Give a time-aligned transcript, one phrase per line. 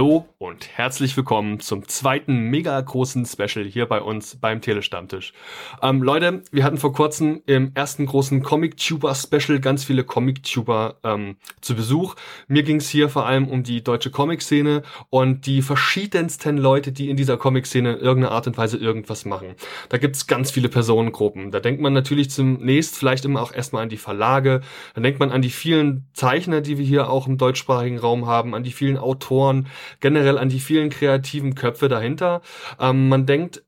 [0.00, 5.34] Hallo und herzlich willkommen zum zweiten mega großen Special hier bei uns beim Telestammtisch.
[5.82, 11.74] Ähm, Leute, wir hatten vor kurzem im ersten großen Comic-Tuber-Special ganz viele Comic-Tuber ähm, zu
[11.74, 12.14] Besuch.
[12.48, 17.10] Mir ging es hier vor allem um die deutsche Comic-Szene und die verschiedensten Leute, die
[17.10, 19.54] in dieser Comic-Szene in irgendeiner Art und Weise irgendwas machen.
[19.90, 21.50] Da gibt's ganz viele Personengruppen.
[21.50, 24.62] Da denkt man natürlich zunächst vielleicht immer auch erstmal an die Verlage,
[24.94, 28.54] dann denkt man an die vielen Zeichner, die wir hier auch im deutschsprachigen Raum haben,
[28.54, 29.66] an die vielen Autoren,
[30.00, 32.42] generell an die vielen kreativen Köpfe dahinter.
[32.78, 33.64] Ähm, man denkt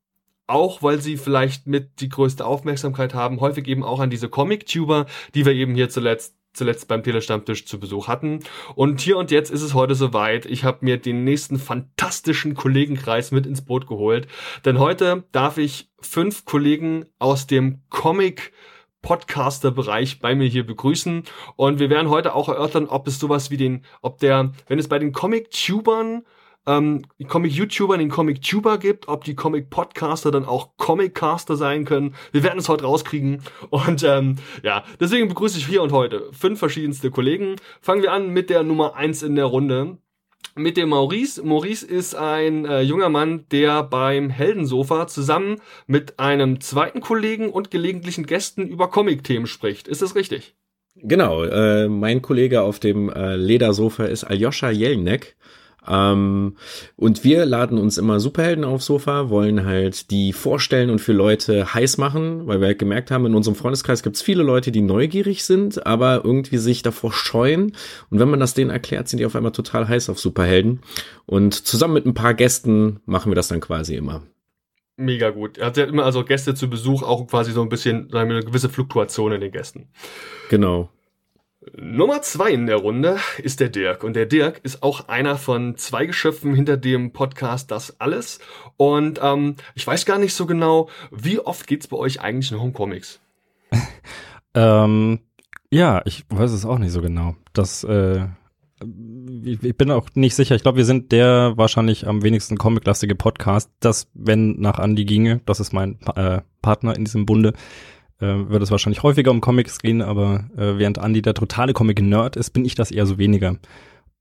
[0.48, 5.06] auch weil sie vielleicht mit die größte Aufmerksamkeit haben, häufig eben auch an diese Comic-Tuber,
[5.34, 8.40] die wir eben hier zuletzt zuletzt beim Telestammtisch zu Besuch hatten.
[8.74, 10.44] Und hier und jetzt ist es heute soweit.
[10.44, 14.28] Ich habe mir den nächsten fantastischen Kollegenkreis mit ins Boot geholt.
[14.66, 18.52] Denn heute darf ich fünf Kollegen aus dem Comic
[19.02, 21.24] Podcaster-Bereich bei mir hier begrüßen.
[21.56, 24.88] Und wir werden heute auch erörtern, ob es sowas wie den, ob der, wenn es
[24.88, 26.22] bei den Comic-Tubern
[26.66, 32.14] ähm, Comic-YouTubern den Comic-Tuber gibt, ob die Comic-Podcaster dann auch Comic-Caster sein können.
[32.30, 33.42] Wir werden es heute rauskriegen.
[33.70, 37.56] Und ähm, ja, deswegen begrüße ich hier und heute fünf verschiedenste Kollegen.
[37.80, 39.98] Fangen wir an mit der Nummer eins in der Runde
[40.54, 41.42] mit dem Maurice.
[41.42, 47.70] Maurice ist ein äh, junger Mann, der beim Heldensofa zusammen mit einem zweiten Kollegen und
[47.70, 49.88] gelegentlichen Gästen über Comic-Themen spricht.
[49.88, 50.54] Ist das richtig?
[50.94, 55.36] Genau, äh, mein Kollege auf dem äh, Ledersofa ist Aljoscha Jelinek.
[55.88, 56.56] Ähm,
[56.96, 61.74] und wir laden uns immer Superhelden aufs Sofa, wollen halt die vorstellen und für Leute
[61.74, 64.80] heiß machen, weil wir halt gemerkt haben, in unserem Freundeskreis gibt es viele Leute, die
[64.80, 67.72] neugierig sind, aber irgendwie sich davor scheuen.
[68.10, 70.80] Und wenn man das denen erklärt, sind die auf einmal total heiß auf Superhelden.
[71.26, 74.22] Und zusammen mit ein paar Gästen machen wir das dann quasi immer.
[74.96, 75.58] Mega gut.
[75.58, 78.68] Er hat ja immer also Gäste zu Besuch, auch quasi so ein bisschen, eine gewisse
[78.68, 79.88] Fluktuation in den Gästen.
[80.50, 80.90] Genau.
[81.76, 84.02] Nummer zwei in der Runde ist der Dirk.
[84.02, 88.40] Und der Dirk ist auch einer von zwei Geschöpfen hinter dem Podcast Das Alles.
[88.76, 92.62] Und ähm, ich weiß gar nicht so genau, wie oft geht's bei euch eigentlich noch
[92.62, 93.20] um Comics?
[94.54, 95.20] ähm,
[95.70, 97.36] ja, ich weiß es auch nicht so genau.
[97.52, 98.26] Das, äh,
[99.44, 100.56] ich bin auch nicht sicher.
[100.56, 103.70] Ich glaube, wir sind der wahrscheinlich am wenigsten comiclastige Podcast.
[103.78, 107.52] Das, wenn nach Andy ginge, das ist mein äh, Partner in diesem Bunde,
[108.22, 112.36] äh, wird es wahrscheinlich häufiger um Comics gehen, aber äh, während Andy der totale Comic-Nerd
[112.36, 113.56] ist, bin ich das eher so weniger.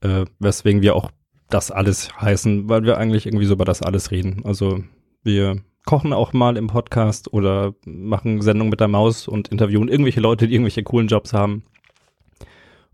[0.02, 1.12] Äh, weswegen wir auch
[1.50, 4.42] das alles heißen, weil wir eigentlich irgendwie so über das alles reden.
[4.44, 4.84] Also
[5.24, 10.22] wir kochen auch mal im Podcast oder machen Sendungen mit der Maus und interviewen irgendwelche
[10.22, 11.64] Leute, die irgendwelche coolen Jobs haben.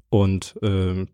[0.09, 1.05] Und äh,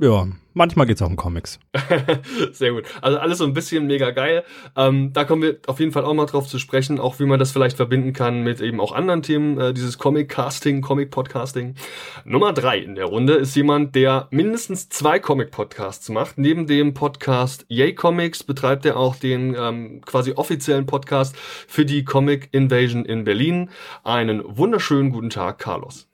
[0.00, 0.26] ja,
[0.58, 1.58] manchmal geht's auch um Comics.
[2.52, 2.84] Sehr gut.
[3.00, 4.44] Also alles so ein bisschen mega geil.
[4.76, 7.38] Ähm, da kommen wir auf jeden Fall auch mal drauf zu sprechen, auch wie man
[7.38, 11.76] das vielleicht verbinden kann mit eben auch anderen Themen, äh, dieses Comic-Casting, Comic-Podcasting.
[12.24, 16.36] Nummer drei in der Runde ist jemand, der mindestens zwei Comic-Podcasts macht.
[16.36, 22.04] Neben dem Podcast Yay Comics betreibt er auch den ähm, quasi offiziellen Podcast für die
[22.04, 23.70] Comic Invasion in Berlin.
[24.02, 26.08] Einen wunderschönen guten Tag, Carlos.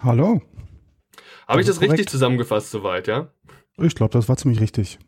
[0.00, 0.40] Hallo.
[1.48, 1.92] Habe ich das korrekt.
[1.92, 3.28] richtig zusammengefasst soweit, ja?
[3.80, 4.98] Ich glaube, das war ziemlich richtig.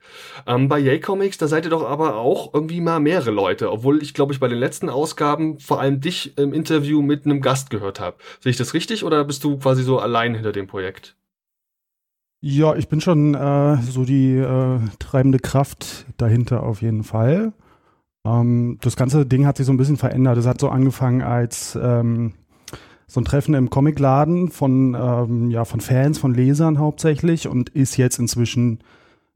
[0.47, 4.01] Ähm, bei Yay Comics, da seid ihr doch aber auch irgendwie mal mehrere Leute, obwohl
[4.03, 7.71] ich glaube ich bei den letzten Ausgaben vor allem dich im Interview mit einem Gast
[7.71, 8.19] gehört habe.
[8.39, 11.17] Sehe ich das richtig oder bist du quasi so allein hinter dem Projekt?
[12.43, 17.53] Ja, ich bin schon äh, so die äh, treibende Kraft dahinter auf jeden Fall.
[18.25, 20.39] Ähm, das ganze Ding hat sich so ein bisschen verändert.
[20.39, 22.35] Es hat so angefangen als ähm,
[23.11, 27.97] so ein Treffen im Comicladen von, ähm, ja, von Fans, von Lesern hauptsächlich und ist
[27.97, 28.79] jetzt inzwischen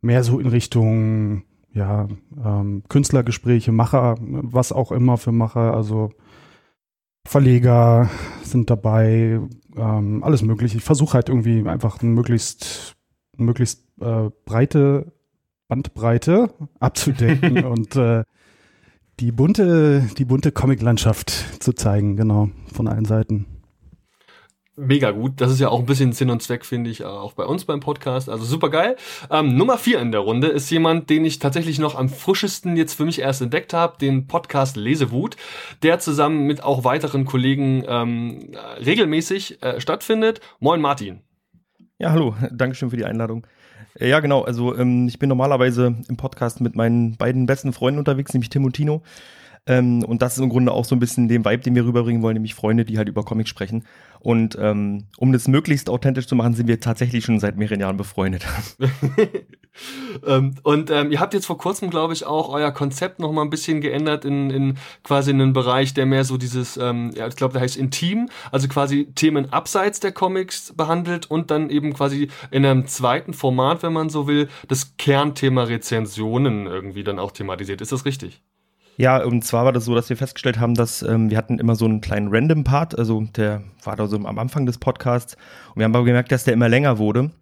[0.01, 1.43] mehr so in Richtung,
[1.73, 2.07] ja,
[2.45, 6.13] ähm, Künstlergespräche, Macher, was auch immer für Macher, also
[7.27, 8.09] Verleger
[8.45, 9.41] sind dabei,
[9.77, 10.77] ähm, alles mögliche.
[10.77, 12.95] Ich versuche halt irgendwie einfach eine möglichst,
[13.37, 15.13] möglichst äh, breite
[15.67, 18.23] Bandbreite abzudecken und äh,
[19.19, 21.31] die bunte, die bunte Comiclandschaft
[21.61, 23.47] zu zeigen, genau, von allen Seiten
[24.77, 25.41] mega gut.
[25.41, 27.81] Das ist ja auch ein bisschen Sinn und Zweck, finde ich, auch bei uns beim
[27.81, 28.29] Podcast.
[28.29, 28.97] Also super geil.
[29.31, 32.95] Ähm, Nummer vier in der Runde ist jemand, den ich tatsächlich noch am frischesten jetzt
[32.95, 35.37] für mich erst entdeckt habe, den Podcast Lesewut,
[35.83, 38.53] der zusammen mit auch weiteren Kollegen ähm,
[38.85, 40.41] regelmäßig äh, stattfindet.
[40.61, 41.21] Moin Martin.
[41.99, 42.35] Ja, hallo.
[42.51, 43.47] Dankeschön für die Einladung.
[43.99, 44.43] Äh, ja, genau.
[44.43, 48.65] Also ähm, ich bin normalerweise im Podcast mit meinen beiden besten Freunden unterwegs, nämlich Tim
[48.65, 49.03] und Tino.
[49.67, 52.23] Ähm, und das ist im Grunde auch so ein bisschen den Vibe, den wir rüberbringen
[52.23, 53.85] wollen, nämlich Freunde, die halt über Comics sprechen.
[54.25, 57.99] Und ähm, um das möglichst authentisch zu machen, sind wir tatsächlich schon seit mehreren Jahren
[57.99, 58.47] befreundet.
[60.27, 63.43] ähm, und ähm, ihr habt jetzt vor kurzem, glaube ich, auch euer Konzept noch mal
[63.43, 67.37] ein bisschen geändert in, in quasi einen Bereich, der mehr so dieses, ähm, ja, ich
[67.37, 72.31] glaube, der heißt Intim, also quasi Themen abseits der Comics behandelt und dann eben quasi
[72.51, 77.83] in einem zweiten Format, wenn man so will, das Kernthema Rezensionen irgendwie dann auch thematisiert.
[77.83, 78.41] Ist das richtig?
[78.97, 81.75] Ja, und zwar war das so, dass wir festgestellt haben, dass ähm, wir hatten immer
[81.75, 85.35] so einen kleinen Random-Part, also der war da so am Anfang des Podcasts.
[85.71, 87.33] Und wir haben aber gemerkt, dass der immer länger wurde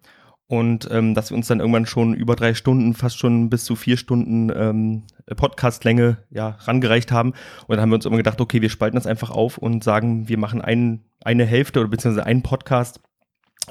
[0.47, 3.75] und ähm, dass wir uns dann irgendwann schon über drei Stunden, fast schon bis zu
[3.75, 5.03] vier Stunden ähm,
[5.35, 7.33] Podcastlänge ja, rangereicht haben.
[7.67, 10.27] Und dann haben wir uns immer gedacht, okay, wir spalten das einfach auf und sagen,
[10.27, 12.99] wir machen ein, eine Hälfte oder beziehungsweise einen Podcast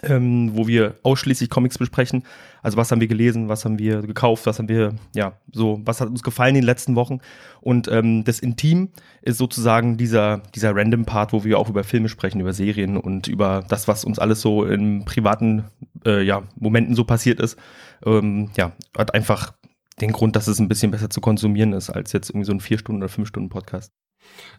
[0.02, 2.24] ähm, wo wir ausschließlich Comics besprechen.
[2.62, 6.00] Also was haben wir gelesen, was haben wir gekauft, was haben wir, ja, so, was
[6.00, 7.20] hat uns gefallen in den letzten Wochen.
[7.60, 8.90] Und ähm, das Intim
[9.20, 13.28] ist sozusagen dieser, dieser random Part, wo wir auch über Filme sprechen, über Serien und
[13.28, 15.64] über das, was uns alles so in privaten
[16.06, 17.58] äh, ja, Momenten so passiert ist.
[18.04, 19.52] Ähm, ja, hat einfach
[20.00, 22.60] den Grund, dass es ein bisschen besser zu konsumieren ist, als jetzt irgendwie so ein
[22.60, 23.92] vier Stunden oder fünf Stunden Podcast.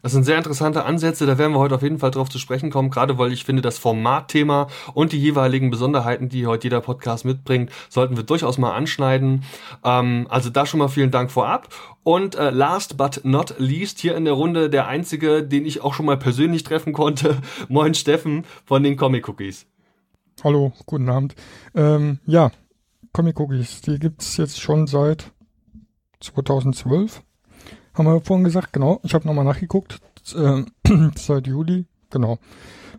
[0.01, 2.69] Das sind sehr interessante Ansätze, da werden wir heute auf jeden Fall drauf zu sprechen
[2.71, 7.23] kommen, gerade weil ich finde, das Formatthema und die jeweiligen Besonderheiten, die heute jeder Podcast
[7.23, 9.43] mitbringt, sollten wir durchaus mal anschneiden.
[9.83, 11.69] Ähm, also da schon mal vielen Dank vorab.
[12.03, 15.93] Und äh, last but not least, hier in der Runde der einzige, den ich auch
[15.93, 17.37] schon mal persönlich treffen konnte.
[17.69, 19.65] Moin Steffen von den Comic Cookies.
[20.43, 21.35] Hallo, guten Abend.
[21.75, 22.51] Ähm, ja,
[23.13, 25.31] Comic Cookies, die gibt's jetzt schon seit
[26.19, 27.21] 2012
[27.93, 28.99] haben wir vorhin gesagt, genau.
[29.03, 29.99] Ich habe nochmal nachgeguckt.
[30.35, 30.63] Äh,
[31.15, 32.39] seit Juli, genau.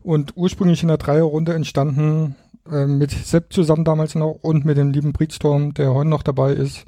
[0.02, 2.36] Und ursprünglich in der Dreierrunde entstanden
[2.70, 6.52] äh, mit Sepp zusammen damals noch und mit dem lieben Breedstorm, der heute noch dabei
[6.52, 6.84] ist,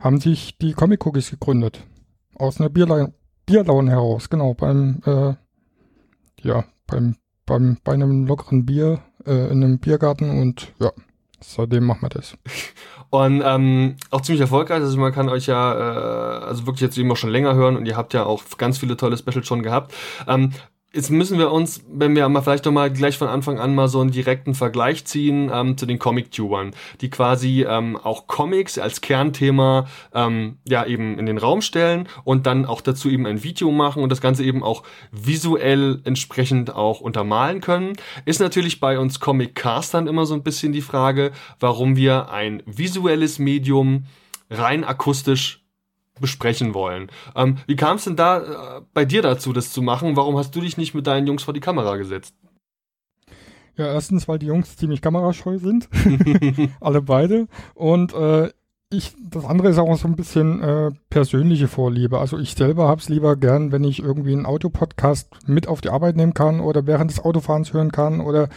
[0.00, 1.82] haben sich die Comic Cookies gegründet.
[2.34, 3.10] Aus einer Bierla
[3.46, 5.34] Bierlaune heraus, genau, beim, äh,
[6.42, 7.14] ja, beim,
[7.46, 10.90] beim, bei einem lockeren Bier äh, in einem Biergarten und ja,
[11.40, 12.36] seitdem machen wir das.
[13.10, 14.82] Und ähm, auch ziemlich erfolgreich.
[14.82, 17.86] Also man kann euch ja äh, also wirklich jetzt eben auch schon länger hören und
[17.86, 19.94] ihr habt ja auch ganz viele tolle Specials schon gehabt.
[20.26, 20.52] Ähm,
[20.96, 23.86] Jetzt müssen wir uns, wenn wir mal vielleicht doch mal gleich von Anfang an mal
[23.86, 26.70] so einen direkten Vergleich ziehen ähm, zu den Comic-Tubern,
[27.02, 32.46] die quasi ähm, auch Comics als Kernthema ähm, ja eben in den Raum stellen und
[32.46, 37.02] dann auch dazu eben ein Video machen und das Ganze eben auch visuell entsprechend auch
[37.02, 37.92] untermalen können.
[38.24, 43.38] Ist natürlich bei uns Comic-Castern immer so ein bisschen die Frage, warum wir ein visuelles
[43.38, 44.06] Medium
[44.48, 45.65] rein akustisch
[46.20, 47.10] besprechen wollen.
[47.34, 50.16] Ähm, wie kam es denn da äh, bei dir dazu, das zu machen?
[50.16, 52.34] Warum hast du dich nicht mit deinen Jungs vor die Kamera gesetzt?
[53.76, 55.88] Ja, erstens, weil die Jungs ziemlich kamerascheu sind.
[56.80, 57.46] Alle beide.
[57.74, 58.50] Und äh,
[58.90, 62.18] ich, das andere ist auch so ein bisschen äh, persönliche Vorliebe.
[62.18, 66.16] Also ich selber hab's lieber gern, wenn ich irgendwie einen Autopodcast mit auf die Arbeit
[66.16, 68.48] nehmen kann oder während des Autofahrens hören kann oder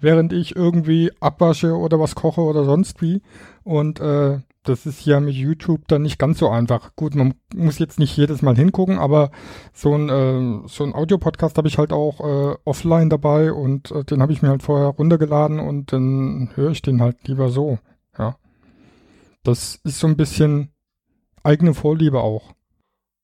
[0.00, 3.22] während ich irgendwie abwasche oder was koche oder sonst wie.
[3.62, 6.94] Und äh, das ist ja mit YouTube dann nicht ganz so einfach.
[6.96, 9.30] Gut, man muss jetzt nicht jedes Mal hingucken, aber
[9.72, 14.04] so ein, äh, so ein Audio-Podcast habe ich halt auch äh, offline dabei und äh,
[14.04, 17.78] den habe ich mir halt vorher runtergeladen und dann höre ich den halt lieber so.
[18.18, 18.36] Ja.
[19.42, 20.72] Das ist so ein bisschen
[21.42, 22.52] eigene Vorliebe auch.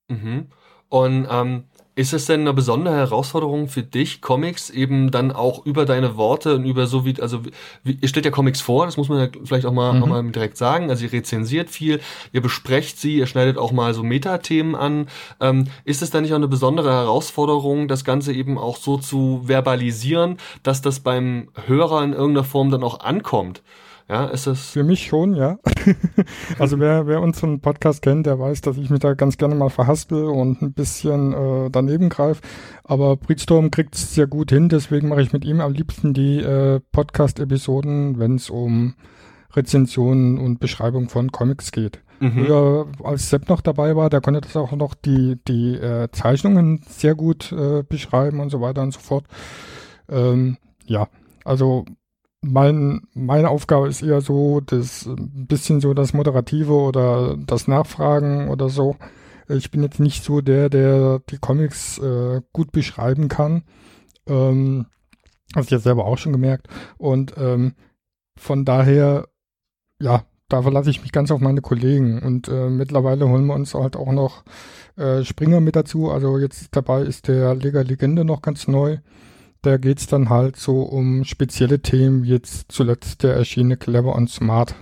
[0.08, 0.46] Mhm.
[0.88, 1.64] Und ähm,
[1.96, 6.56] ist es denn eine besondere Herausforderung für dich, Comics eben dann auch über deine Worte
[6.56, 7.42] und über so wie, also
[7.84, 10.02] wie, ihr stellt ja Comics vor, das muss man ja vielleicht auch mal, mhm.
[10.02, 10.90] auch mal direkt sagen.
[10.90, 12.00] Also ihr rezensiert viel,
[12.32, 15.06] ihr besprecht sie, ihr schneidet auch mal so Metathemen an.
[15.40, 19.42] Ähm, ist es dann nicht auch eine besondere Herausforderung, das Ganze eben auch so zu
[19.44, 23.62] verbalisieren, dass das beim Hörer in irgendeiner Form dann auch ankommt?
[24.08, 24.70] Ja, ist es.
[24.70, 25.58] Für mich schon, ja.
[26.58, 29.70] also wer, wer unseren Podcast kennt, der weiß, dass ich mich da ganz gerne mal
[29.70, 32.42] verhaspel und ein bisschen äh, daneben greife.
[32.84, 36.38] Aber Breedstorm kriegt es sehr gut hin, deswegen mache ich mit ihm am liebsten die
[36.38, 38.94] äh, Podcast-Episoden, wenn es um
[39.54, 42.00] Rezensionen und Beschreibung von Comics geht.
[42.20, 42.32] Mhm.
[42.32, 46.82] Früher, als Sepp noch dabei war, der konnte das auch noch die, die äh, Zeichnungen
[46.88, 49.24] sehr gut äh, beschreiben und so weiter und so fort.
[50.08, 51.08] Ähm, ja,
[51.44, 51.86] also
[52.44, 58.48] mein, meine Aufgabe ist eher so, das ein bisschen so das Moderative oder das Nachfragen
[58.48, 58.96] oder so.
[59.48, 63.64] Ich bin jetzt nicht so der, der die Comics äh, gut beschreiben kann.
[64.26, 64.86] Ähm,
[65.54, 66.68] hast du ja selber auch schon gemerkt.
[66.98, 67.74] Und ähm,
[68.36, 69.28] von daher,
[70.00, 72.22] ja, da verlasse ich mich ganz auf meine Kollegen.
[72.22, 74.44] Und äh, mittlerweile holen wir uns halt auch noch
[74.96, 76.10] äh, Springer mit dazu.
[76.10, 78.98] Also jetzt dabei ist der Lega Legende noch ganz neu
[79.64, 84.14] da geht es dann halt so um spezielle Themen, wie jetzt zuletzt der erschienene Clever
[84.14, 84.74] und Smart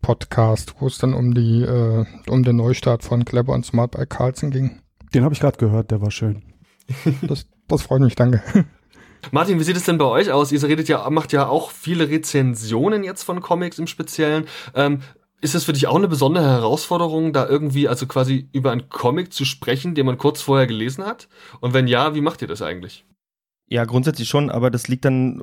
[0.00, 4.06] Podcast, wo es dann um die, äh, um den Neustart von Clever und Smart bei
[4.06, 4.80] Carlson ging.
[5.14, 6.42] Den habe ich gerade gehört, der war schön.
[7.22, 8.42] Das, das freut mich, danke.
[9.30, 10.52] Martin, wie sieht es denn bei euch aus?
[10.52, 14.44] Ihr redet ja, macht ja auch viele Rezensionen jetzt von Comics im Speziellen.
[14.74, 15.00] Ähm,
[15.40, 19.32] ist das für dich auch eine besondere Herausforderung, da irgendwie, also quasi über einen Comic
[19.32, 21.28] zu sprechen, den man kurz vorher gelesen hat?
[21.60, 23.04] Und wenn ja, wie macht ihr das eigentlich?
[23.68, 25.42] Ja, grundsätzlich schon, aber das liegt dann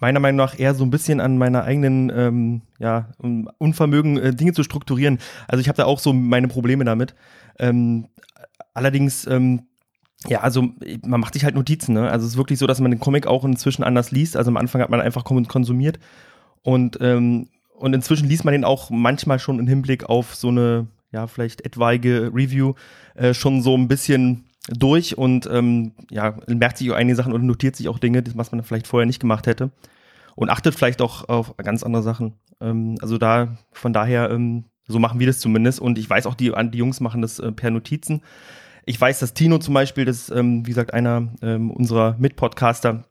[0.00, 3.10] meiner Meinung nach eher so ein bisschen an meiner eigenen ähm, ja,
[3.58, 5.18] Unvermögen, äh, Dinge zu strukturieren.
[5.48, 7.14] Also ich habe da auch so meine Probleme damit.
[7.58, 8.08] Ähm,
[8.74, 9.62] allerdings, ähm,
[10.26, 10.68] ja, also
[11.04, 11.94] man macht sich halt Notizen.
[11.94, 12.10] Ne?
[12.10, 14.36] Also es ist wirklich so, dass man den Comic auch inzwischen anders liest.
[14.36, 15.98] Also am Anfang hat man einfach konsumiert
[16.62, 17.48] und ähm,
[17.78, 21.64] und inzwischen liest man den auch manchmal schon im Hinblick auf so eine ja vielleicht
[21.64, 22.72] etwaige Review
[23.14, 27.76] äh, schon so ein bisschen durch und ähm, ja, merkt sich einige Sachen und notiert
[27.76, 29.70] sich auch Dinge, was man vielleicht vorher nicht gemacht hätte.
[30.34, 32.34] Und achtet vielleicht auch auf ganz andere Sachen.
[32.60, 35.80] Ähm, also da, von daher, ähm, so machen wir das zumindest.
[35.80, 38.22] Und ich weiß auch, die, die Jungs machen das äh, per Notizen.
[38.84, 43.04] Ich weiß, dass Tino zum Beispiel, das ist, ähm, wie gesagt, einer ähm, unserer Mitpodcaster,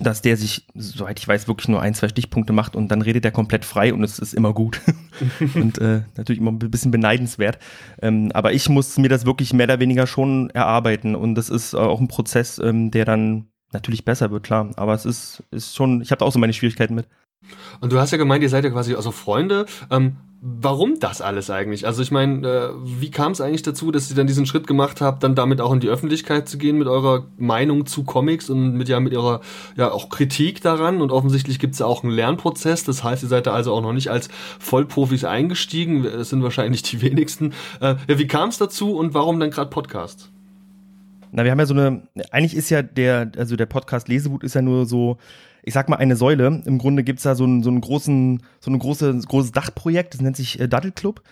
[0.00, 3.24] dass der sich, soweit ich weiß, wirklich nur ein, zwei Stichpunkte macht und dann redet
[3.24, 4.80] er komplett frei und es ist immer gut.
[5.54, 7.58] und äh, natürlich immer ein bisschen beneidenswert.
[8.02, 11.74] Ähm, aber ich muss mir das wirklich mehr oder weniger schon erarbeiten und das ist
[11.74, 14.70] auch ein Prozess, ähm, der dann natürlich besser wird, klar.
[14.76, 17.08] Aber es ist, ist schon, ich habe auch so meine Schwierigkeiten mit.
[17.80, 19.66] Und du hast ja gemeint, ihr seid ja quasi also Freunde.
[19.90, 21.86] Ähm, warum das alles eigentlich?
[21.86, 25.00] Also ich meine, äh, wie kam es eigentlich dazu, dass ihr dann diesen Schritt gemacht
[25.00, 28.74] habt, dann damit auch in die Öffentlichkeit zu gehen mit eurer Meinung zu Comics und
[28.74, 29.40] mit ja mit ihrer
[29.76, 31.00] ja auch Kritik daran?
[31.00, 32.84] Und offensichtlich gibt es ja auch einen Lernprozess.
[32.84, 36.04] Das heißt, ihr seid da also auch noch nicht als Vollprofis eingestiegen.
[36.04, 37.52] Es sind wahrscheinlich die wenigsten.
[37.80, 40.30] Äh, ja, wie kam es dazu und warum dann gerade Podcast?
[41.32, 44.54] Na, wir haben ja so eine, eigentlich ist ja der, also der Podcast Lesewut ist
[44.54, 45.18] ja nur so,
[45.66, 46.62] ich sag mal, eine Säule.
[46.64, 50.20] Im Grunde gibt's da so einen, so einen großen, so ein große, großes Dachprojekt, das
[50.22, 51.22] nennt sich äh, Daddle Club.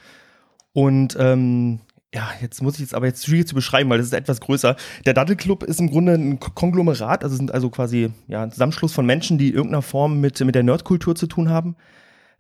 [0.73, 1.79] Und ähm,
[2.13, 4.77] ja, jetzt muss ich es aber jetzt schwierig zu beschreiben, weil das ist etwas größer.
[5.07, 8.93] Der Daddle Club ist im Grunde ein Konglomerat, also sind also quasi ja, ein Zusammenschluss
[8.93, 11.77] von Menschen, die in irgendeiner Form mit, mit der Nerdkultur zu tun haben.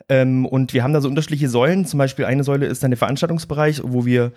[0.08, 1.86] Ähm, und wir haben da so unterschiedliche Säulen.
[1.86, 4.32] Zum Beispiel eine Säule ist dann der Veranstaltungsbereich, wo wir,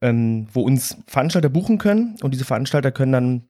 [0.00, 2.16] ähm, wo uns Veranstalter buchen können.
[2.20, 3.42] Und diese Veranstalter können dann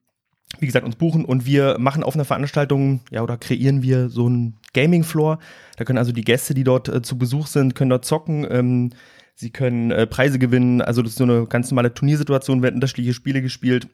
[0.60, 4.26] wie gesagt, uns buchen und wir machen auf einer Veranstaltung, ja, oder kreieren wir so
[4.26, 5.38] einen Gaming-Floor.
[5.76, 8.46] Da können also die Gäste, die dort äh, zu Besuch sind, können dort zocken.
[8.50, 8.90] Ähm,
[9.34, 10.80] sie können äh, Preise gewinnen.
[10.80, 13.88] Also das ist so eine ganz normale Turniersituation, werden unterschiedliche Spiele gespielt.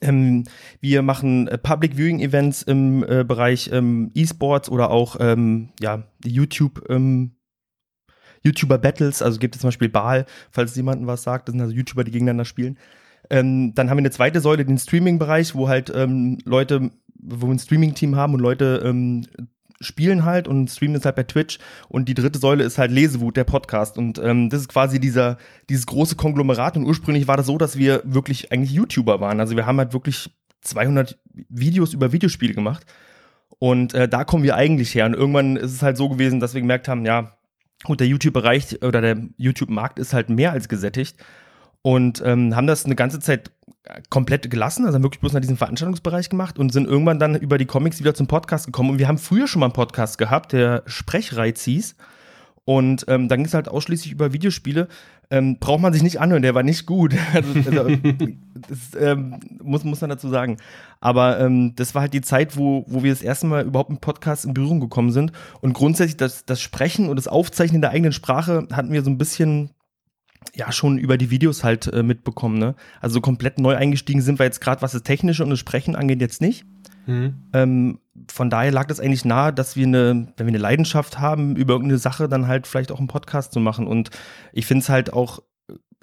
[0.00, 0.44] Ähm,
[0.80, 6.04] wir machen äh, Public Viewing Events im äh, Bereich ähm, E-Sports oder auch ähm, ja,
[6.24, 7.32] YouTube ähm,
[8.42, 11.74] YouTuber Battles, also gibt es zum Beispiel Baal, falls jemandem was sagt, das sind also
[11.74, 12.78] YouTuber, die gegeneinander spielen.
[13.30, 17.54] Ähm, dann haben wir eine zweite Säule, den Streaming-Bereich, wo halt ähm, Leute, wo wir
[17.54, 19.26] ein Streaming-Team haben und Leute ähm,
[19.80, 21.58] spielen halt und streamen es halt bei Twitch.
[21.88, 23.98] Und die dritte Säule ist halt Lesewut, der Podcast.
[23.98, 26.76] Und ähm, das ist quasi dieser, dieses große Konglomerat.
[26.76, 29.40] Und ursprünglich war das so, dass wir wirklich eigentlich YouTuber waren.
[29.40, 30.30] Also wir haben halt wirklich
[30.62, 31.18] 200
[31.48, 32.86] Videos über Videospiele gemacht.
[33.58, 35.06] Und äh, da kommen wir eigentlich her.
[35.06, 37.36] Und irgendwann ist es halt so gewesen, dass wir gemerkt haben, ja,
[37.84, 41.16] gut, der YouTube-Bereich oder der YouTube-Markt ist halt mehr als gesättigt
[41.86, 43.52] und ähm, haben das eine ganze Zeit
[44.10, 47.58] komplett gelassen, also haben wirklich bloß nach diesem Veranstaltungsbereich gemacht und sind irgendwann dann über
[47.58, 48.90] die Comics wieder zum Podcast gekommen.
[48.90, 51.94] Und wir haben früher schon mal einen Podcast gehabt, der Sprechreiz hieß.
[52.64, 54.88] Und ähm, dann ging es halt ausschließlich über Videospiele.
[55.30, 57.14] Ähm, braucht man sich nicht anhören, der war nicht gut.
[57.32, 57.96] also, also,
[58.68, 60.56] das ähm, muss, muss man dazu sagen.
[60.98, 64.00] Aber ähm, das war halt die Zeit, wo, wo wir das erste Mal überhaupt mit
[64.00, 65.30] Podcast in Berührung gekommen sind.
[65.60, 69.18] Und grundsätzlich das, das Sprechen und das Aufzeichnen der eigenen Sprache hatten wir so ein
[69.18, 69.70] bisschen
[70.54, 72.58] ja schon über die Videos halt äh, mitbekommen.
[72.58, 72.74] Ne?
[73.00, 76.20] Also komplett neu eingestiegen sind wir jetzt gerade, was das Technische und das Sprechen angeht,
[76.20, 76.64] jetzt nicht.
[77.06, 77.34] Mhm.
[77.52, 77.98] Ähm,
[78.30, 81.74] von daher lag das eigentlich nahe, dass wir eine, wenn wir eine Leidenschaft haben, über
[81.74, 83.86] irgendeine Sache dann halt vielleicht auch einen Podcast zu machen.
[83.86, 84.10] Und
[84.52, 85.40] ich finde es halt auch,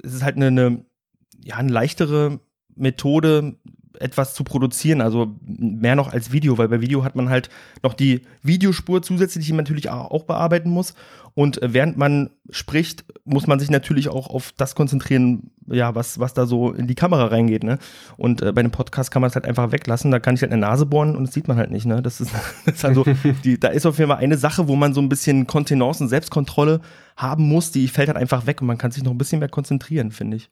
[0.03, 0.85] es ist halt eine, eine,
[1.43, 2.39] ja, eine leichtere
[2.75, 3.55] Methode,
[4.00, 7.50] etwas zu produzieren, also mehr noch als Video, weil bei Video hat man halt
[7.81, 10.93] noch die Videospur zusätzlich, die man natürlich auch bearbeiten muss.
[11.35, 16.35] Und während man spricht, muss man sich natürlich auch auf das konzentrieren, ja, was, was
[16.35, 17.79] da so in die Kamera reingeht, ne?
[18.17, 20.51] Und äh, bei einem Podcast kann man es halt einfach weglassen, da kann ich halt
[20.51, 22.03] eine Nase bohren und das sieht man halt nicht, ne?
[22.03, 22.31] Das ist,
[22.65, 23.03] das ist also,
[23.43, 26.09] die, da ist auf jeden Fall eine Sache, wo man so ein bisschen Kontenance und
[26.09, 26.81] Selbstkontrolle
[27.17, 29.50] haben muss, die fällt halt einfach weg und man kann sich noch ein bisschen mehr
[29.50, 30.51] konzentrieren, finde ich.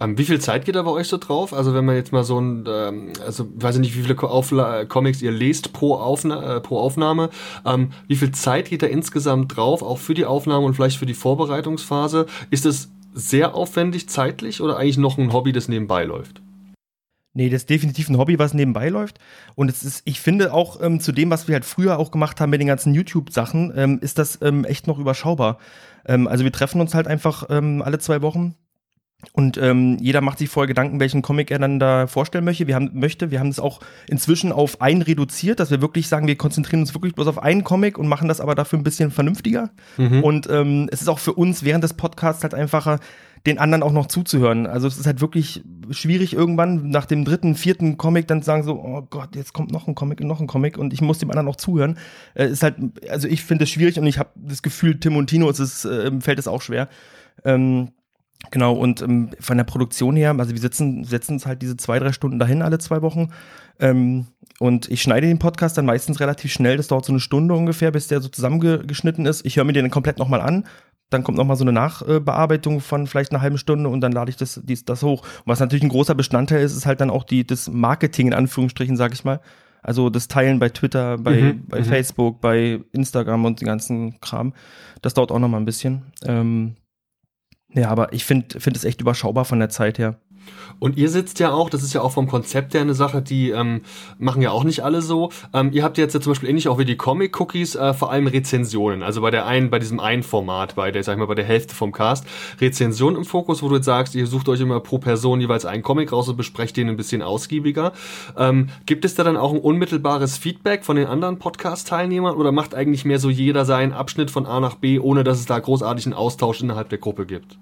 [0.00, 1.52] Ähm, wie viel Zeit geht da bei euch so drauf?
[1.52, 4.84] Also wenn man jetzt mal so ein, ähm, also weiß ich nicht, wie viele Aufla
[4.84, 7.30] Comics ihr lest pro, Aufna äh, pro Aufnahme.
[7.64, 11.06] Ähm, wie viel Zeit geht da insgesamt drauf, auch für die Aufnahme und vielleicht für
[11.06, 12.26] die Vorbereitungsphase?
[12.50, 16.40] Ist es sehr aufwendig zeitlich oder eigentlich noch ein Hobby, das nebenbei läuft?
[17.34, 19.18] Nee, das ist definitiv ein Hobby, was nebenbei läuft.
[19.54, 22.40] Und es ist, ich finde auch ähm, zu dem, was wir halt früher auch gemacht
[22.40, 25.58] haben mit den ganzen YouTube-Sachen, ähm, ist das ähm, echt noch überschaubar.
[26.04, 28.54] Ähm, also wir treffen uns halt einfach ähm, alle zwei Wochen
[29.32, 32.68] Und ähm, jeder macht sich vorher Gedanken, welchen Comic er dann da vorstellen möchte.
[32.68, 33.32] Wir haben möchte.
[33.32, 36.94] Wir haben es auch inzwischen auf einen reduziert, dass wir wirklich sagen, wir konzentrieren uns
[36.94, 39.70] wirklich bloß auf einen Comic und machen das aber dafür ein bisschen vernünftiger.
[39.96, 40.22] Mhm.
[40.22, 43.00] Und ähm, es ist auch für uns während des Podcasts halt einfacher,
[43.44, 44.66] den anderen auch noch zuzuhören.
[44.68, 48.62] Also es ist halt wirklich schwierig irgendwann nach dem dritten, vierten Comic dann zu sagen
[48.62, 51.18] so, oh Gott, jetzt kommt noch ein Comic und noch ein Comic und ich muss
[51.18, 51.98] dem anderen noch zuhören.
[52.34, 52.76] Äh, ist halt,
[53.10, 55.84] also ich finde es schwierig und ich habe das Gefühl, Tim und Tino ist es,
[55.84, 56.88] äh, fällt es auch schwer.
[57.44, 57.88] Ähm,
[58.50, 61.98] Genau, und ähm, von der Produktion her, also wir sitzen, setzen uns halt diese zwei,
[61.98, 63.30] drei Stunden dahin alle zwei Wochen.
[63.80, 64.26] Ähm,
[64.58, 66.76] und ich schneide den Podcast dann meistens relativ schnell.
[66.76, 69.44] Das dauert so eine Stunde ungefähr, bis der so zusammengeschnitten ist.
[69.44, 70.66] Ich höre mir den komplett nochmal an.
[71.10, 74.36] Dann kommt nochmal so eine Nachbearbeitung von vielleicht einer halben Stunde und dann lade ich
[74.36, 75.22] das, dies, das hoch.
[75.22, 78.34] Und was natürlich ein großer Bestandteil ist, ist halt dann auch die, das Marketing in
[78.34, 79.40] Anführungsstrichen, sag ich mal.
[79.82, 81.84] Also das Teilen bei Twitter, bei, mhm, bei mhm.
[81.84, 84.52] Facebook, bei Instagram und den ganzen Kram.
[85.02, 86.02] Das dauert auch nochmal ein bisschen.
[86.26, 86.76] Ähm,
[87.74, 90.16] ja, aber ich finde finde es echt überschaubar von der Zeit her.
[90.78, 93.50] Und ihr sitzt ja auch, das ist ja auch vom Konzept her eine Sache, die
[93.50, 93.82] ähm,
[94.18, 95.30] machen ja auch nicht alle so.
[95.52, 98.26] Ähm, ihr habt jetzt ja zum Beispiel ähnlich auch wie die Comic-Cookies äh, vor allem
[98.26, 99.02] Rezensionen.
[99.02, 101.44] Also bei der einen, bei diesem einen Format, bei der, sag ich mal, bei der
[101.44, 102.26] Hälfte vom Cast,
[102.60, 105.82] Rezension im Fokus, wo du jetzt sagst, ihr sucht euch immer pro Person jeweils einen
[105.82, 107.92] Comic raus und besprecht den ein bisschen ausgiebiger.
[108.36, 112.74] Ähm, gibt es da dann auch ein unmittelbares Feedback von den anderen Podcast-Teilnehmern oder macht
[112.74, 116.14] eigentlich mehr so jeder seinen Abschnitt von A nach B, ohne dass es da großartigen
[116.14, 117.58] Austausch innerhalb der Gruppe gibt?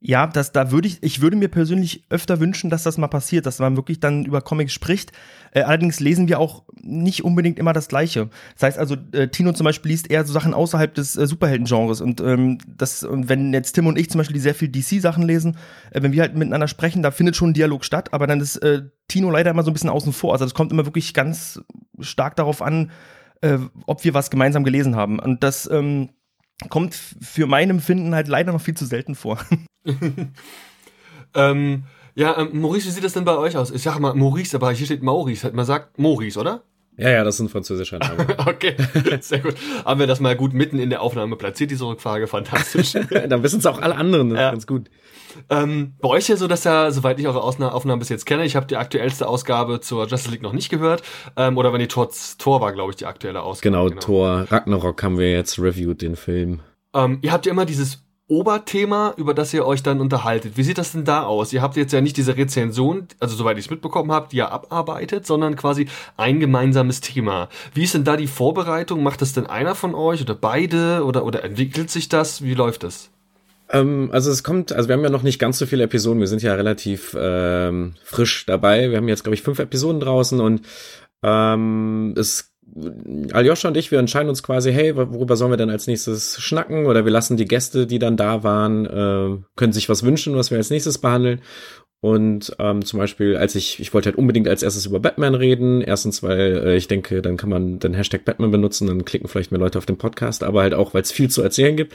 [0.00, 3.46] Ja, das, da würde ich, ich würde mir persönlich öfter wünschen, dass das mal passiert,
[3.46, 5.12] dass man wirklich dann über Comics spricht.
[5.52, 8.28] Äh, allerdings lesen wir auch nicht unbedingt immer das Gleiche.
[8.54, 12.02] Das heißt also, äh, Tino zum Beispiel liest eher so Sachen außerhalb des äh, Superhelden-Genres
[12.02, 15.22] und ähm, das, und wenn jetzt Tim und ich zum Beispiel die sehr viel DC-Sachen
[15.22, 15.56] lesen,
[15.90, 18.56] äh, wenn wir halt miteinander sprechen, da findet schon ein Dialog statt, aber dann ist
[18.58, 20.34] äh, Tino leider immer so ein bisschen außen vor.
[20.34, 21.62] Also das kommt immer wirklich ganz
[22.00, 22.90] stark darauf an,
[23.40, 25.18] äh, ob wir was gemeinsam gelesen haben.
[25.18, 26.10] Und das, ähm,
[26.68, 29.38] kommt für mein Empfinden halt leider noch viel zu selten vor.
[31.34, 31.84] ähm,
[32.14, 33.70] ja, ähm, Maurice, wie sieht das denn bei euch aus?
[33.70, 35.52] Ich sag mal Maurice, aber hier steht Maurice.
[35.52, 36.62] Man sagt Maurice, oder?
[36.98, 38.26] Ja, ja, das ist ein französischer Name.
[38.46, 38.74] okay,
[39.20, 39.54] sehr gut.
[39.84, 42.92] Haben wir das mal gut mitten in der Aufnahme platziert, diese Rückfrage, fantastisch.
[43.28, 44.50] Dann wissen es auch alle anderen, ja.
[44.50, 44.88] ganz gut.
[45.50, 48.56] Ähm, bei euch ja so, dass ja, soweit ich eure Aufnahmen bis jetzt kenne, ich
[48.56, 51.02] habe die aktuellste Ausgabe zur Justice League noch nicht gehört.
[51.36, 53.72] Ähm, oder wenn die Tor, Tor war, glaube ich, die aktuelle Ausgabe.
[53.72, 56.60] Genau, genau, Tor Ragnarok haben wir jetzt reviewed, den Film.
[56.94, 60.56] Ähm, ihr habt ja immer dieses Oberthema, über das ihr euch dann unterhaltet.
[60.56, 61.52] Wie sieht das denn da aus?
[61.52, 64.50] Ihr habt jetzt ja nicht diese Rezension, also soweit ich es mitbekommen habe, die ihr
[64.50, 65.86] abarbeitet, sondern quasi
[66.16, 67.48] ein gemeinsames Thema.
[67.72, 69.02] Wie ist denn da die Vorbereitung?
[69.02, 72.42] Macht das denn einer von euch oder beide oder, oder entwickelt sich das?
[72.42, 73.10] Wie läuft das?
[73.70, 76.28] Ähm, also es kommt, also wir haben ja noch nicht ganz so viele Episoden, wir
[76.28, 78.90] sind ja relativ ähm, frisch dabei.
[78.90, 80.62] Wir haben jetzt, glaube ich, fünf Episoden draußen und
[81.22, 82.55] ähm, es
[83.32, 86.86] Aljoscha und ich, wir entscheiden uns quasi, hey, worüber sollen wir denn als nächstes schnacken?
[86.86, 90.50] Oder wir lassen die Gäste, die dann da waren, äh, können sich was wünschen, was
[90.50, 91.40] wir als nächstes behandeln.
[92.00, 95.80] Und ähm, zum Beispiel, als ich, ich wollte halt unbedingt als erstes über Batman reden.
[95.80, 99.50] Erstens, weil äh, ich denke, dann kann man den Hashtag Batman benutzen, dann klicken vielleicht
[99.50, 101.94] mehr Leute auf den Podcast, aber halt auch, weil es viel zu erzählen gibt.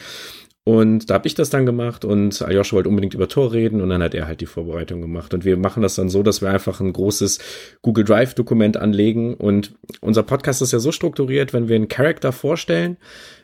[0.63, 3.89] Und da habe ich das dann gemacht und Aljoscha wollte unbedingt über Tor reden und
[3.89, 5.33] dann hat er halt die Vorbereitung gemacht.
[5.33, 7.39] Und wir machen das dann so, dass wir einfach ein großes
[7.81, 9.33] Google Drive-Dokument anlegen.
[9.33, 12.97] Und unser Podcast ist ja so strukturiert, wenn wir einen Charakter vorstellen,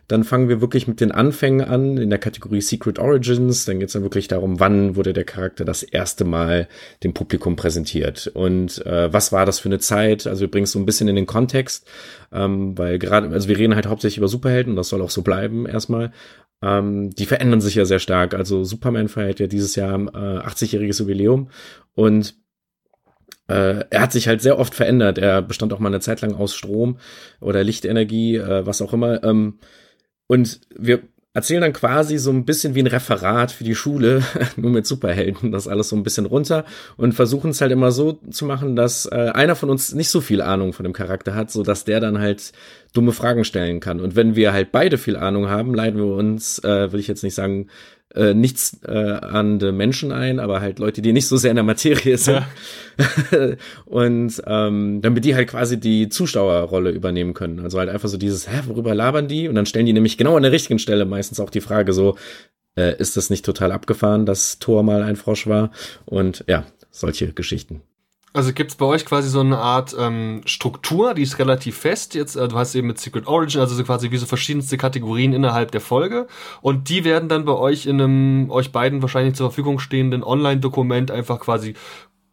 [0.08, 3.66] dann fangen wir wirklich mit den Anfängen an in der Kategorie Secret Origins.
[3.66, 6.68] Dann geht es dann wirklich darum, wann wurde der Charakter das erste Mal
[7.04, 10.28] dem Publikum präsentiert und äh, was war das für eine Zeit.
[10.28, 11.88] Also wir bringen es so ein bisschen in den Kontext,
[12.32, 15.24] ähm, weil gerade, also wir reden halt hauptsächlich über Superhelden und das soll auch so
[15.24, 16.14] bleiben erstmal.
[16.62, 18.34] Ähm, die verändern sich ja sehr stark.
[18.34, 21.50] Also Superman feiert ja dieses Jahr äh, 80-jähriges Jubiläum
[21.94, 22.36] und
[23.48, 25.18] äh, er hat sich halt sehr oft verändert.
[25.18, 26.98] Er bestand auch mal eine Zeit lang aus Strom
[27.40, 29.24] oder Lichtenergie, äh, was auch immer.
[29.24, 29.60] Ähm,
[30.28, 31.02] und wir
[31.38, 34.24] erzählen dann quasi so ein bisschen wie ein Referat für die Schule,
[34.56, 38.14] nur mit Superhelden, das alles so ein bisschen runter und versuchen es halt immer so
[38.32, 41.52] zu machen, dass äh, einer von uns nicht so viel Ahnung von dem Charakter hat,
[41.52, 42.54] so dass der dann halt
[42.92, 44.00] dumme Fragen stellen kann.
[44.00, 47.24] Und wenn wir halt beide viel Ahnung haben, leiten wir uns, äh, will ich jetzt
[47.24, 47.68] nicht sagen,
[48.16, 51.56] äh, nichts äh, an den Menschen ein, aber halt Leute, die nicht so sehr in
[51.56, 52.44] der Materie sind.
[53.00, 53.56] Ja.
[53.86, 57.60] und ähm, damit die halt quasi die Zuschauerrolle übernehmen können.
[57.60, 59.48] Also halt einfach so dieses, hä, worüber labern die?
[59.48, 62.16] Und dann stellen die nämlich genau an der richtigen Stelle meistens auch die Frage so,
[62.78, 65.72] äh, ist das nicht total abgefahren, dass Thor mal ein Frosch war?
[66.06, 67.82] Und ja, solche Geschichten.
[68.38, 72.14] Also gibt's bei euch quasi so eine Art ähm, Struktur, die ist relativ fest.
[72.14, 75.34] Jetzt, äh, du hast eben mit Secret Origin, also so quasi wie so verschiedenste Kategorien
[75.34, 76.28] innerhalb der Folge.
[76.62, 81.10] Und die werden dann bei euch in einem euch beiden wahrscheinlich zur Verfügung stehenden Online-Dokument
[81.10, 81.74] einfach quasi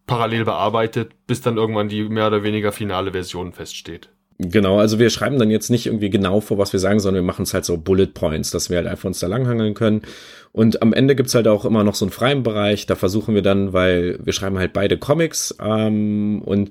[0.06, 4.10] parallel bearbeitet, bis dann irgendwann die mehr oder weniger finale Version feststeht.
[4.38, 7.26] Genau, also wir schreiben dann jetzt nicht irgendwie genau vor, was wir sagen, sondern wir
[7.26, 10.02] machen es halt so Bullet Points, dass wir halt einfach uns da langhangeln können.
[10.54, 13.42] Und am Ende gibt's halt auch immer noch so einen freien Bereich, da versuchen wir
[13.42, 16.70] dann, weil wir schreiben halt beide Comics ähm, und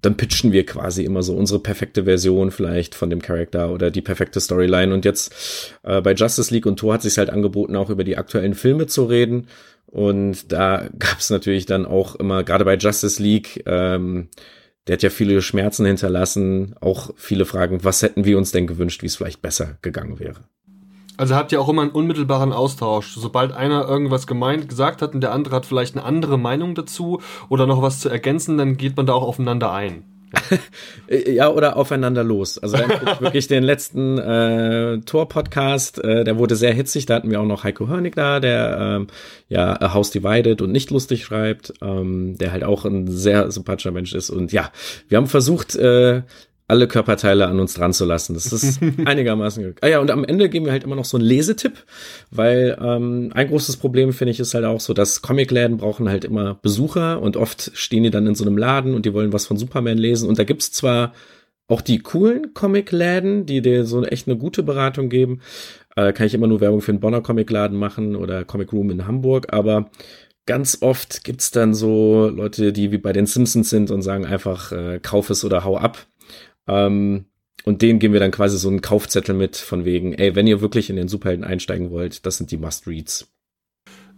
[0.00, 4.00] dann pitchen wir quasi immer so unsere perfekte Version vielleicht von dem Charakter oder die
[4.00, 4.94] perfekte Storyline.
[4.94, 8.16] Und jetzt äh, bei Justice League und Thor hat sich halt angeboten, auch über die
[8.16, 9.48] aktuellen Filme zu reden.
[9.86, 14.28] Und da gab's natürlich dann auch immer, gerade bei Justice League, ähm,
[14.86, 19.02] der hat ja viele Schmerzen hinterlassen, auch viele Fragen, was hätten wir uns denn gewünscht,
[19.02, 20.44] wie es vielleicht besser gegangen wäre.
[21.16, 23.14] Also habt ihr auch immer einen unmittelbaren Austausch.
[23.14, 27.20] Sobald einer irgendwas gemeint, gesagt hat und der andere hat vielleicht eine andere Meinung dazu
[27.48, 30.04] oder noch was zu ergänzen, dann geht man da auch aufeinander ein.
[31.08, 32.58] ja, oder aufeinander los.
[32.58, 32.76] Also
[33.20, 37.06] wirklich den letzten äh, Tor-Podcast, äh, der wurde sehr hitzig.
[37.06, 39.06] Da hatten wir auch noch Heiko Hörnig da, der ähm,
[39.48, 43.92] ja A House Divided und nicht lustig schreibt, ähm, der halt auch ein sehr sympathischer
[43.92, 44.30] Mensch ist.
[44.30, 44.70] Und ja,
[45.08, 46.22] wir haben versucht, äh,
[46.68, 48.34] alle Körperteile an uns dran zu lassen.
[48.34, 49.78] Das ist einigermaßen Glück.
[49.82, 51.74] Ah ja, und am Ende geben wir halt immer noch so einen Lesetipp,
[52.30, 56.24] weil ähm, ein großes Problem, finde ich, ist halt auch so, dass Comicläden brauchen halt
[56.24, 59.46] immer Besucher und oft stehen die dann in so einem Laden und die wollen was
[59.46, 60.28] von Superman lesen.
[60.28, 61.12] Und da gibt's zwar
[61.68, 65.40] auch die coolen Comicläden, die dir so echt eine gute Beratung geben.
[65.94, 69.06] Äh, kann ich immer nur Werbung für einen Bonner Comicladen machen oder Comic Room in
[69.06, 69.90] Hamburg, aber
[70.46, 74.72] ganz oft gibt's dann so Leute, die wie bei den Simpsons sind und sagen einfach,
[74.72, 76.06] äh, kauf es oder hau ab.
[76.66, 77.26] Ähm,
[77.64, 80.60] und denen geben wir dann quasi so einen Kaufzettel mit von wegen, ey, wenn ihr
[80.60, 83.28] wirklich in den Superhelden einsteigen wollt, das sind die Must-Reads.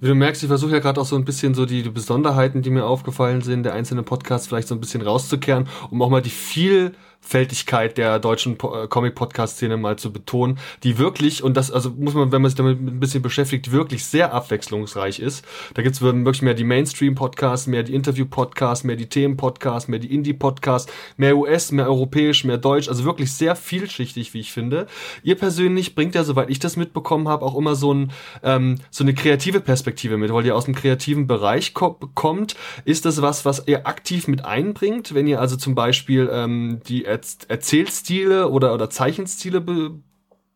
[0.01, 2.63] Wie du merkst, ich versuche ja gerade auch so ein bisschen so die, die Besonderheiten,
[2.63, 6.23] die mir aufgefallen sind, der einzelnen Podcasts vielleicht so ein bisschen rauszukehren, um auch mal
[6.23, 6.93] die viel
[7.29, 12.33] Vielfältigkeit der deutschen äh, Comic-Podcast-Szene mal zu betonen, die wirklich, und das, also muss man,
[12.33, 15.45] wenn man sich damit ein bisschen beschäftigt, wirklich sehr abwechslungsreich ist.
[15.75, 20.91] Da gibt's wirklich mehr die Mainstream-Podcasts, mehr die Interview-Podcasts, mehr die Themen-Podcasts, mehr die Indie-Podcasts,
[21.19, 24.87] mehr US, mehr europäisch, mehr deutsch, also wirklich sehr vielschichtig, wie ich finde.
[25.23, 29.05] Ihr persönlich bringt ja, soweit ich das mitbekommen habe, auch immer so, ein, ähm, so
[29.05, 32.57] eine kreative Perspektive mit, weil ihr aus dem kreativen Bereich ko kommt.
[32.87, 37.05] Ist das was, was ihr aktiv mit einbringt, wenn ihr also zum Beispiel ähm, die
[37.09, 40.01] Erzählstile oder, oder Zeichenstile be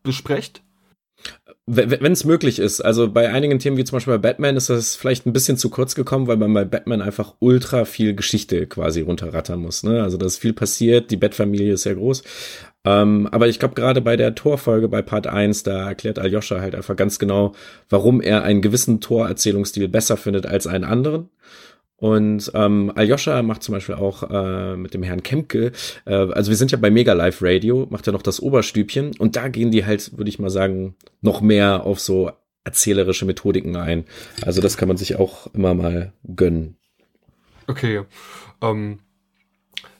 [0.03, 0.61] besprecht?
[1.65, 2.81] Wenn es möglich ist.
[2.81, 5.69] Also bei einigen Themen wie zum Beispiel bei Batman ist das vielleicht ein bisschen zu
[5.69, 9.83] kurz gekommen, weil man bei Batman einfach ultra viel Geschichte quasi runterrattern muss.
[9.83, 10.03] Ne?
[10.03, 12.23] Also da ist viel passiert, die Bat-Familie ist sehr groß.
[12.85, 16.75] Ähm, aber ich glaube, gerade bei der Torfolge bei Part 1, da erklärt Aljoscha halt
[16.75, 17.53] einfach ganz genau,
[17.89, 21.29] warum er einen gewissen Torerzählungsstil besser findet als einen anderen.
[22.03, 25.71] Und ähm, Aljoscha macht zum Beispiel auch äh, mit dem Herrn Kemke,
[26.03, 29.37] äh, also wir sind ja bei Mega Live Radio, macht er noch das Oberstübchen und
[29.37, 32.29] da gehen die halt, würde ich mal sagen, noch mehr auf so
[32.65, 34.03] erzählerische Methodiken ein.
[34.41, 36.75] Also das kann man sich auch immer mal gönnen.
[37.67, 38.01] Okay.
[38.61, 38.99] Ähm,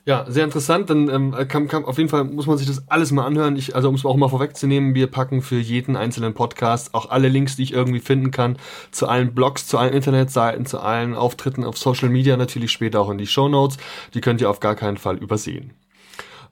[0.05, 0.89] ja, sehr interessant.
[0.89, 3.55] Dann ähm, kann, kann, auf jeden Fall muss man sich das alles mal anhören.
[3.55, 7.29] Ich, also um es auch mal vorwegzunehmen, wir packen für jeden einzelnen Podcast auch alle
[7.29, 8.57] Links, die ich irgendwie finden kann,
[8.91, 13.09] zu allen Blogs, zu allen Internetseiten, zu allen Auftritten auf Social Media natürlich später auch
[13.09, 13.77] in die Show Notes.
[14.13, 15.73] Die könnt ihr auf gar keinen Fall übersehen.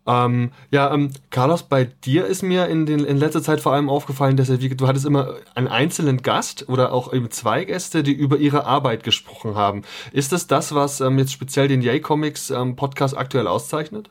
[0.08, 3.90] Ähm, ja, ähm, Carlos, bei dir ist mir in, den, in letzter Zeit vor allem
[3.90, 8.02] aufgefallen, dass er, wie, du hattest immer einen einzelnen Gast oder auch eben zwei Gäste,
[8.02, 9.84] die über ihre Arbeit gesprochen haben.
[10.12, 14.10] Ist das das, was ähm, jetzt speziell den Yay Comics ähm, Podcast aktuell auszeichnet?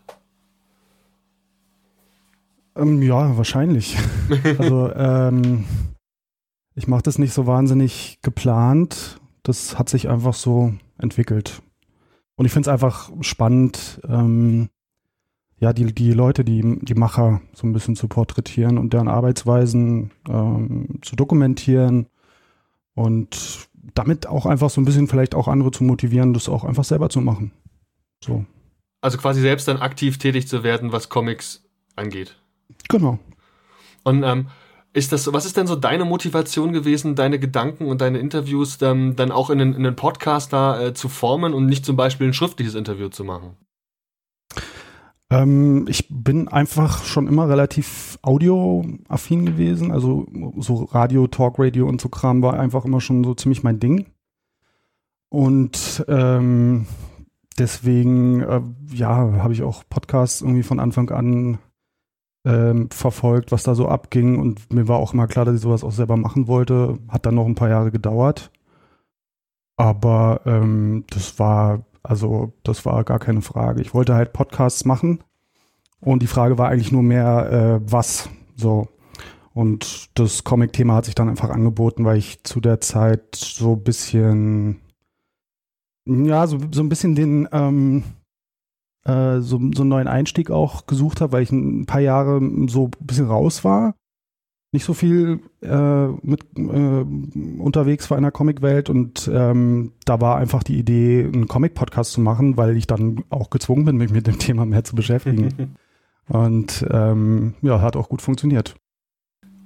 [2.76, 3.96] Ähm, ja, wahrscheinlich.
[4.58, 5.64] also ähm,
[6.76, 9.20] ich mache das nicht so wahnsinnig geplant.
[9.42, 11.62] Das hat sich einfach so entwickelt.
[12.36, 14.68] Und ich finde es einfach spannend, ähm,
[15.60, 20.10] ja, die, die Leute, die, die Macher so ein bisschen zu porträtieren und deren Arbeitsweisen
[20.26, 22.06] ähm, zu dokumentieren
[22.94, 26.84] und damit auch einfach so ein bisschen vielleicht auch andere zu motivieren, das auch einfach
[26.84, 27.52] selber zu machen.
[28.24, 28.46] So.
[29.02, 31.62] Also quasi selbst dann aktiv tätig zu werden, was Comics
[31.94, 32.36] angeht.
[32.88, 33.18] Genau.
[34.02, 34.48] Und ähm,
[34.94, 39.14] ist das, was ist denn so deine Motivation gewesen, deine Gedanken und deine Interviews dann,
[39.14, 42.28] dann auch in den, in den Podcast da äh, zu formen und nicht zum Beispiel
[42.28, 43.56] ein schriftliches Interview zu machen?
[45.30, 49.92] Ähm, ich bin einfach schon immer relativ audioaffin gewesen.
[49.92, 50.26] Also
[50.58, 54.06] so Radio, Talkradio und so Kram war einfach immer schon so ziemlich mein Ding.
[55.28, 56.86] Und ähm,
[57.58, 58.60] deswegen, äh,
[58.92, 61.58] ja, habe ich auch Podcasts irgendwie von Anfang an
[62.44, 64.40] ähm, verfolgt, was da so abging.
[64.40, 66.98] Und mir war auch immer klar, dass ich sowas auch selber machen wollte.
[67.08, 68.50] Hat dann noch ein paar Jahre gedauert.
[69.76, 73.82] Aber ähm, das war also das war gar keine Frage.
[73.82, 75.22] Ich wollte halt Podcasts machen
[76.00, 78.88] und die Frage war eigentlich nur mehr, äh, was so.
[79.52, 83.82] Und das Comic-Thema hat sich dann einfach angeboten, weil ich zu der Zeit so ein
[83.82, 84.80] bisschen,
[86.06, 88.04] ja, so, so ein bisschen den, ähm,
[89.04, 92.86] äh, so, so einen neuen Einstieg auch gesucht habe, weil ich ein paar Jahre so
[92.86, 93.94] ein bisschen raus war.
[94.72, 97.04] Nicht so viel äh, mit äh,
[97.60, 102.20] unterwegs war in der Comicwelt und ähm, da war einfach die Idee, einen Comic-Podcast zu
[102.20, 105.76] machen, weil ich dann auch gezwungen bin, mich mit dem Thema mehr zu beschäftigen.
[106.28, 108.76] und ähm, ja, hat auch gut funktioniert.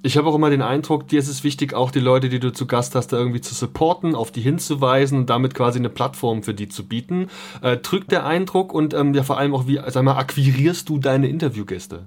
[0.06, 2.52] Ich habe auch immer den Eindruck, dir ist es wichtig, auch die Leute, die du
[2.52, 6.42] zu Gast hast, da irgendwie zu supporten, auf die hinzuweisen und damit quasi eine Plattform
[6.42, 7.28] für die zu bieten.
[7.62, 10.98] Äh, drückt der Eindruck und ähm, ja vor allem auch, wie, sag mal, akquirierst du
[10.98, 12.06] deine Interviewgäste?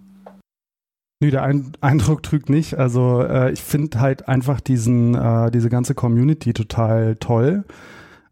[1.19, 2.75] Nee, der Ein Eindruck trügt nicht.
[2.77, 7.65] Also äh, ich finde halt einfach diesen, äh, diese ganze Community total toll.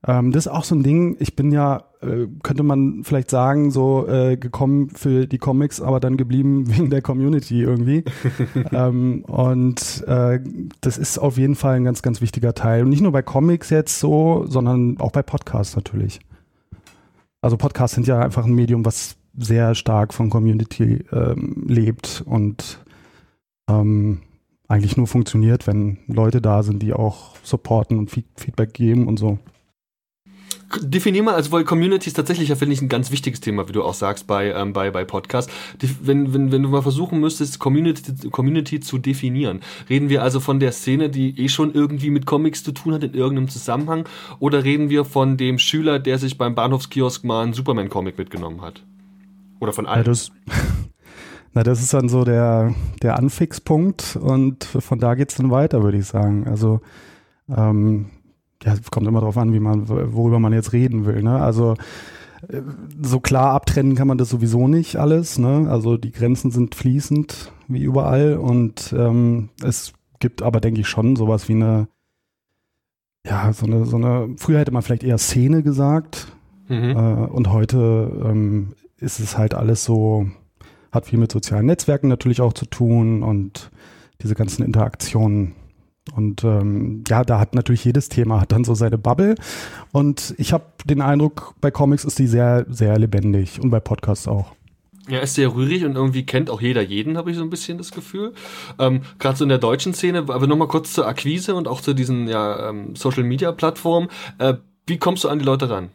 [0.08, 3.72] Ähm, das ist auch so ein Ding, ich bin ja, äh, könnte man vielleicht sagen,
[3.72, 8.04] so äh, gekommen für die Comics, aber dann geblieben wegen der Community irgendwie.
[8.72, 10.40] ähm, und äh,
[10.82, 12.84] das ist auf jeden Fall ein ganz, ganz wichtiger Teil.
[12.84, 16.20] Und nicht nur bei Comics jetzt so, sondern auch bei Podcasts natürlich.
[17.42, 22.80] Also Podcasts sind ja einfach ein Medium, was sehr stark von Community ähm, lebt und
[23.70, 24.22] ähm,
[24.68, 29.40] eigentlich nur funktioniert, wenn Leute da sind, die auch supporten und Feedback geben und so.
[30.82, 33.72] Definier mal, also weil Community ist tatsächlich ja, finde ich, ein ganz wichtiges Thema, wie
[33.72, 35.54] du auch sagst bei, ähm, bei, bei Podcasts.
[36.02, 40.60] wenn, wenn, wenn du mal versuchen müsstest, Community, Community zu definieren, reden wir also von
[40.60, 44.06] der Szene, die eh schon irgendwie mit Comics zu tun hat, in irgendeinem Zusammenhang,
[44.40, 48.84] oder reden wir von dem Schüler, der sich beim Bahnhofskiosk mal einen Superman-Comic mitgenommen hat?
[49.66, 49.98] Oder von allen?
[49.98, 50.32] Ja, das,
[51.54, 55.98] na, das ist dann so der, der Anfixpunkt und von da geht's dann weiter, würde
[55.98, 56.48] ich sagen.
[56.48, 56.82] Also
[57.50, 58.12] ähm,
[58.64, 61.24] ja, kommt immer darauf an, wie man, worüber man jetzt reden will.
[61.24, 61.42] Ne?
[61.42, 61.74] Also
[62.48, 62.62] äh,
[63.02, 65.40] so klar abtrennen kann man das sowieso nicht alles.
[65.40, 65.68] Ne?
[65.68, 71.16] Also die Grenzen sind fließend wie überall und ähm, es gibt aber, denke ich, schon
[71.16, 71.88] sowas wie eine,
[73.26, 76.28] ja, so eine, so eine, früher hätte man vielleicht eher Szene gesagt
[76.68, 76.92] mhm.
[76.92, 80.28] äh, und heute ähm, ist es halt alles so,
[80.92, 83.72] hat viel mit sozialen Netzwerken natürlich auch zu tun und
[84.22, 85.56] diese ganzen Interaktionen
[86.14, 89.36] und ähm, ja, da hat natürlich jedes Thema hat dann so seine Bubble.
[89.92, 94.28] Und ich habe den Eindruck, bei Comics ist die sehr, sehr lebendig und bei Podcasts
[94.28, 94.54] auch.
[95.08, 97.78] Ja, ist sehr rührig und irgendwie kennt auch jeder jeden, habe ich so ein bisschen
[97.78, 98.34] das Gefühl.
[98.80, 101.94] Ähm, Gerade so in der deutschen Szene, aber nochmal kurz zur Akquise und auch zu
[101.94, 104.10] diesen ja, ähm, Social-Media-Plattformen.
[104.40, 104.56] Äh,
[104.88, 105.90] wie kommst du an die Leute ran?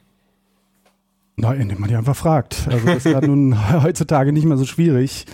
[1.41, 2.69] Na, indem man die einfach fragt.
[2.71, 5.27] Also das ist ja nun heutzutage nicht mehr so schwierig,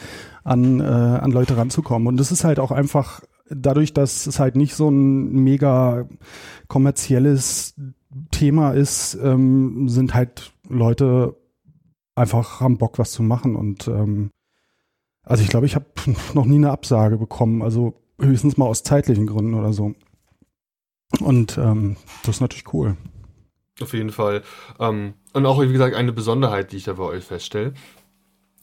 [0.45, 2.07] an, äh, an Leute ranzukommen.
[2.07, 6.09] Und das ist halt auch einfach dadurch, dass es halt nicht so ein mega
[6.69, 7.75] kommerzielles
[8.31, 11.37] Thema ist, ähm, sind halt Leute
[12.15, 13.57] einfach haben Bock, was zu machen.
[13.57, 14.31] Und ähm,
[15.23, 15.87] also ich glaube, ich habe
[16.35, 19.95] noch nie eine Absage bekommen, also höchstens mal aus zeitlichen Gründen oder so.
[21.21, 22.97] Und ähm, das ist natürlich cool.
[23.81, 24.43] Auf jeden Fall.
[24.81, 27.75] Ähm, und auch, wie gesagt, eine Besonderheit, die ich da bei euch feststelle.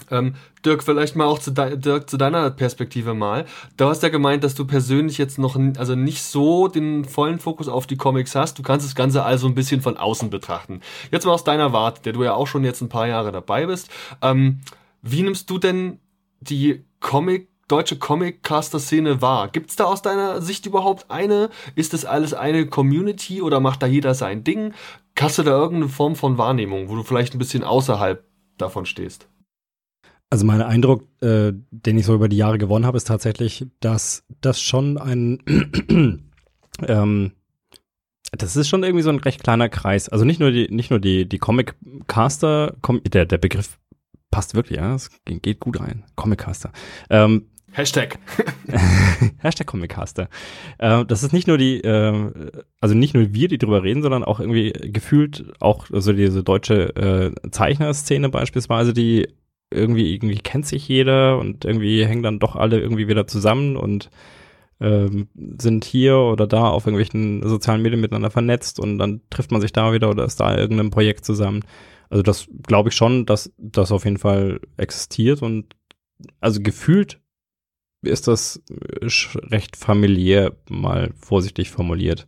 [0.09, 0.33] Ähm,
[0.65, 3.45] Dirk, vielleicht mal auch zu, de Dirk, zu deiner Perspektive mal.
[3.77, 7.67] Du hast ja gemeint, dass du persönlich jetzt noch also nicht so den vollen Fokus
[7.67, 8.57] auf die Comics hast.
[8.57, 10.81] Du kannst das Ganze also ein bisschen von außen betrachten.
[11.11, 13.67] Jetzt mal aus deiner Warte, der du ja auch schon jetzt ein paar Jahre dabei
[13.67, 13.89] bist.
[14.23, 14.61] Ähm,
[15.03, 15.99] wie nimmst du denn
[16.39, 19.47] die Comic deutsche Comic-Caster-Szene wahr?
[19.47, 21.49] Gibt es da aus deiner Sicht überhaupt eine?
[21.75, 24.73] Ist das alles eine Community oder macht da jeder sein Ding?
[25.19, 28.25] Hast du da irgendeine Form von Wahrnehmung, wo du vielleicht ein bisschen außerhalb
[28.57, 29.27] davon stehst?
[30.29, 34.25] Also mein Eindruck, äh, den ich so über die Jahre gewonnen habe, ist tatsächlich, dass
[34.41, 35.43] das schon ein
[36.87, 37.31] ähm,
[38.37, 40.09] das ist schon irgendwie so ein recht kleiner Kreis.
[40.09, 43.77] Also nicht nur die, nicht nur die, die Comic-Caster, der, der Begriff
[44.31, 46.03] passt wirklich, ja, es geht gut rein.
[46.15, 46.71] Comic-Caster.
[47.11, 48.19] Ähm, Hashtag.
[49.39, 50.29] Hashtag Comic-Caster.
[50.77, 52.31] Äh, das ist nicht nur die, äh,
[52.79, 56.95] also nicht nur wir, die drüber reden, sondern auch irgendwie gefühlt auch so diese deutsche
[56.95, 59.27] äh, Zeichnerszene beispielsweise, die
[59.71, 64.11] irgendwie, irgendwie kennt sich jeder und irgendwie hängen dann doch alle irgendwie wieder zusammen und
[64.79, 69.61] ähm, sind hier oder da auf irgendwelchen sozialen Medien miteinander vernetzt und dann trifft man
[69.61, 71.61] sich da wieder oder ist da irgendein Projekt zusammen.
[72.09, 75.75] Also das glaube ich schon, dass das auf jeden Fall existiert und
[76.39, 77.19] also gefühlt
[78.03, 78.61] ist das
[79.51, 82.27] recht familiär mal vorsichtig formuliert.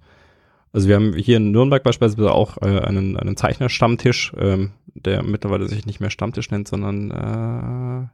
[0.72, 5.68] Also wir haben hier in Nürnberg beispielsweise auch äh, einen, einen Zeichnerstammtisch, ähm, der mittlerweile
[5.70, 8.08] sich nicht mehr Stammtisch nennt, sondern äh,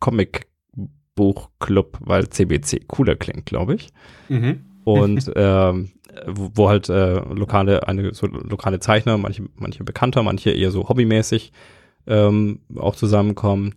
[0.00, 3.88] Comic-Buch-Club, weil CBC cooler klingt, glaube ich.
[4.28, 4.66] Mhm.
[4.84, 5.92] Und ähm,
[6.26, 10.88] wo, wo halt äh, lokale, eine so lokale Zeichner, manche, manche bekannter, manche eher so
[10.88, 11.52] hobbymäßig
[12.06, 13.74] ähm, auch zusammenkommen.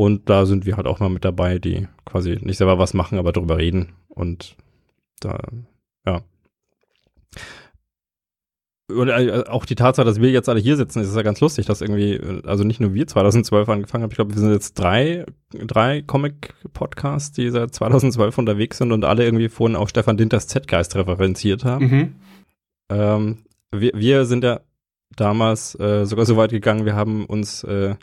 [0.00, 3.18] Und da sind wir halt auch mal mit dabei, die quasi nicht selber was machen,
[3.18, 3.92] aber darüber reden.
[4.08, 4.56] Und
[5.20, 5.38] da,
[6.06, 6.22] ja,
[8.88, 11.66] und äh, auch die Tatsache, dass wir jetzt alle hier sitzen, ist ja ganz lustig,
[11.66, 14.72] dass irgendwie, äh, also nicht nur wir 2012 angefangen haben, ich glaube, wir sind jetzt
[14.72, 20.46] drei, drei Comic-Podcasts, die seit 2012 unterwegs sind und alle irgendwie vorhin auch Stefan Dinters
[20.46, 21.84] Z-Geist referenziert haben.
[21.84, 22.14] Mhm.
[22.90, 23.38] Ähm,
[23.70, 24.60] wir, wir sind ja
[25.14, 27.96] damals äh, sogar so weit gegangen, wir haben uns äh,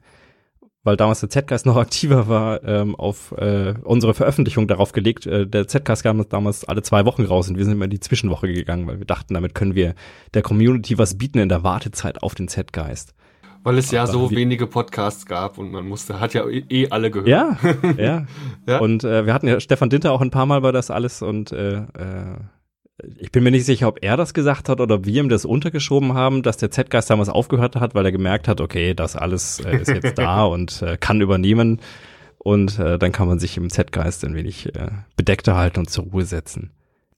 [0.87, 5.27] weil damals der Z-Cast noch aktiver war, ähm, auf äh, unsere Veröffentlichung darauf gelegt.
[5.27, 7.99] Äh, der Z-Cast kam damals alle zwei Wochen raus und wir sind immer in die
[7.99, 9.95] Zwischenwoche gegangen, weil wir dachten, damit können wir
[10.33, 13.13] der Community was bieten in der Wartezeit auf den Z-Geist.
[13.63, 17.11] Weil es ja so wenige Podcasts gab und man musste, hat ja eh, eh alle
[17.11, 17.27] gehört.
[17.27, 17.57] Ja,
[17.97, 18.25] ja.
[18.65, 18.77] ja.
[18.79, 21.51] Und äh, wir hatten ja Stefan Dinter auch ein paar Mal bei das alles und
[21.51, 21.83] äh, äh,
[23.17, 25.45] ich bin mir nicht sicher, ob er das gesagt hat oder ob wir ihm das
[25.45, 29.59] untergeschoben haben, dass der Z-Geist damals aufgehört hat, weil er gemerkt hat, okay, das alles
[29.59, 31.79] äh, ist jetzt da und äh, kann übernehmen.
[32.39, 36.05] Und äh, dann kann man sich im Z-Geist ein wenig äh, bedeckter halten und zur
[36.05, 36.71] Ruhe setzen.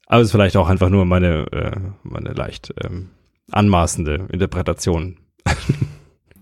[0.07, 3.09] Aber es ist vielleicht auch einfach nur meine, äh, meine leicht ähm,
[3.51, 5.17] anmaßende Interpretation.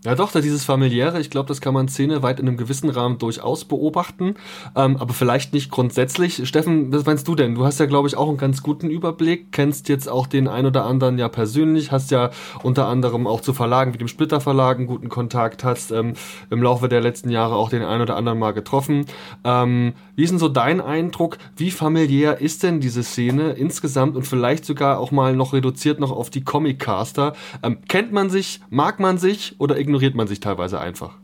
[0.07, 2.89] Ja, doch, da dieses familiäre, ich glaube, das kann man Szene weit in einem gewissen
[2.89, 4.35] Rahmen durchaus beobachten,
[4.73, 6.47] ähm, aber vielleicht nicht grundsätzlich.
[6.47, 7.55] Steffen, was meinst du denn?
[7.55, 10.65] Du hast ja, glaube ich, auch einen ganz guten Überblick, kennst jetzt auch den ein
[10.65, 12.29] oder anderen ja persönlich, hast ja
[12.63, 16.13] unter anderem auch zu Verlagen wie dem Splitter Verlag einen guten Kontakt, hast ähm,
[16.49, 19.07] im Laufe der letzten Jahre auch den ein oder anderen mal getroffen.
[19.43, 21.37] Ähm, wie ist denn so dein Eindruck?
[21.57, 26.11] Wie familiär ist denn diese Szene insgesamt und vielleicht sogar auch mal noch reduziert noch
[26.13, 27.33] auf die Comic-Caster?
[27.61, 31.17] Ähm, kennt man sich, mag man sich oder ignoriert ignoriert man sich teilweise einfach.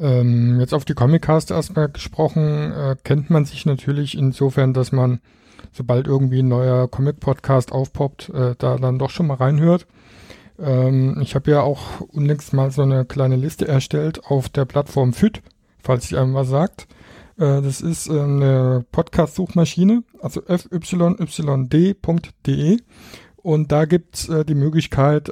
[0.00, 5.20] Ähm, jetzt auf die Comiccast erstmal gesprochen, äh, kennt man sich natürlich insofern, dass man,
[5.72, 9.86] sobald irgendwie ein neuer Comic-Podcast aufpoppt, äh, da dann doch schon mal reinhört.
[10.58, 15.12] Ähm, ich habe ja auch unlängst mal so eine kleine Liste erstellt auf der Plattform
[15.12, 15.42] FIT,
[15.82, 16.86] falls ihr einem was sagt.
[17.36, 21.98] Äh, das ist äh, eine Podcast-Suchmaschine, also fyyd.de
[23.36, 25.28] und da gibt's äh, die Möglichkeit,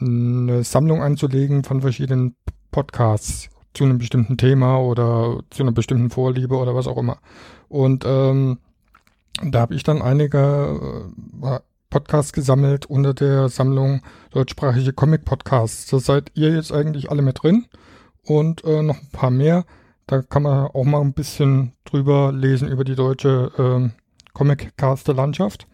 [0.00, 2.36] eine Sammlung anzulegen von verschiedenen
[2.70, 7.18] Podcasts zu einem bestimmten Thema oder zu einer bestimmten Vorliebe oder was auch immer.
[7.68, 8.58] Und ähm,
[9.42, 11.10] da habe ich dann einige
[11.42, 11.58] äh,
[11.90, 15.86] Podcasts gesammelt unter der Sammlung deutschsprachige Comic-Podcasts.
[15.86, 17.66] Da seid ihr jetzt eigentlich alle mit drin
[18.24, 19.64] und äh, noch ein paar mehr.
[20.06, 24.00] Da kann man auch mal ein bisschen drüber lesen über die deutsche äh,
[24.32, 25.66] Comic-Caster-Landschaft.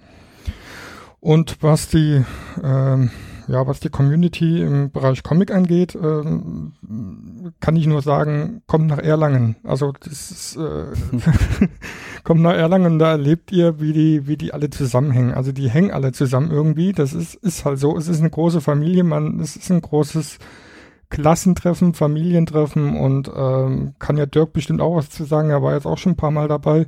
[1.20, 2.24] Und was die
[2.62, 3.11] ähm,
[3.52, 6.72] ja, was die Community im Bereich Comic angeht, ähm,
[7.60, 9.56] kann ich nur sagen, kommt nach Erlangen.
[9.62, 10.86] Also das ist, äh,
[12.24, 15.34] kommt nach Erlangen, da erlebt ihr, wie die, wie die alle zusammenhängen.
[15.34, 16.92] Also die hängen alle zusammen irgendwie.
[16.92, 17.94] Das ist, ist halt so.
[17.94, 20.38] Es ist eine große Familie, man, es ist ein großes
[21.10, 25.50] Klassentreffen, Familientreffen und ähm, kann ja Dirk bestimmt auch was zu sagen.
[25.50, 26.86] Er war jetzt auch schon ein paar Mal dabei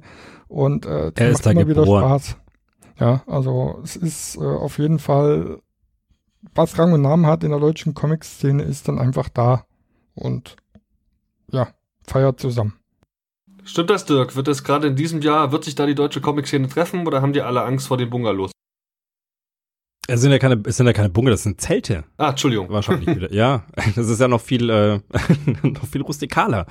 [0.48, 1.86] und äh, er ist macht da immer geboren.
[1.86, 2.36] wieder Spaß.
[2.98, 5.60] Ja, also es ist äh, auf jeden Fall
[6.54, 9.64] was Rang und Namen hat in der deutschen Comic-Szene, ist dann einfach da
[10.14, 10.56] und
[11.50, 11.68] ja,
[12.06, 12.74] feiert zusammen.
[13.64, 14.36] Stimmt das, Dirk?
[14.36, 17.32] Wird es gerade in diesem Jahr, wird sich da die deutsche Comic-Szene treffen oder haben
[17.32, 18.50] die alle Angst vor den Bungalows?
[20.06, 22.04] Es sind ja keine, es sind ja keine Bunker, das sind Zelte.
[22.18, 22.68] Ah, Entschuldigung.
[22.68, 23.32] Wahrscheinlich wieder.
[23.32, 23.64] Ja,
[23.96, 25.00] das ist ja noch viel, äh,
[25.62, 26.66] noch viel rustikaler.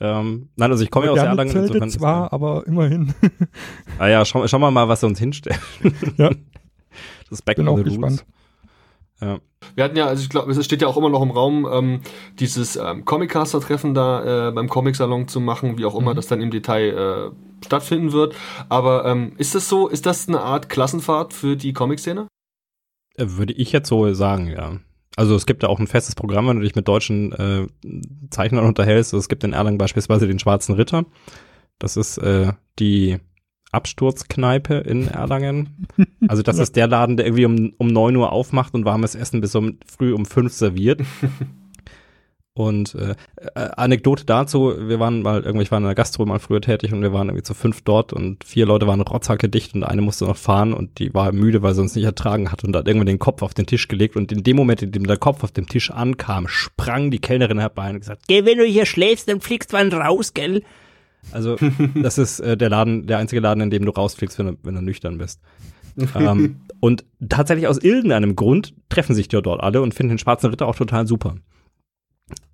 [0.00, 1.52] Ähm, nein, also ich komme ja aus Erlangen.
[1.52, 3.14] Zelte insofern zwar, ist, aber immerhin.
[3.98, 5.60] ah ja, schauen schau wir mal, was er uns hinstellt.
[6.16, 6.30] ja.
[7.28, 8.20] Das Back Bin auch gespannt.
[8.20, 8.41] Roots.
[9.22, 9.38] Ja.
[9.76, 12.00] Wir hatten ja, also ich glaube, es steht ja auch immer noch im Raum, ähm,
[12.40, 16.16] dieses ähm, Comic-Caster-Treffen da äh, beim Comic-Salon zu machen, wie auch immer mhm.
[16.16, 18.34] das dann im Detail äh, stattfinden wird.
[18.68, 22.26] Aber ähm, ist das so, ist das eine Art Klassenfahrt für die Comic-Szene?
[23.16, 24.78] Äh, würde ich jetzt so sagen, ja.
[25.14, 27.66] Also es gibt da auch ein festes Programm, wenn du dich mit deutschen äh,
[28.30, 29.12] Zeichnern unterhältst.
[29.12, 31.04] Also es gibt in Erlangen beispielsweise den Schwarzen Ritter.
[31.78, 33.18] Das ist äh, die
[33.72, 35.88] Absturzkneipe in Erlangen.
[36.28, 39.40] Also das ist der Laden, der irgendwie um, um neun Uhr aufmacht und warmes Essen
[39.40, 41.00] bis um, früh um fünf serviert.
[42.54, 43.14] Und äh,
[43.54, 46.92] äh, Anekdote dazu, wir waren mal, irgendwie, ich war in der Gastro mal früher tätig
[46.92, 50.02] und wir waren irgendwie zu fünf dort und vier Leute waren rotzhacke dicht und eine
[50.02, 52.86] musste noch fahren und die war müde, weil sie uns nicht ertragen hat und hat
[52.86, 55.42] irgendwann den Kopf auf den Tisch gelegt und in dem Moment, in dem der Kopf
[55.44, 59.28] auf dem Tisch ankam, sprang die Kellnerin herbei und gesagt, geh, wenn du hier schläfst,
[59.28, 60.62] dann fliegst du wann raus, gell?
[61.30, 61.56] Also
[61.94, 64.74] das ist äh, der Laden, der einzige Laden, in dem du rausfliegst, wenn du, wenn
[64.74, 65.40] du nüchtern bist.
[66.14, 70.66] ähm, und tatsächlich aus irgendeinem Grund treffen sich dort alle und finden den Schwarzen Ritter
[70.66, 71.36] auch total super.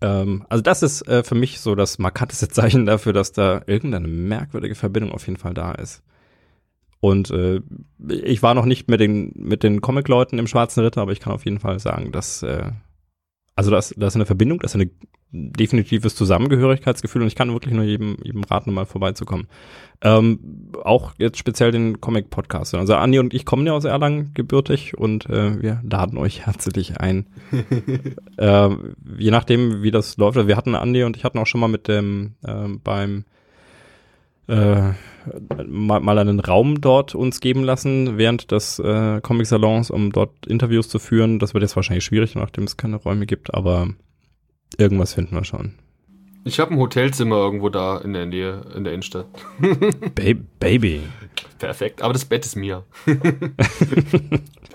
[0.01, 4.09] Ähm, also das ist äh, für mich so das markanteste Zeichen dafür, dass da irgendeine
[4.09, 6.03] merkwürdige Verbindung auf jeden Fall da ist.
[7.01, 7.61] Und äh,
[8.09, 11.33] ich war noch nicht mit den, mit den Comic-Leuten im Schwarzen Ritter, aber ich kann
[11.33, 12.73] auf jeden Fall sagen, dass äh,
[13.59, 14.91] also das, das ist eine Verbindung, das ist ein
[15.33, 19.49] definitives Zusammengehörigkeitsgefühl und ich kann wirklich nur jedem, jedem raten, mal vorbeizukommen.
[20.01, 22.77] Ähm, auch jetzt speziell den Comic-Podcast.
[22.77, 26.99] Also Andi und ich kommen ja aus Erlangen gebürtig und äh, wir laden euch herzlich
[27.01, 27.27] ein.
[28.37, 28.69] äh,
[29.19, 30.47] je nachdem, wie das läuft.
[30.47, 33.25] Wir hatten Andi und ich hatten auch schon mal mit dem äh, beim
[34.47, 34.93] äh,
[35.67, 40.89] mal, mal einen Raum dort uns geben lassen während des äh, Comic-Salons, um dort Interviews
[40.89, 41.39] zu führen.
[41.39, 43.89] Das wird jetzt wahrscheinlich schwierig, nachdem es keine Räume gibt, aber
[44.77, 45.75] irgendwas finden wir schon.
[46.45, 49.27] Ich habe ein Hotelzimmer irgendwo da in der Nähe, in der Innenstadt.
[50.15, 51.03] ba Baby.
[51.59, 52.85] Perfekt, aber das Bett ist mir.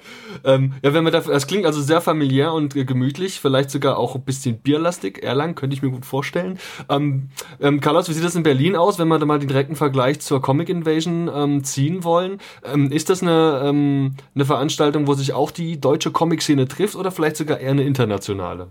[0.43, 3.97] ähm, ja, wenn man dafür, das klingt also sehr familiär und äh, gemütlich, vielleicht sogar
[3.97, 5.23] auch ein bisschen bierlastig.
[5.23, 6.59] Erlangen könnte ich mir gut vorstellen.
[6.89, 7.29] Ähm,
[7.59, 10.19] ähm, Carlos, wie sieht das in Berlin aus, wenn wir da mal den direkten Vergleich
[10.19, 12.39] zur Comic Invasion ähm, ziehen wollen?
[12.63, 17.11] Ähm, ist das eine, ähm, eine Veranstaltung, wo sich auch die deutsche Comic-Szene trifft oder
[17.11, 18.69] vielleicht sogar eher eine internationale?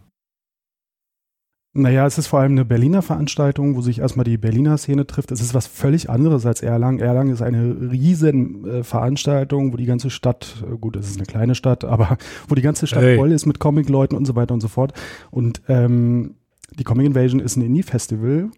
[1.74, 5.30] Naja, es ist vor allem eine Berliner Veranstaltung, wo sich erstmal die Berliner Szene trifft.
[5.32, 7.00] Es ist was völlig anderes als Erlangen.
[7.00, 11.24] Erlangen ist eine riesen äh, Veranstaltung, wo die ganze Stadt, äh, gut, es ist eine
[11.24, 12.18] kleine Stadt, aber
[12.48, 13.16] wo die ganze Stadt hey.
[13.16, 14.92] voll ist mit Comic-Leuten und so weiter und so fort.
[15.30, 16.34] Und ähm,
[16.78, 18.50] die Comic Invasion ist ein Indie-Festival,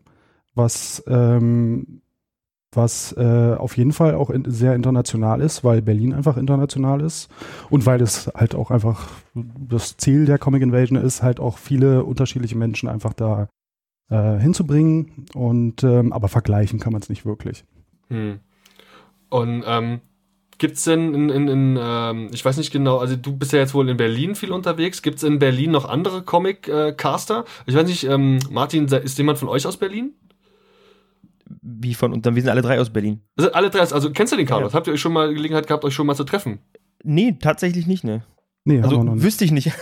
[0.57, 2.01] was ähm,
[2.77, 7.29] was äh, auf jeden Fall auch in, sehr international ist, weil Berlin einfach international ist
[7.71, 12.05] und weil es halt auch einfach das Ziel der Comic Invasion ist, halt auch viele
[12.05, 13.49] unterschiedliche Menschen einfach da
[14.11, 17.65] äh, hinzubringen und ähm, aber vergleichen kann man es nicht wirklich.
[18.09, 18.41] Hm.
[19.31, 20.01] Und ähm,
[20.59, 23.59] gibt es denn in, in, in ähm, ich weiß nicht genau, also du bist ja
[23.59, 27.41] jetzt wohl in Berlin viel unterwegs, gibt es in Berlin noch andere Comic-Caster?
[27.41, 30.15] Äh, ich weiß nicht, ähm, Martin, ist jemand von euch aus Berlin?
[31.63, 33.21] Wie von, und dann, wir sind alle drei aus Berlin.
[33.37, 34.73] Also alle drei, also kennst du den Carlos?
[34.73, 34.77] Ja.
[34.77, 36.61] Habt ihr euch schon mal Gelegenheit gehabt, euch schon mal zu treffen?
[37.03, 38.25] Nee, tatsächlich nicht, ne.
[38.65, 39.71] Nee, also wüsste ich nicht.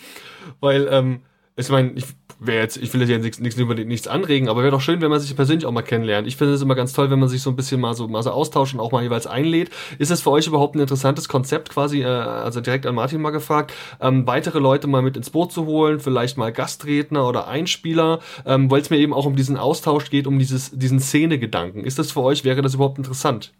[0.60, 1.20] Weil, ähm,
[1.68, 2.04] ich meine, ich
[2.46, 5.34] jetzt, ich will jetzt nichts über nichts anregen, aber wäre doch schön, wenn man sich
[5.36, 6.26] persönlich auch mal kennenlernt.
[6.26, 8.22] Ich finde es immer ganz toll, wenn man sich so ein bisschen mal so, mal
[8.22, 9.70] so austauscht und auch mal jeweils einlädt.
[9.98, 13.30] Ist es für euch überhaupt ein interessantes Konzept quasi, äh, also direkt an Martin mal
[13.30, 18.20] gefragt, ähm, weitere Leute mal mit ins Boot zu holen, vielleicht mal Gastredner oder Einspieler,
[18.46, 21.84] ähm, weil es mir eben auch um diesen Austausch geht, um dieses, diesen Szene-Gedanken.
[21.84, 23.52] Ist das für euch, wäre das überhaupt interessant?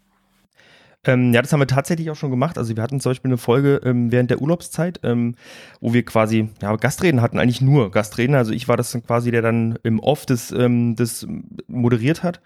[1.05, 2.57] Ähm, ja, das haben wir tatsächlich auch schon gemacht.
[2.57, 5.35] Also wir hatten zum Beispiel eine Folge ähm, während der Urlaubszeit, ähm,
[5.81, 8.37] wo wir quasi ja, Gastreden hatten, eigentlich nur Gastredner.
[8.37, 11.27] Also ich war das dann quasi, der dann im Off das, ähm, das
[11.67, 12.41] moderiert hat.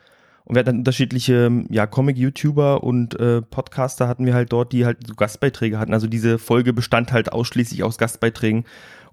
[0.45, 4.85] Und wir hatten dann unterschiedliche ja, Comic-YouTuber und äh, Podcaster hatten wir halt dort, die
[4.85, 5.93] halt so Gastbeiträge hatten.
[5.93, 8.63] Also diese Folge bestand halt ausschließlich aus Gastbeiträgen.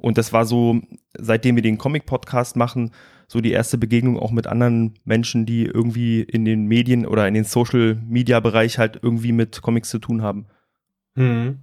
[0.05, 0.83] Und das war so,
[1.17, 2.91] seitdem wir den Comic-Podcast machen,
[3.27, 7.33] so die erste Begegnung auch mit anderen Menschen, die irgendwie in den Medien oder in
[7.33, 10.45] den Social-Media-Bereich halt irgendwie mit Comics zu tun haben.
[11.17, 11.61] Hm.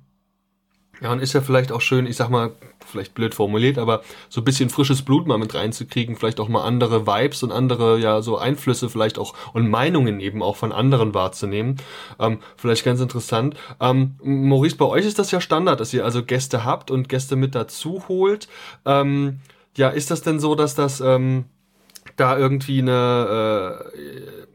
[1.02, 2.52] Ja, und ist ja vielleicht auch schön, ich sag mal,
[2.86, 6.64] vielleicht blöd formuliert, aber so ein bisschen frisches Blut mal mit reinzukriegen, vielleicht auch mal
[6.64, 11.16] andere Vibes und andere, ja, so Einflüsse vielleicht auch und Meinungen eben auch von anderen
[11.16, 11.78] wahrzunehmen.
[12.20, 13.56] Ähm, vielleicht ganz interessant.
[13.80, 17.36] Ähm, Maurice, bei euch ist das ja Standard, dass ihr also Gäste habt und Gäste
[17.36, 18.48] mit dazu holt.
[18.86, 19.40] Ähm,
[19.76, 21.46] ja, ist das denn so, dass das ähm,
[22.16, 24.51] da irgendwie eine äh,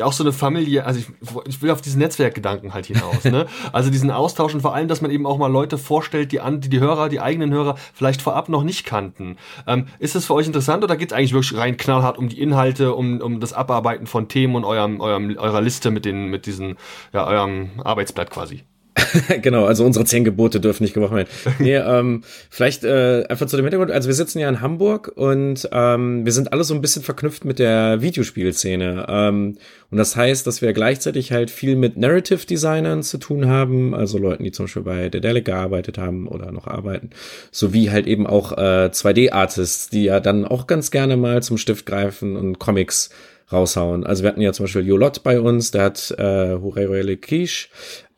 [0.00, 1.06] ja auch so eine Familie, also ich,
[1.46, 3.46] ich will auf diesen Netzwerkgedanken halt hinaus, ne?
[3.72, 6.60] Also diesen Austausch und vor allem, dass man eben auch mal Leute vorstellt, die an,
[6.60, 9.36] die, die Hörer, die eigenen Hörer vielleicht vorab noch nicht kannten.
[9.66, 12.40] Ähm, ist das für euch interessant oder geht es eigentlich wirklich rein knallhart um die
[12.40, 16.46] Inhalte, um, um das Abarbeiten von Themen und eurem, eurem, eurer Liste mit den, mit
[16.46, 16.76] diesen,
[17.12, 18.64] ja, eurem Arbeitsblatt quasi?
[19.42, 21.28] genau, also unsere zehn Gebote dürfen nicht gebrochen werden.
[21.58, 23.90] Nee, ähm, vielleicht äh, einfach zu dem Hintergrund.
[23.90, 27.44] Also wir sitzen ja in Hamburg und ähm, wir sind alle so ein bisschen verknüpft
[27.44, 29.06] mit der Videospielszene.
[29.08, 29.58] Ähm,
[29.90, 34.18] und das heißt, dass wir gleichzeitig halt viel mit Narrative Designern zu tun haben, also
[34.18, 37.10] Leuten, die zum Beispiel bei Dedelic gearbeitet haben oder noch arbeiten,
[37.50, 41.86] sowie halt eben auch äh, 2D-Artists, die ja dann auch ganz gerne mal zum Stift
[41.86, 43.10] greifen und Comics
[43.52, 44.06] raushauen.
[44.06, 47.68] Also wir hatten ja zum Beispiel Jolot bei uns, der hat äh, Hurey Kish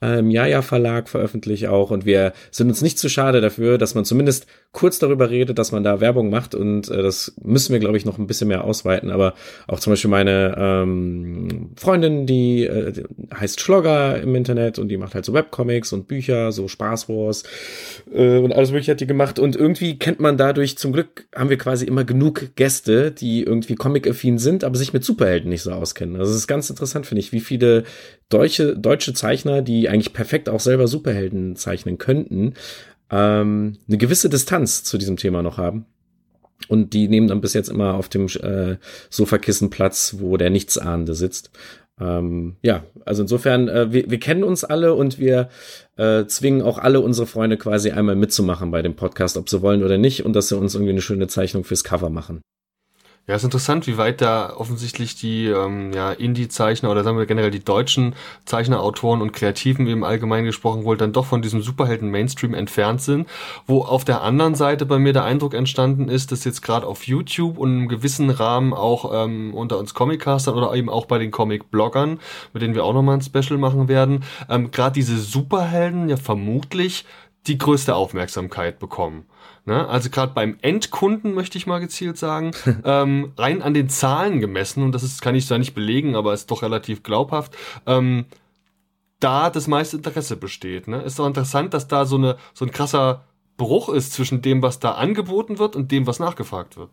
[0.03, 4.05] ähm, Jaja Verlag veröffentlicht auch und wir sind uns nicht zu schade dafür, dass man
[4.05, 7.97] zumindest kurz darüber redet, dass man da Werbung macht und äh, das müssen wir, glaube
[7.97, 9.11] ich, noch ein bisschen mehr ausweiten.
[9.11, 9.35] Aber
[9.69, 13.05] auch zum Beispiel meine ähm, Freundin, die, äh,
[13.39, 17.45] heißt Schlogger im Internet und die macht halt so Webcomics und Bücher, so Spaß Wars
[18.13, 19.39] äh, und alles mögliche hat die gemacht.
[19.39, 23.75] Und irgendwie kennt man dadurch, zum Glück haben wir quasi immer genug Gäste, die irgendwie
[23.75, 26.17] comic-affin sind, aber sich mit Superhelden nicht so auskennen.
[26.17, 27.85] Also es ist ganz interessant, finde ich, wie viele
[28.31, 32.55] deutsche, deutsche Zeichner, die eigentlich perfekt auch selber Superhelden zeichnen könnten,
[33.11, 35.87] ähm, eine gewisse Distanz zu diesem Thema noch haben.
[36.69, 38.77] Und die nehmen dann bis jetzt immer auf dem äh,
[39.11, 41.51] Sofakissen Platz, wo der Nichtsahnende sitzt.
[42.01, 45.49] Ähm, ja, also insofern, äh, wir, wir kennen uns alle und wir
[45.97, 49.83] äh, zwingen auch alle unsere Freunde quasi einmal mitzumachen bei dem Podcast, ob sie wollen
[49.83, 52.41] oder nicht, und dass sie uns irgendwie eine schöne Zeichnung fürs Cover machen.
[53.29, 57.53] Ja, ist interessant, wie weit da offensichtlich die ähm, ja, Indie-Zeichner oder sagen wir generell
[57.53, 58.17] die deutschen
[58.47, 63.29] Zeichnerautoren und Kreativen, wie im Allgemeinen gesprochen wohl, dann doch von diesem Superhelden-Mainstream entfernt sind.
[63.65, 67.07] Wo auf der anderen Seite bei mir der Eindruck entstanden ist, dass jetzt gerade auf
[67.07, 71.31] YouTube und im gewissen Rahmen auch ähm, unter uns Comic-Castern oder eben auch bei den
[71.31, 72.19] Comic-Bloggern,
[72.53, 77.05] mit denen wir auch nochmal ein Special machen werden, ähm, gerade diese Superhelden ja vermutlich
[77.47, 79.27] die größte Aufmerksamkeit bekommen.
[79.65, 79.89] Ne?
[79.89, 82.51] Also gerade beim Endkunden möchte ich mal gezielt sagen,
[82.85, 86.35] ähm, rein an den Zahlen gemessen, und das ist, kann ich zwar nicht belegen, aber
[86.35, 87.57] ist doch relativ glaubhaft,
[87.87, 88.27] ähm,
[89.21, 90.89] da das meiste Interesse besteht.
[90.89, 91.03] Ne?
[91.03, 93.25] Ist doch interessant, dass da so, eine, so ein krasser
[93.57, 96.91] Bruch ist zwischen dem, was da angeboten wird und dem, was nachgefragt wird.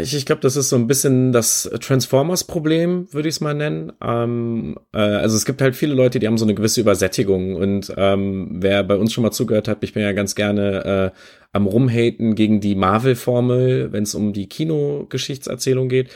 [0.00, 3.92] Ich, ich glaube, das ist so ein bisschen das Transformers-Problem, würde ich es mal nennen.
[4.02, 7.54] Ähm, äh, also es gibt halt viele Leute, die haben so eine gewisse Übersättigung.
[7.54, 11.18] Und ähm, wer bei uns schon mal zugehört hat, ich bin ja ganz gerne äh,
[11.56, 16.10] am Rumhaten gegen die Marvel-Formel, wenn es um die Kinogeschichtserzählung geht.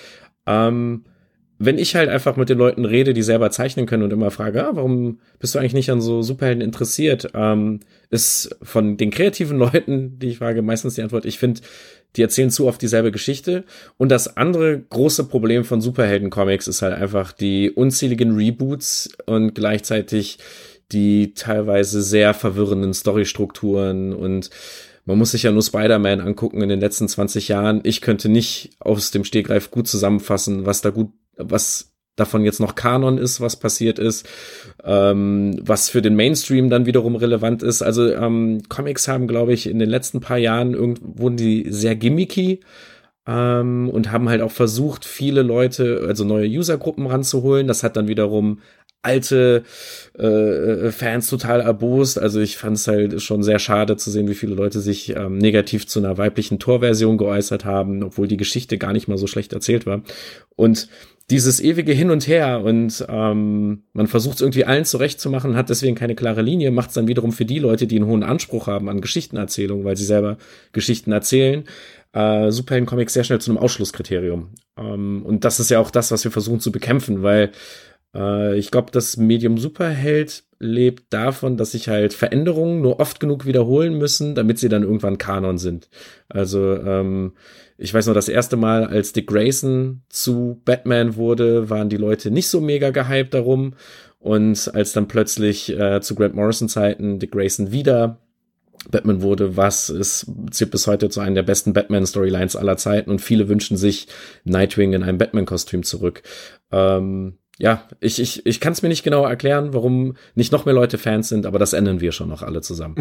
[0.46, 1.04] Ähm,
[1.62, 4.64] wenn ich halt einfach mit den Leuten rede, die selber zeichnen können und immer frage,
[4.64, 9.58] ah, warum bist du eigentlich nicht an so Superhelden interessiert, ähm, ist von den kreativen
[9.58, 11.60] Leuten, die ich frage, meistens die Antwort, ich finde,
[12.16, 13.64] die erzählen zu oft dieselbe Geschichte.
[13.98, 20.38] Und das andere große Problem von Superhelden-Comics ist halt einfach die unzähligen Reboots und gleichzeitig
[20.92, 24.50] die teilweise sehr verwirrenden Storystrukturen und
[25.04, 27.80] man muss sich ja nur Spider-Man angucken in den letzten 20 Jahren.
[27.84, 32.74] Ich könnte nicht aus dem Stegreif gut zusammenfassen, was da gut, was davon jetzt noch
[32.74, 34.28] Kanon ist, was passiert ist,
[34.84, 37.82] ähm, was für den Mainstream dann wiederum relevant ist.
[37.82, 41.96] Also ähm, Comics haben, glaube ich, in den letzten paar Jahren irgendwo wurden die sehr
[41.96, 42.60] gimmicky
[43.26, 47.66] ähm, und haben halt auch versucht, viele Leute, also neue Usergruppen ranzuholen.
[47.66, 48.60] Das hat dann wiederum
[49.02, 49.64] alte
[50.18, 52.18] äh, äh, Fans total erbost.
[52.18, 55.38] Also ich fand es halt schon sehr schade zu sehen, wie viele Leute sich ähm,
[55.38, 59.52] negativ zu einer weiblichen Torversion geäußert haben, obwohl die Geschichte gar nicht mal so schlecht
[59.52, 60.02] erzählt war.
[60.56, 60.88] Und
[61.30, 65.94] dieses ewige Hin und Her und ähm, man versucht es irgendwie allen zurechtzumachen, hat deswegen
[65.94, 68.88] keine klare Linie, macht es dann wiederum für die Leute, die einen hohen Anspruch haben
[68.88, 70.38] an Geschichtenerzählung, weil sie selber
[70.72, 71.64] Geschichten erzählen,
[72.12, 74.50] äh, Superhelden-Comics sehr schnell zu einem Ausschlusskriterium.
[74.76, 77.52] Ähm, und das ist ja auch das, was wir versuchen zu bekämpfen, weil
[78.14, 83.46] äh, ich glaube, das Medium Superheld lebt davon, dass sich halt Veränderungen nur oft genug
[83.46, 85.88] wiederholen müssen, damit sie dann irgendwann Kanon sind.
[86.28, 87.32] Also ähm,
[87.78, 92.30] ich weiß noch, das erste Mal, als Dick Grayson zu Batman wurde, waren die Leute
[92.30, 93.74] nicht so mega gehypt darum.
[94.18, 98.20] Und als dann plötzlich äh, zu Grant Morrison Zeiten Dick Grayson wieder
[98.90, 103.20] Batman wurde, was ist, zählt bis heute zu einer der besten Batman-Storylines aller Zeiten und
[103.20, 104.08] viele wünschen sich
[104.44, 106.22] Nightwing in einem Batman-Kostüm zurück.
[106.70, 110.74] Ähm, ja, ich, ich, ich kann es mir nicht genau erklären, warum nicht noch mehr
[110.74, 112.94] Leute Fans sind, aber das ändern wir schon noch alle zusammen.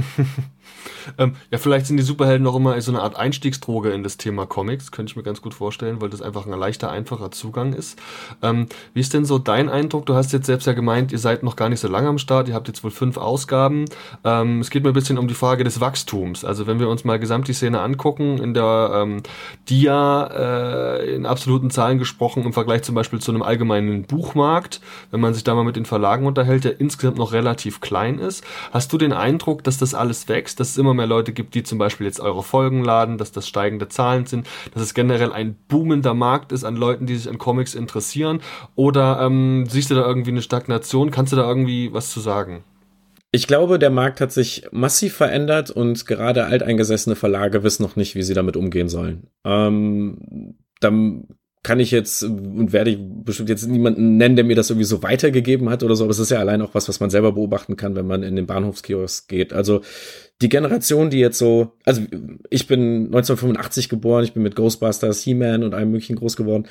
[1.17, 4.45] ähm, ja, vielleicht sind die Superhelden auch immer so eine Art Einstiegsdroge in das Thema
[4.45, 7.97] Comics, könnte ich mir ganz gut vorstellen, weil das einfach ein leichter, einfacher Zugang ist.
[8.43, 10.05] Ähm, wie ist denn so dein Eindruck?
[10.05, 12.49] Du hast jetzt selbst ja gemeint, ihr seid noch gar nicht so lange am Start,
[12.49, 13.85] ihr habt jetzt wohl fünf Ausgaben.
[14.25, 16.43] Ähm, es geht mir ein bisschen um die Frage des Wachstums.
[16.43, 19.23] Also wenn wir uns mal gesamt die Szene angucken, in der ähm,
[19.69, 24.81] Dia äh, in absoluten Zahlen gesprochen im Vergleich zum Beispiel zu einem allgemeinen Buchmarkt, Markt,
[25.11, 28.43] wenn man sich da mal mit den Verlagen unterhält, der insgesamt noch relativ klein ist.
[28.71, 31.61] Hast du den Eindruck, dass das alles wächst, dass es immer mehr Leute gibt, die
[31.61, 35.55] zum Beispiel jetzt eure Folgen laden, dass das steigende Zahlen sind, dass es generell ein
[35.67, 38.41] boomender Markt ist an Leuten, die sich an Comics interessieren?
[38.75, 41.11] Oder ähm, siehst du da irgendwie eine Stagnation?
[41.11, 42.63] Kannst du da irgendwie was zu sagen?
[43.31, 48.15] Ich glaube, der Markt hat sich massiv verändert und gerade alteingesessene Verlage wissen noch nicht,
[48.15, 49.27] wie sie damit umgehen sollen.
[49.45, 51.27] Ähm, dann
[51.61, 55.03] kann ich jetzt und werde ich bestimmt jetzt niemanden nennen, der mir das irgendwie so
[55.03, 57.75] weitergegeben hat oder so, aber es ist ja allein auch was, was man selber beobachten
[57.75, 59.51] kann, wenn man in den Bahnhofskiosk geht.
[59.51, 59.81] Also
[60.41, 62.01] die Generation, die jetzt so, also
[62.49, 66.65] ich bin 1985 geboren, ich bin mit Ghostbusters, He-Man und allem möglichen groß geworden.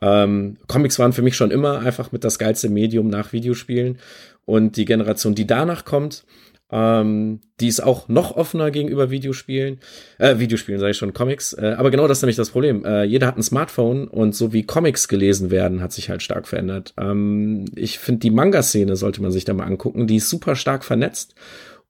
[0.00, 3.98] Ähm, Comics waren für mich schon immer einfach mit das geilste Medium nach Videospielen
[4.44, 6.24] und die Generation, die danach kommt,
[6.72, 9.78] ähm, die ist auch noch offener gegenüber Videospielen.
[10.18, 11.52] Äh, Videospielen sage ich schon, Comics.
[11.52, 12.84] Äh, aber genau das ist nämlich das Problem.
[12.84, 16.48] Äh, jeder hat ein Smartphone und so wie Comics gelesen werden, hat sich halt stark
[16.48, 16.94] verändert.
[16.98, 20.06] Ähm, ich finde, die Manga-Szene sollte man sich da mal angucken.
[20.06, 21.34] Die ist super stark vernetzt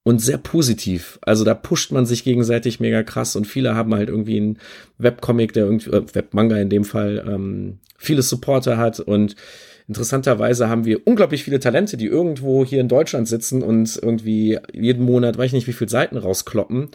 [0.03, 1.19] und sehr positiv.
[1.23, 4.59] Also da pusht man sich gegenseitig mega krass und viele haben halt irgendwie einen
[4.99, 9.37] Webcomic, der irgendwie, äh, Webmanga in dem Fall, ähm, viele Supporter hat und
[9.93, 15.05] Interessanterweise haben wir unglaublich viele Talente, die irgendwo hier in Deutschland sitzen und irgendwie jeden
[15.05, 16.89] Monat, weiß ich nicht, wie viele Seiten rauskloppen.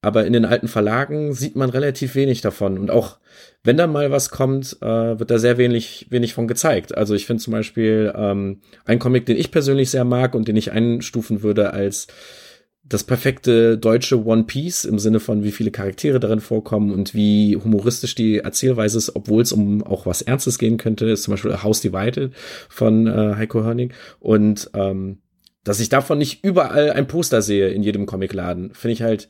[0.00, 2.78] aber in den alten Verlagen sieht man relativ wenig davon.
[2.78, 3.18] Und auch
[3.64, 6.96] wenn da mal was kommt, äh, wird da sehr wenig, wenig von gezeigt.
[6.96, 10.56] Also ich finde zum Beispiel ähm, ein Comic, den ich persönlich sehr mag und den
[10.56, 12.06] ich einstufen würde als
[12.88, 17.56] das perfekte deutsche One Piece im Sinne von, wie viele Charaktere darin vorkommen und wie
[17.56, 21.62] humoristisch die Erzählweise ist, obwohl es um auch was Ernstes gehen könnte, ist zum Beispiel
[21.62, 22.32] House Divided
[22.68, 23.92] von äh, Heiko Hörning.
[24.20, 25.18] Und ähm,
[25.64, 29.28] dass ich davon nicht überall ein Poster sehe in jedem Comicladen, finde ich halt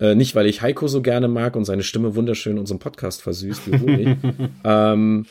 [0.00, 3.70] äh, nicht, weil ich Heiko so gerne mag und seine Stimme wunderschön unseren Podcast versüßt,
[3.70, 4.16] wie Honig,
[4.64, 5.26] ähm,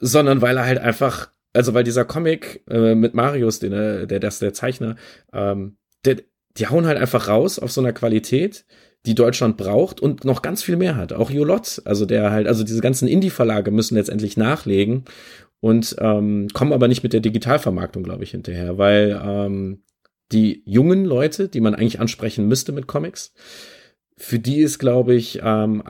[0.00, 4.18] sondern weil er halt einfach, also weil dieser Comic äh, mit Marius, den, der, der
[4.18, 4.96] der Zeichner,
[5.32, 6.16] ähm, der,
[6.56, 8.64] die hauen halt einfach raus auf so einer Qualität,
[9.06, 11.12] die Deutschland braucht und noch ganz viel mehr hat.
[11.12, 15.04] Auch Jolot, also der halt, also diese ganzen Indie-Verlage müssen letztendlich nachlegen
[15.60, 19.82] und ähm, kommen aber nicht mit der Digitalvermarktung, glaube ich, hinterher, weil ähm,
[20.32, 23.32] die jungen Leute, die man eigentlich ansprechen müsste mit Comics,
[24.16, 25.82] für die ist, glaube ich, ähm,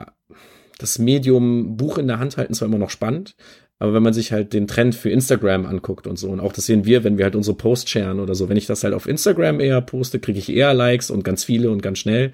[0.77, 3.35] das Medium Buch in der Hand halten zwar immer noch spannend,
[3.81, 6.67] aber wenn man sich halt den Trend für Instagram anguckt und so, und auch das
[6.67, 9.07] sehen wir, wenn wir halt unsere Posts sharen oder so, wenn ich das halt auf
[9.07, 12.31] Instagram eher poste, kriege ich eher Likes und ganz viele und ganz schnell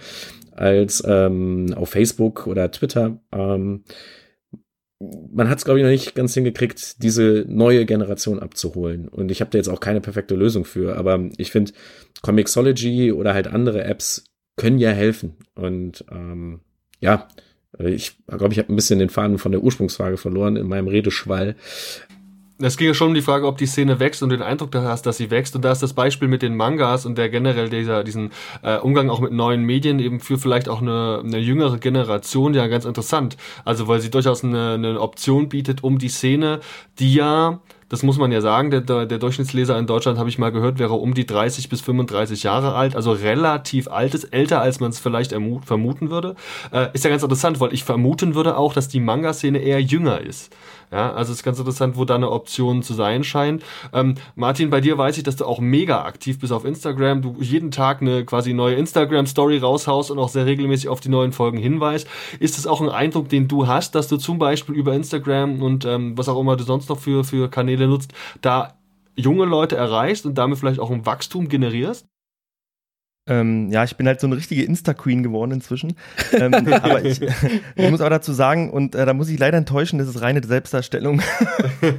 [0.52, 3.22] als ähm, auf Facebook oder Twitter.
[3.32, 3.86] Ähm,
[5.00, 9.08] man hat es, glaube ich, noch nicht ganz hingekriegt, diese neue Generation abzuholen.
[9.08, 11.72] Und ich habe da jetzt auch keine perfekte Lösung für, aber ich finde,
[12.24, 14.26] Comixology oder halt andere Apps
[14.58, 15.38] können ja helfen.
[15.56, 16.60] Und ähm,
[17.00, 17.30] ja,
[17.80, 21.56] ich glaube, ich habe ein bisschen den Faden von der Ursprungsfrage verloren in meinem Redeschwall.
[22.60, 25.06] Es ging ja schon um die Frage, ob die Szene wächst und den Eindruck hast,
[25.06, 25.56] dass sie wächst.
[25.56, 28.32] Und da ist das Beispiel mit den Mangas und der generell dieser, diesen
[28.64, 32.66] äh, Umgang auch mit neuen Medien eben für vielleicht auch eine, eine jüngere Generation ja
[32.66, 33.38] ganz interessant.
[33.64, 36.60] Also weil sie durchaus eine, eine Option bietet, um die Szene,
[36.98, 40.52] die ja das muss man ja sagen, der, der Durchschnittsleser in Deutschland, habe ich mal
[40.52, 44.80] gehört, wäre um die 30 bis 35 Jahre alt, also relativ alt ist, älter als
[44.80, 46.36] man es vielleicht vermuten würde.
[46.72, 50.20] Äh, ist ja ganz interessant, weil ich vermuten würde auch, dass die Manga-Szene eher jünger
[50.20, 50.54] ist.
[50.92, 53.64] Ja, also es ist ganz interessant, wo da eine Option zu sein scheint.
[53.92, 57.22] Ähm, Martin, bei dir weiß ich, dass du auch mega aktiv bist auf Instagram.
[57.22, 61.34] Du jeden Tag eine quasi neue Instagram-Story raushaust und auch sehr regelmäßig auf die neuen
[61.34, 62.08] Folgen hinweist.
[62.40, 65.84] Ist das auch ein Eindruck, den du hast, dass du zum Beispiel über Instagram und
[65.84, 68.76] ähm, was auch immer du sonst noch für, für Kanäle nutzt, da
[69.16, 72.08] junge Leute erreichst und damit vielleicht auch ein Wachstum generierst?
[73.28, 75.96] Ähm, ja, ich bin halt so eine richtige Insta-Queen geworden inzwischen.
[76.34, 77.22] ähm, aber ich,
[77.76, 80.42] ich, muss aber dazu sagen, und äh, da muss ich leider enttäuschen, das ist reine
[80.44, 81.22] Selbstdarstellung.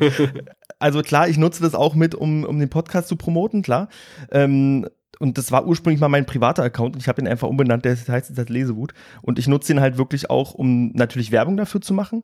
[0.79, 3.89] also klar, ich nutze das auch mit, um, um den Podcast zu promoten, klar.
[4.31, 4.87] Ähm,
[5.19, 7.93] und das war ursprünglich mal mein privater Account und ich habe ihn einfach umbenannt, der
[7.93, 8.95] heißt jetzt halt Lesewut.
[9.21, 12.23] Und ich nutze ihn halt wirklich auch, um natürlich Werbung dafür zu machen.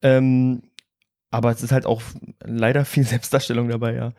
[0.00, 0.62] Ähm,
[1.30, 2.02] aber es ist halt auch
[2.44, 4.12] leider viel Selbstdarstellung dabei, ja.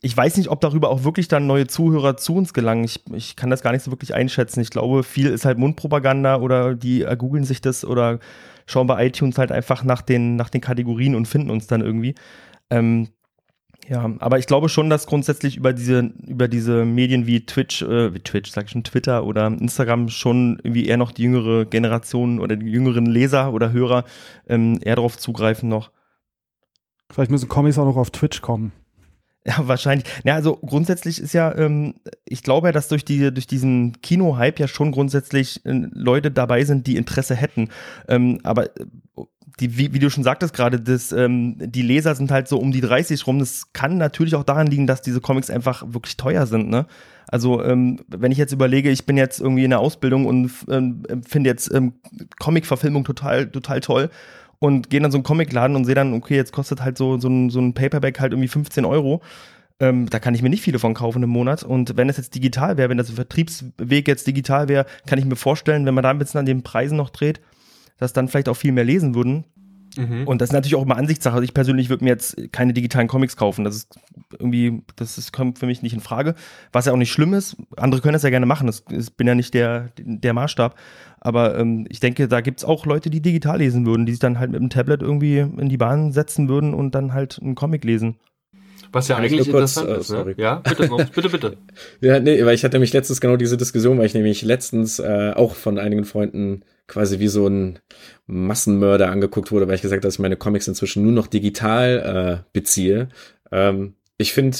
[0.00, 2.84] Ich weiß nicht, ob darüber auch wirklich dann neue Zuhörer zu uns gelangen.
[2.84, 4.60] Ich, ich kann das gar nicht so wirklich einschätzen.
[4.60, 8.20] Ich glaube, viel ist halt Mundpropaganda oder die googeln sich das oder
[8.66, 12.14] schauen bei iTunes halt einfach nach den, nach den Kategorien und finden uns dann irgendwie.
[12.70, 13.08] Ähm,
[13.88, 18.12] ja, aber ich glaube schon, dass grundsätzlich über diese, über diese Medien wie Twitch, äh,
[18.12, 22.38] wie Twitch, sag ich schon, Twitter oder Instagram schon irgendwie eher noch die jüngere Generation
[22.38, 24.04] oder die jüngeren Leser oder Hörer
[24.46, 25.90] ähm, eher darauf zugreifen noch.
[27.10, 28.72] Vielleicht müssen Comics auch noch auf Twitch kommen.
[29.48, 30.06] Ja, wahrscheinlich.
[30.24, 31.94] Ja, also grundsätzlich ist ja, ähm,
[32.26, 36.64] ich glaube ja, dass durch, die, durch diesen Kino-Hype ja schon grundsätzlich äh, Leute dabei
[36.64, 37.70] sind, die Interesse hätten.
[38.08, 38.84] Ähm, aber äh,
[39.58, 42.72] die, wie, wie, du schon sagtest gerade, das, ähm, die Leser sind halt so um
[42.72, 43.38] die 30 rum.
[43.38, 46.86] Das kann natürlich auch daran liegen, dass diese Comics einfach wirklich teuer sind, ne?
[47.26, 51.02] Also, ähm, wenn ich jetzt überlege, ich bin jetzt irgendwie in der Ausbildung und ähm,
[51.26, 51.94] finde jetzt ähm,
[52.38, 54.10] Comic-Verfilmung total, total toll
[54.58, 57.28] und gehe dann so einen Comicladen und sehe dann, okay, jetzt kostet halt so, so,
[57.28, 59.22] ein, so ein Paperback halt irgendwie 15 Euro.
[59.80, 61.62] Ähm, da kann ich mir nicht viele von kaufen im Monat.
[61.62, 65.36] Und wenn es jetzt digital wäre, wenn das Vertriebsweg jetzt digital wäre, kann ich mir
[65.36, 67.40] vorstellen, wenn man da ein bisschen an den Preisen noch dreht,
[67.98, 69.44] dass dann vielleicht auch viel mehr lesen würden.
[69.96, 70.26] Mhm.
[70.26, 71.34] Und das ist natürlich auch immer Ansichtssache.
[71.34, 73.64] Also ich persönlich würde mir jetzt keine digitalen Comics kaufen.
[73.64, 73.98] Das ist
[74.38, 76.34] irgendwie, das ist, kommt für mich nicht in Frage.
[76.72, 77.56] Was ja auch nicht schlimm ist.
[77.76, 78.66] Andere können das ja gerne machen.
[78.66, 80.76] Das, das bin ja nicht der, der Maßstab.
[81.20, 84.20] Aber ähm, ich denke, da gibt es auch Leute, die digital lesen würden, die sich
[84.20, 87.54] dann halt mit dem Tablet irgendwie in die Bahn setzen würden und dann halt einen
[87.54, 88.16] Comic lesen.
[88.92, 90.10] Was ja eigentlich kurz, interessant äh, ist.
[90.10, 90.34] Ne?
[90.38, 91.56] Ja, bitte, bitte, bitte.
[92.00, 95.32] ja, nee, weil ich hatte nämlich letztens genau diese Diskussion, weil ich nämlich letztens äh,
[95.34, 97.78] auch von einigen Freunden quasi wie so ein
[98.26, 102.42] Massenmörder angeguckt wurde, weil ich gesagt habe, dass ich meine Comics inzwischen nur noch digital
[102.44, 103.10] äh, beziehe.
[103.52, 104.58] Ähm, ich finde,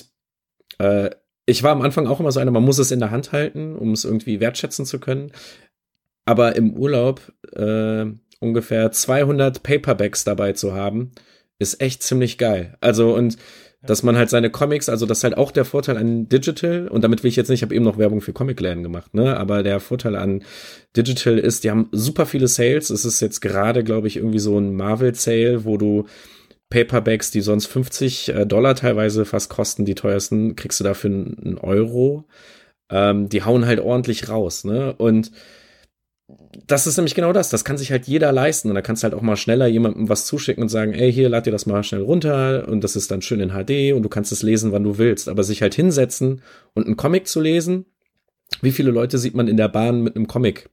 [0.79, 1.11] äh,
[1.47, 3.74] ich war am Anfang auch immer so einer, man muss es in der Hand halten,
[3.74, 5.33] um es irgendwie wertschätzen zu können.
[6.26, 8.05] Aber im Urlaub äh,
[8.41, 11.12] ungefähr 200 Paperbacks dabei zu haben,
[11.59, 12.76] ist echt ziemlich geil.
[12.81, 13.39] Also und
[13.83, 17.05] dass man halt seine Comics, also das ist halt auch der Vorteil an Digital und
[17.05, 19.62] damit will ich jetzt nicht, ich habe eben noch Werbung für Comicläden gemacht, ne, aber
[19.62, 20.43] der Vorteil an
[20.97, 22.91] Digital ist, die haben super viele Sales.
[22.91, 26.07] Es ist jetzt gerade, glaube ich, irgendwie so ein Marvel Sale, wo du
[26.70, 31.59] Paperbacks, die sonst 50 äh, Dollar teilweise fast kosten, die teuersten, kriegst du dafür einen
[31.59, 32.26] Euro.
[32.91, 34.95] Ähm, die hauen halt ordentlich raus, ne?
[34.97, 35.31] Und
[36.66, 37.49] das ist nämlich genau das.
[37.49, 38.68] Das kann sich halt jeder leisten.
[38.68, 41.29] Und da kannst du halt auch mal schneller jemandem was zuschicken und sagen, ey, hier,
[41.29, 44.09] lad dir das mal schnell runter und das ist dann schön in HD und du
[44.09, 45.29] kannst es lesen, wann du willst.
[45.29, 46.43] Aber sich halt hinsetzen
[46.74, 47.87] und einen Comic zu lesen,
[48.61, 50.68] wie viele Leute sieht man in der Bahn mit einem Comic?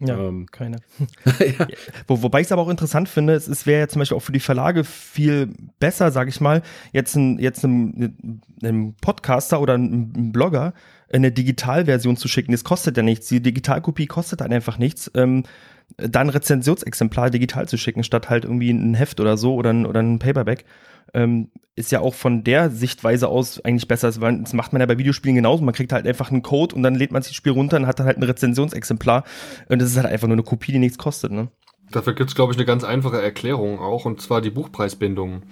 [0.00, 0.76] Ja, ähm, keine.
[1.40, 1.66] ja.
[2.06, 4.22] Wo, wobei ich es aber auch interessant finde, es, es wäre ja zum Beispiel auch
[4.22, 5.48] für die Verlage viel
[5.80, 10.72] besser, sage ich mal, jetzt, ein, jetzt einem, einem Podcaster oder einem Blogger
[11.12, 12.52] eine Digitalversion zu schicken.
[12.52, 13.28] Das kostet ja nichts.
[13.28, 15.10] Die Digitalkopie kostet dann einfach nichts.
[15.14, 15.44] Ähm,
[15.96, 20.00] dann Rezensionsexemplar digital zu schicken, statt halt irgendwie ein Heft oder so oder ein, oder
[20.00, 20.64] ein Paperback
[21.14, 24.10] ähm, ist ja auch von der Sichtweise aus eigentlich besser.
[24.10, 25.62] Das macht man ja bei Videospielen genauso.
[25.62, 27.86] Man kriegt halt einfach einen Code und dann lädt man sich das Spiel runter und
[27.86, 29.24] hat dann halt ein Rezensionsexemplar.
[29.68, 31.48] Und das ist halt einfach nur eine Kopie, die nichts kostet, ne?
[31.90, 35.42] Dafür gibt es, glaube ich, eine ganz einfache Erklärung auch, und zwar die Buchpreisbindung.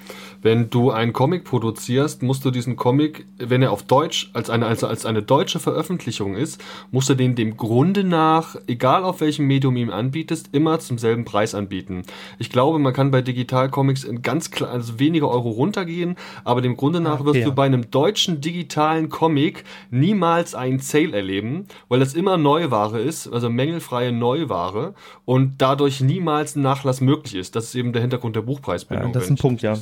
[0.43, 4.67] Wenn du einen Comic produzierst, musst du diesen Comic, wenn er auf Deutsch, als eine,
[4.67, 9.47] also als eine deutsche Veröffentlichung ist, musst du den dem Grunde nach, egal auf welchem
[9.47, 12.03] Medium ihm anbietest, immer zum selben Preis anbieten.
[12.39, 16.77] Ich glaube, man kann bei Digitalcomics in ganz klar, also weniger Euro runtergehen, aber dem
[16.77, 17.45] Grunde nach wirst okay.
[17.45, 23.27] du bei einem deutschen digitalen Comic niemals einen Sale erleben, weil das immer Neuware ist,
[23.27, 27.55] also mängelfreie Neuware und dadurch niemals niemals ein Nachlass möglich ist.
[27.55, 29.09] Das ist eben der Hintergrund der Buchpreisbindung.
[29.09, 29.77] Ja, das ist ein Punkt, ja.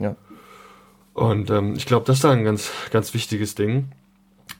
[0.00, 0.16] ja.
[1.14, 3.92] Und ähm, ich glaube, das ist da ein ganz, ganz wichtiges Ding.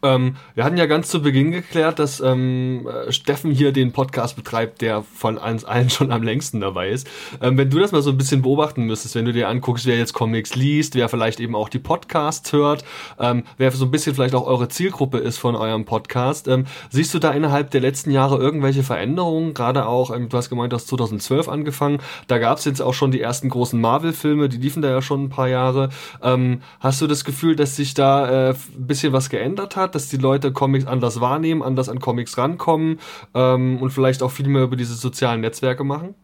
[0.04, 4.80] Ähm, wir hatten ja ganz zu Beginn geklärt, dass ähm, Steffen hier den Podcast betreibt,
[4.80, 7.08] der von uns allen schon am längsten dabei ist.
[7.40, 9.96] Ähm, wenn du das mal so ein bisschen beobachten müsstest, wenn du dir anguckst, wer
[9.96, 12.84] jetzt Comics liest, wer vielleicht eben auch die Podcasts hört,
[13.20, 17.14] ähm, wer so ein bisschen vielleicht auch eure Zielgruppe ist von eurem Podcast, ähm, siehst
[17.14, 19.54] du da innerhalb der letzten Jahre irgendwelche Veränderungen?
[19.54, 22.94] Gerade auch, ähm, du hast gemeint, du hast 2012 angefangen, da gab es jetzt auch
[22.94, 25.90] schon die ersten großen Marvel-Filme, die liefen da ja schon ein paar Jahre.
[26.80, 29.91] hast du das Gefühl, dass sich da äh, ein bisschen was geändert hat?
[29.94, 32.98] Dass die Leute Comics anders wahrnehmen, anders an Comics rankommen
[33.34, 36.14] ähm, und vielleicht auch viel mehr über diese sozialen Netzwerke machen?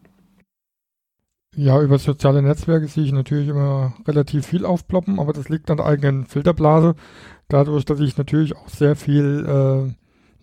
[1.56, 5.78] Ja, über soziale Netzwerke sehe ich natürlich immer relativ viel aufploppen, aber das liegt an
[5.78, 6.94] der eigenen Filterblase.
[7.48, 9.92] Dadurch, dass ich natürlich auch sehr viel äh,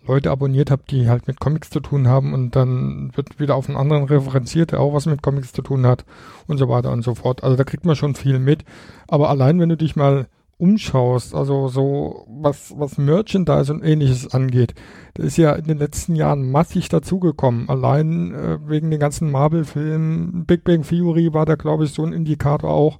[0.06, 3.68] Leute abonniert habe, die halt mit Comics zu tun haben und dann wird wieder auf
[3.68, 6.04] einen anderen referenziert, der auch was mit Comics zu tun hat
[6.46, 7.42] und so weiter und so fort.
[7.42, 8.64] Also da kriegt man schon viel mit.
[9.08, 10.26] Aber allein wenn du dich mal
[10.58, 14.74] umschaust, also so was, was Merchandise und ähnliches angeht,
[15.14, 17.68] da ist ja in den letzten Jahren massig dazugekommen.
[17.68, 22.12] Allein äh, wegen den ganzen Marvel-Filmen, Big Bang Theory war da, glaube ich, so ein
[22.12, 22.98] Indikator auch.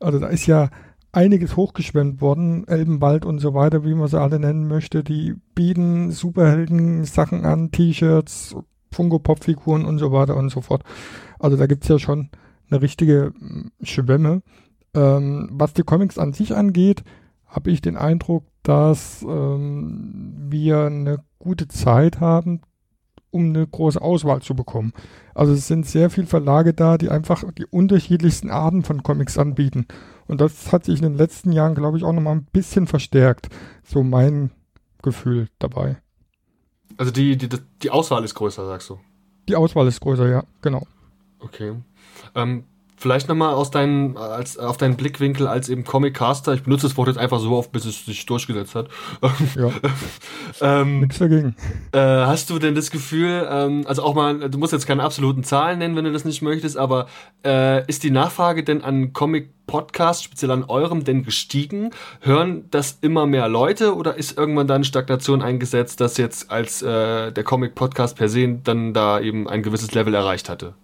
[0.00, 0.68] Also da ist ja
[1.12, 5.02] einiges hochgeschwemmt worden, Elbenwald und so weiter, wie man sie alle nennen möchte.
[5.02, 8.54] Die bieten Superhelden-Sachen an, T-Shirts,
[8.92, 10.82] Funko-Pop-Figuren und so weiter und so fort.
[11.38, 12.28] Also da gibt's ja schon
[12.70, 14.42] eine richtige hm, Schwemme.
[14.94, 17.04] Ähm, was die Comics an sich angeht,
[17.46, 22.60] habe ich den Eindruck, dass ähm, wir eine gute Zeit haben,
[23.30, 24.92] um eine große Auswahl zu bekommen.
[25.34, 29.86] Also es sind sehr viele Verlage da, die einfach die unterschiedlichsten Arten von Comics anbieten.
[30.26, 33.48] Und das hat sich in den letzten Jahren, glaube ich, auch nochmal ein bisschen verstärkt.
[33.84, 34.50] So mein
[35.02, 35.96] Gefühl dabei.
[36.96, 37.48] Also die, die,
[37.82, 38.98] die Auswahl ist größer, sagst du?
[39.48, 40.86] Die Auswahl ist größer, ja, genau.
[41.38, 41.74] Okay.
[42.34, 42.64] Ähm,
[42.98, 46.54] Vielleicht nochmal aus deinen, als, auf deinen Blickwinkel als eben Comic-Caster.
[46.54, 48.88] Ich benutze das Wort jetzt einfach so oft, bis es sich durchgesetzt hat.
[49.54, 49.70] Ja.
[50.60, 51.54] ähm, Nichts dagegen.
[51.92, 55.44] Äh, hast du denn das Gefühl, ähm, also auch mal, du musst jetzt keine absoluten
[55.44, 57.06] Zahlen nennen, wenn du das nicht möchtest, aber
[57.44, 61.90] äh, ist die Nachfrage denn an Comic-Podcasts, speziell an eurem, denn gestiegen?
[62.20, 67.30] Hören das immer mehr Leute oder ist irgendwann dann Stagnation eingesetzt, dass jetzt als äh,
[67.30, 70.74] der Comic-Podcast per se dann da eben ein gewisses Level erreicht hatte?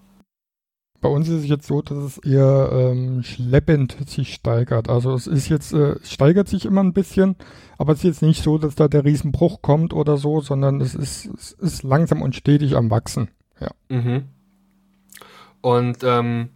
[1.05, 4.89] Bei uns ist es jetzt so, dass es eher ähm, schleppend sich steigert.
[4.89, 7.37] Also es ist jetzt, äh, steigert sich immer ein bisschen,
[7.77, 10.95] aber es ist jetzt nicht so, dass da der Riesenbruch kommt oder so, sondern es
[10.95, 13.29] ist, es ist langsam und stetig am Wachsen.
[13.61, 13.73] Ja.
[13.91, 14.23] Mhm.
[15.61, 16.49] Und ähm,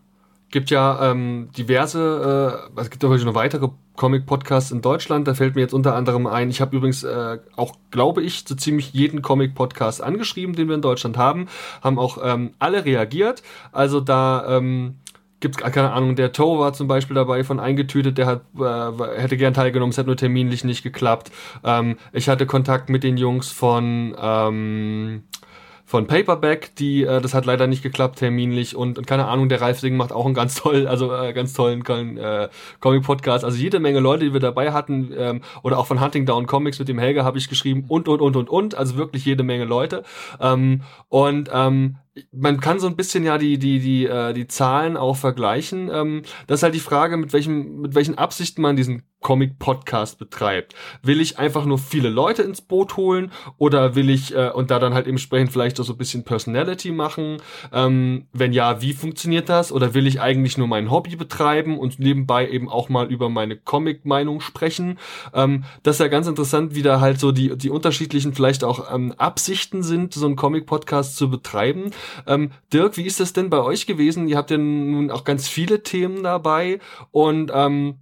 [0.51, 5.29] gibt ja ähm, diverse, äh, es gibt natürlich noch weitere Comic-Podcasts in Deutschland.
[5.29, 8.55] Da fällt mir jetzt unter anderem ein, ich habe übrigens äh, auch, glaube ich, so
[8.55, 11.49] ziemlich jeden Comic-Podcast angeschrieben, den wir in Deutschland haben,
[11.83, 13.43] haben auch ähm, alle reagiert.
[13.73, 14.97] Also da ähm,
[15.41, 19.37] gibt keine Ahnung, der Toe war zum Beispiel dabei von eingetütet, der hat, äh, hätte
[19.37, 21.31] gern teilgenommen, es hat nur terminlich nicht geklappt.
[21.65, 25.25] Ähm, ich hatte Kontakt mit den Jungs von ähm,
[25.89, 29.63] von Paperback, die, äh, das hat leider nicht geklappt terminlich und, und keine Ahnung, der
[29.63, 31.81] Ralf Sing macht auch einen ganz tollen, also äh, ganz tollen
[32.19, 33.43] äh, Comic-Podcast.
[33.43, 36.79] Also jede Menge Leute, die wir dabei hatten, ähm, oder auch von Hunting Down Comics
[36.79, 39.65] mit dem Helga habe ich geschrieben und und und und und, also wirklich jede Menge
[39.65, 40.03] Leute.
[40.43, 41.97] Ähm, und ähm,
[42.33, 45.91] man kann so ein bisschen ja die die die äh, die Zahlen auch vergleichen.
[45.93, 50.75] Ähm, das ist halt die Frage, mit welchem mit welchen Absichten man diesen Comic-Podcast betreibt.
[51.03, 54.79] Will ich einfach nur viele Leute ins Boot holen oder will ich äh, und da
[54.79, 57.39] dann halt entsprechend vielleicht auch so ein bisschen Personality machen?
[57.73, 59.73] Ähm, wenn ja, wie funktioniert das?
[59.73, 63.57] Oder will ich eigentlich nur mein Hobby betreiben und nebenbei eben auch mal über meine
[63.57, 64.99] Comic-Meinung sprechen?
[65.35, 68.95] Ähm, das ist ja ganz interessant, wie da halt so die, die unterschiedlichen vielleicht auch
[68.95, 71.91] ähm, Absichten sind, so einen Comic-Podcast zu betreiben.
[72.27, 74.29] Ähm, Dirk, wie ist das denn bei euch gewesen?
[74.29, 76.81] Ihr habt ja nun auch ganz viele Themen dabei
[77.11, 77.99] und ähm,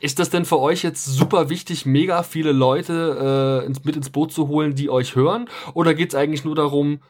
[0.00, 4.10] ist das denn für euch jetzt super wichtig, mega viele Leute äh, ins, mit ins
[4.10, 5.48] Boot zu holen, die euch hören?
[5.74, 7.00] Oder geht es eigentlich nur darum,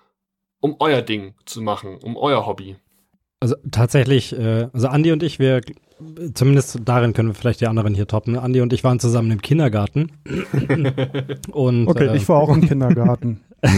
[0.60, 2.76] um euer Ding zu machen, um euer Hobby?
[3.40, 5.62] Also tatsächlich, äh, also Andi und ich, wir,
[6.34, 8.38] zumindest darin können wir vielleicht die anderen hier toppen.
[8.38, 10.12] Andi und ich waren zusammen im Kindergarten.
[11.52, 13.40] und, okay, äh, ich war auch im Kindergarten.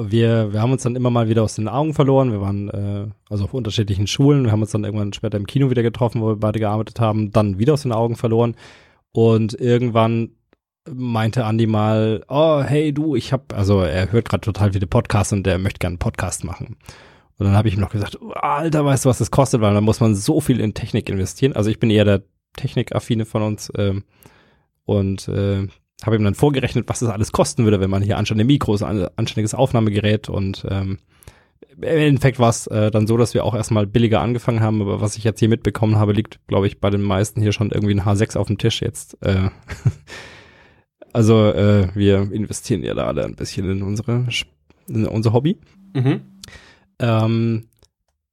[0.00, 2.32] wir, wir haben uns dann immer mal wieder aus den Augen verloren.
[2.32, 4.44] Wir waren äh, also auf unterschiedlichen Schulen.
[4.44, 7.30] Wir haben uns dann irgendwann später im Kino wieder getroffen, wo wir beide gearbeitet haben,
[7.32, 8.54] dann wieder aus den Augen verloren.
[9.12, 10.30] Und irgendwann
[10.90, 15.32] meinte Andi mal, oh, hey du, ich hab, also er hört gerade total viele Podcasts
[15.32, 16.76] und er möchte gerne einen Podcast machen.
[17.38, 19.60] Und dann habe ich ihm noch gesagt, oh, Alter, weißt du, was das kostet?
[19.60, 21.54] Weil da muss man so viel in Technik investieren.
[21.54, 22.22] Also ich bin eher der
[22.56, 24.04] Technikaffine von uns ähm,
[24.84, 25.68] und äh,
[26.04, 29.54] habe ihm dann vorgerechnet, was das alles kosten würde, wenn man hier anständige Mikros, anständiges
[29.54, 30.98] Aufnahmegerät und ähm,
[31.76, 35.00] im Endeffekt war es äh, dann so, dass wir auch erstmal billiger angefangen haben, aber
[35.00, 37.94] was ich jetzt hier mitbekommen habe, liegt, glaube ich, bei den meisten hier schon irgendwie
[37.94, 39.16] ein H6 auf dem Tisch jetzt.
[39.22, 39.50] Äh,
[41.12, 44.26] also äh, wir investieren ja da alle ein bisschen in unsere
[44.88, 45.58] in unser Hobby.
[45.94, 46.20] Mhm.
[46.98, 47.68] Ähm,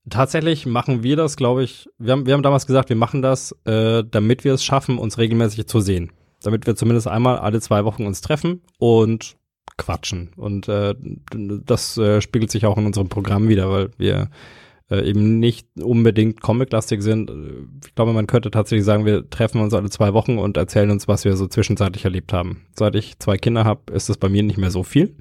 [0.09, 3.51] tatsächlich machen wir das, glaube ich, wir haben, wir haben damals gesagt, wir machen das,
[3.66, 6.11] äh, damit wir es schaffen, uns regelmäßig zu sehen
[6.45, 9.35] damit wir zumindest einmal alle zwei Wochen uns treffen und
[9.77, 10.31] quatschen.
[10.35, 10.95] Und äh,
[11.31, 14.29] das äh, spiegelt sich auch in unserem Programm wieder, weil wir
[14.89, 17.31] äh, eben nicht unbedingt Comic-lastig sind.
[17.85, 21.07] Ich glaube, man könnte tatsächlich sagen, wir treffen uns alle zwei Wochen und erzählen uns,
[21.07, 22.65] was wir so zwischenzeitlich erlebt haben.
[22.75, 25.15] Seit ich zwei Kinder habe, ist es bei mir nicht mehr so viel.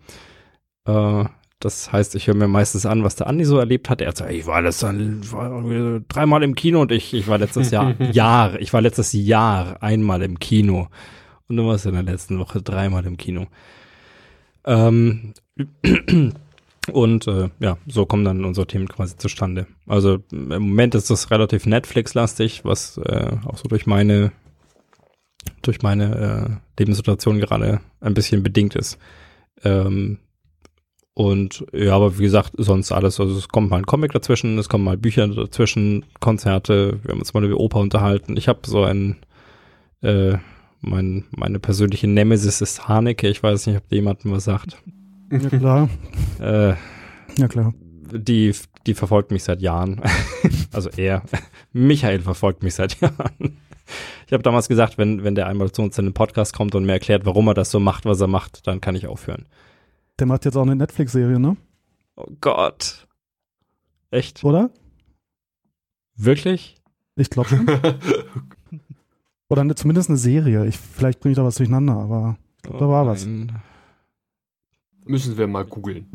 [0.86, 1.24] Äh,
[1.60, 4.00] das heißt, ich höre mir meistens an, was der Andi so erlebt hat.
[4.00, 7.70] Er hat gesagt, ich war letztes war dreimal im Kino und ich, ich war letztes
[7.70, 10.88] Jahr, Jahr, ich war letztes Jahr einmal im Kino.
[11.48, 13.46] Und du warst in der letzten Woche dreimal im Kino.
[14.66, 15.34] Ähm,
[16.92, 19.66] und äh, ja, so kommen dann unsere Themen quasi zustande.
[19.86, 24.32] Also im Moment ist das relativ Netflix-lastig, was äh, auch so durch meine
[25.60, 28.98] durch meine äh, Lebenssituation gerade ein bisschen bedingt ist.
[29.62, 30.18] Ähm,
[31.14, 33.20] und ja, aber wie gesagt, sonst alles.
[33.20, 37.20] Also es kommt mal ein Comic dazwischen, es kommen mal Bücher dazwischen, Konzerte, wir haben
[37.20, 38.36] uns mal über Oper unterhalten.
[38.36, 39.16] Ich habe so ein,
[40.02, 40.36] äh,
[40.80, 43.28] mein, meine persönliche Nemesis ist Haneke.
[43.28, 44.76] Ich weiß nicht, ob jemandem was sagt.
[45.30, 45.88] Ja, klar.
[46.40, 46.74] äh,
[47.38, 47.72] ja, klar.
[48.12, 48.52] Die,
[48.86, 50.02] die verfolgt mich seit Jahren.
[50.72, 51.22] also er.
[51.72, 53.58] Michael verfolgt mich seit Jahren.
[54.26, 56.84] Ich habe damals gesagt, wenn, wenn der einmal zu uns in den Podcast kommt und
[56.84, 59.46] mir erklärt, warum er das so macht, was er macht, dann kann ich aufhören.
[60.18, 61.56] Der macht jetzt auch eine Netflix-Serie, ne?
[62.16, 63.08] Oh Gott.
[64.10, 64.44] Echt?
[64.44, 64.70] Oder?
[66.16, 66.76] Wirklich?
[67.16, 67.66] Ich glaube schon.
[69.48, 70.66] Oder eine, zumindest eine Serie.
[70.66, 72.38] Ich, vielleicht bringe ich da was durcheinander, aber
[72.68, 73.26] oh da war was.
[75.04, 76.10] Müssen wir mal googeln.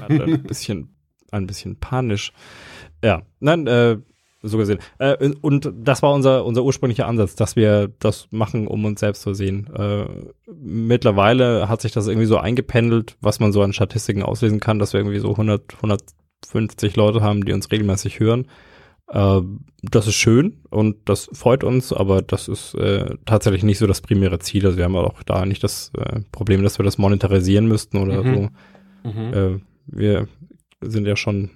[0.00, 0.94] ein bisschen,
[1.30, 2.32] ein bisschen panisch.
[3.02, 3.98] Ja, nein, äh,
[4.44, 4.78] so gesehen.
[4.98, 9.22] Äh, und das war unser, unser ursprünglicher Ansatz, dass wir das machen, um uns selbst
[9.22, 9.68] zu sehen.
[9.74, 10.06] Äh,
[10.46, 14.92] mittlerweile hat sich das irgendwie so eingependelt, was man so an Statistiken auslesen kann, dass
[14.92, 18.46] wir irgendwie so 100, 150 Leute haben, die uns regelmäßig hören.
[19.08, 19.40] Äh,
[19.82, 24.00] das ist schön und das freut uns, aber das ist äh, tatsächlich nicht so das
[24.00, 24.64] primäre Ziel.
[24.66, 28.22] Also wir haben auch da nicht das äh, Problem, dass wir das monetarisieren müssten oder
[28.22, 28.34] mhm.
[29.02, 29.10] so.
[29.10, 29.34] Mhm.
[29.34, 30.28] Äh, wir
[30.80, 31.50] sind ja schon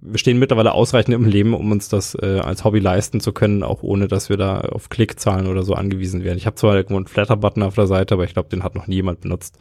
[0.00, 3.62] wir stehen mittlerweile ausreichend im Leben, um uns das äh, als Hobby leisten zu können,
[3.62, 6.38] auch ohne dass wir da auf Klickzahlen oder so angewiesen werden.
[6.38, 8.86] Ich habe zwar irgendwo einen Flatter-Button auf der Seite, aber ich glaube, den hat noch
[8.86, 9.58] nie jemand benutzt.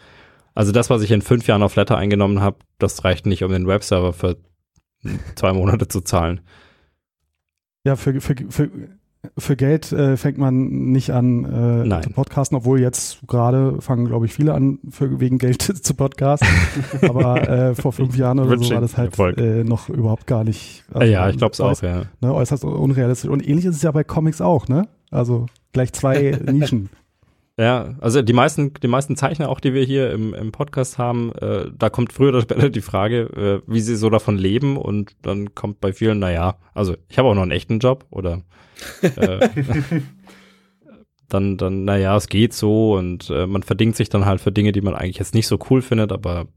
[0.54, 3.52] Also das, was ich in fünf Jahren auf Flatter eingenommen habe, das reicht nicht, um
[3.52, 4.38] den Webserver für
[5.36, 6.42] zwei Monate zu zahlen.
[7.86, 8.72] Ja, für, für, für
[9.38, 14.26] für Geld äh, fängt man nicht an äh, zu podcasten, obwohl jetzt gerade fangen, glaube
[14.26, 16.48] ich, viele an, für, wegen Geld zu podcasten.
[17.02, 20.84] Aber äh, vor fünf Jahren oder so war das halt äh, noch überhaupt gar nicht.
[20.94, 22.04] Also, ja, ich glaube es auch, ja.
[22.22, 23.30] Ne, äußerst unrealistisch.
[23.30, 24.88] Und ähnlich ist es ja bei Comics auch, ne?
[25.12, 26.90] Also gleich zwei Nischen.
[27.58, 31.32] Ja, also die meisten, die meisten Zeichner auch, die wir hier im, im Podcast haben,
[31.36, 35.16] äh, da kommt früher oder später die Frage, äh, wie sie so davon leben und
[35.22, 38.42] dann kommt bei vielen, naja, also ich habe auch noch einen echten Job oder
[39.02, 39.50] äh,
[41.30, 44.74] dann, dann, naja, es geht so und äh, man verdingt sich dann halt für Dinge,
[44.74, 46.48] die man eigentlich jetzt nicht so cool findet, aber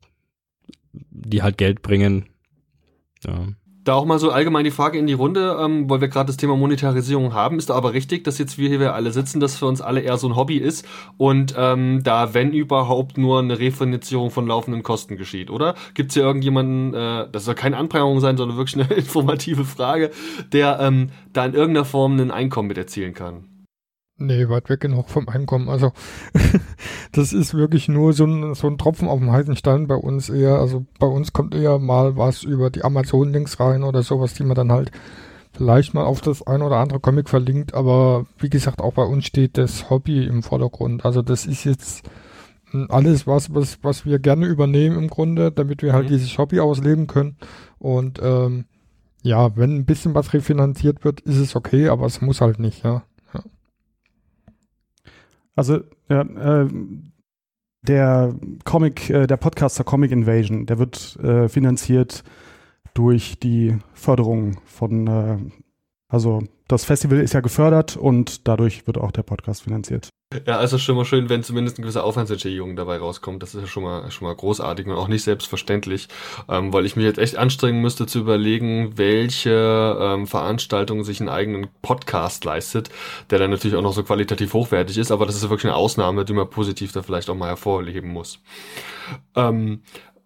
[0.93, 2.27] die halt Geld bringen.
[3.25, 3.47] Ja.
[3.89, 6.37] Da auch mal so allgemein die Frage in die Runde, ähm, weil wir gerade das
[6.37, 9.65] Thema Monetarisierung haben, ist da aber richtig, dass jetzt wir hier alle sitzen, dass für
[9.65, 10.87] uns alle eher so ein Hobby ist
[11.17, 15.75] und ähm, da, wenn überhaupt, nur eine Refinanzierung von laufenden Kosten geschieht, oder?
[15.95, 20.11] Gibt es hier irgendjemanden, äh, das soll keine Anprangerung sein, sondern wirklich eine informative Frage,
[20.53, 23.48] der ähm, da in irgendeiner Form ein Einkommen mit erzielen kann?
[24.21, 25.69] Nee, weit weg genug vom Einkommen.
[25.69, 25.93] Also
[27.13, 30.29] das ist wirklich nur so ein, so ein Tropfen auf dem heißen Stein bei uns
[30.29, 30.59] eher.
[30.59, 34.57] Also bei uns kommt eher mal was über die Amazon-Links rein oder sowas, die man
[34.57, 34.91] dann halt
[35.53, 37.75] vielleicht mal auf das ein oder andere Comic verlinkt.
[37.75, 41.05] Aber wie gesagt, auch bei uns steht das Hobby im Vordergrund.
[41.05, 42.03] Also das ist jetzt
[42.89, 46.09] alles was, was, was wir gerne übernehmen im Grunde, damit wir halt mhm.
[46.11, 47.37] dieses Hobby ausleben können.
[47.79, 48.65] Und ähm,
[49.23, 52.85] ja, wenn ein bisschen was refinanziert wird, ist es okay, aber es muss halt nicht,
[52.85, 53.05] ja.
[55.59, 56.69] Also ja, äh,
[57.83, 58.33] der
[58.63, 62.23] Comic, äh, der Podcaster Comic Invasion, der wird äh, finanziert
[62.95, 65.39] durch die Förderung von, äh,
[66.07, 70.11] also das Festival ist ja gefördert und dadurch wird auch der Podcast finanziert.
[70.47, 73.43] Ja, also schon mal schön, wenn zumindest eine gewisse Aufwandsentschädigung dabei rauskommt.
[73.43, 76.09] Das ist ja schon mal, schon mal großartig und auch nicht selbstverständlich,
[76.51, 81.31] ähm, weil ich mich jetzt echt anstrengen müsste zu überlegen, welche ähm, Veranstaltung sich einen
[81.31, 82.91] eigenen Podcast leistet,
[83.31, 86.27] der dann natürlich auch noch so qualitativ hochwertig ist, aber das ist wirklich eine Ausnahme,
[86.27, 88.39] die man positiv da vielleicht auch mal hervorheben muss.
[89.35, 89.81] Ähm,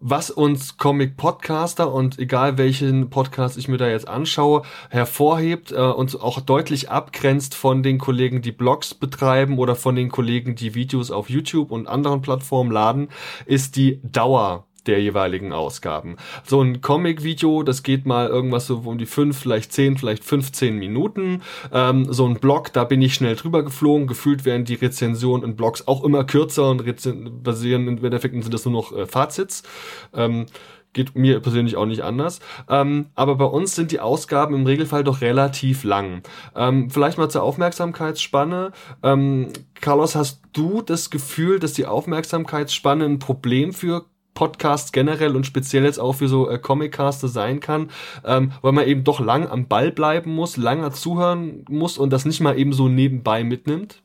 [0.05, 6.19] was uns Comic-Podcaster und egal welchen Podcast ich mir da jetzt anschaue, hervorhebt äh, und
[6.19, 11.09] auch deutlich abgrenzt von den Kollegen, die Blogs betreiben oder von den Kollegen, die Videos
[11.09, 13.07] auf YouTube und anderen Plattformen laden,
[13.45, 16.17] ist die Dauer der jeweiligen Ausgaben.
[16.43, 20.77] So ein Comic-Video, das geht mal irgendwas so um die fünf, vielleicht zehn, vielleicht 15
[20.77, 21.41] Minuten.
[21.71, 24.07] Ähm, so ein Blog, da bin ich schnell drüber geflogen.
[24.07, 26.83] Gefühlt werden die Rezensionen in Blogs auch immer kürzer und
[27.43, 29.63] basieren im Endeffekt sind das nur noch äh, Fazits.
[30.13, 30.45] Ähm,
[30.93, 32.39] geht mir persönlich auch nicht anders.
[32.69, 36.21] Ähm, aber bei uns sind die Ausgaben im Regelfall doch relativ lang.
[36.55, 38.71] Ähm, vielleicht mal zur Aufmerksamkeitsspanne.
[39.01, 39.49] Ähm,
[39.81, 45.83] Carlos, hast du das Gefühl, dass die Aufmerksamkeitsspanne ein Problem für Podcasts generell und speziell
[45.83, 47.89] jetzt auch für so äh, Comiccaster sein kann,
[48.25, 52.25] ähm, weil man eben doch lang am Ball bleiben muss, langer zuhören muss und das
[52.25, 54.03] nicht mal eben so nebenbei mitnimmt?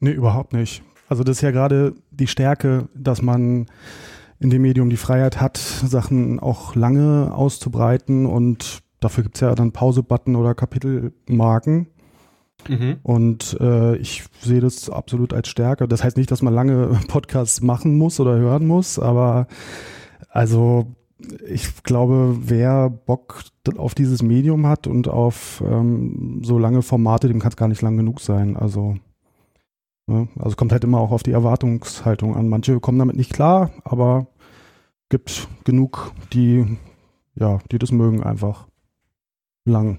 [0.00, 0.82] Nee, überhaupt nicht.
[1.08, 3.66] Also das ist ja gerade die Stärke, dass man
[4.40, 9.72] in dem Medium die Freiheit hat, Sachen auch lange auszubreiten und dafür gibt's ja dann
[9.72, 11.86] Pause-Button oder Kapitelmarken.
[12.68, 12.96] Mhm.
[13.02, 15.88] Und äh, ich sehe das absolut als Stärke.
[15.88, 19.46] Das heißt nicht, dass man lange Podcasts machen muss oder hören muss, aber
[20.30, 20.86] also
[21.48, 23.44] ich glaube, wer Bock
[23.76, 27.82] auf dieses Medium hat und auf ähm, so lange Formate, dem kann es gar nicht
[27.82, 28.56] lang genug sein.
[28.56, 28.96] Also,
[30.06, 30.28] ne?
[30.38, 32.48] also kommt halt immer auch auf die Erwartungshaltung an.
[32.48, 34.26] Manche kommen damit nicht klar, aber
[35.08, 36.76] gibt genug, die
[37.34, 38.66] ja, die das mögen einfach
[39.64, 39.98] lang.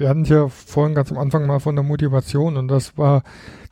[0.00, 3.22] Wir hatten ja vorhin ganz am Anfang mal von der Motivation und das war,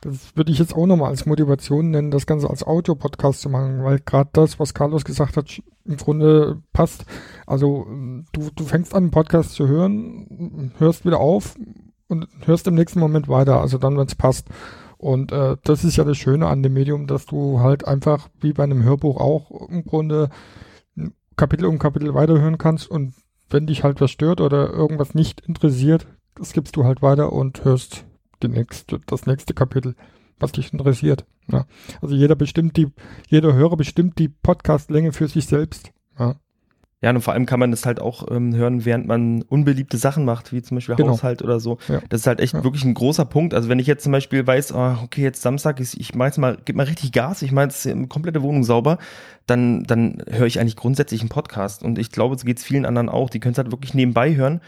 [0.01, 3.83] das würde ich jetzt auch nochmal als Motivation nennen, das Ganze als Audio-Podcast zu machen,
[3.83, 7.05] weil gerade das, was Carlos gesagt hat, im Grunde passt.
[7.47, 7.87] Also
[8.31, 11.55] du, du fängst an, einen Podcast zu hören, hörst wieder auf
[12.07, 14.49] und hörst im nächsten Moment weiter, also dann, wenn es passt.
[14.99, 18.53] Und äh, das ist ja das Schöne an dem Medium, dass du halt einfach wie
[18.53, 20.29] bei einem Hörbuch auch im Grunde
[21.35, 23.15] Kapitel um Kapitel weiterhören kannst und
[23.49, 26.05] wenn dich halt was stört oder irgendwas nicht interessiert,
[26.43, 28.05] skippst du halt weiter und hörst
[28.41, 29.95] die nächste, das nächste Kapitel,
[30.39, 31.25] was dich interessiert.
[31.51, 31.65] Ja.
[32.01, 32.87] Also jeder bestimmt die,
[33.27, 35.91] jeder Hörer bestimmt die Podcastlänge für sich selbst.
[36.17, 36.35] Ja.
[37.01, 40.25] Ja, und vor allem kann man das halt auch ähm, hören, während man unbeliebte Sachen
[40.25, 41.11] macht, wie zum Beispiel genau.
[41.11, 41.77] Haushalt oder so.
[41.87, 42.01] Ja.
[42.09, 42.63] Das ist halt echt ja.
[42.65, 43.53] wirklich ein großer Punkt.
[43.53, 46.39] Also wenn ich jetzt zum Beispiel weiß, oh, okay, jetzt Samstag ist, ich mach jetzt
[46.39, 48.97] mal, gib mal richtig Gas, ich meine, jetzt komplette Wohnung sauber,
[49.45, 51.83] dann, dann höre ich eigentlich grundsätzlich einen Podcast.
[51.83, 53.29] Und ich glaube, so geht es vielen anderen auch.
[53.29, 54.59] Die können es halt wirklich nebenbei hören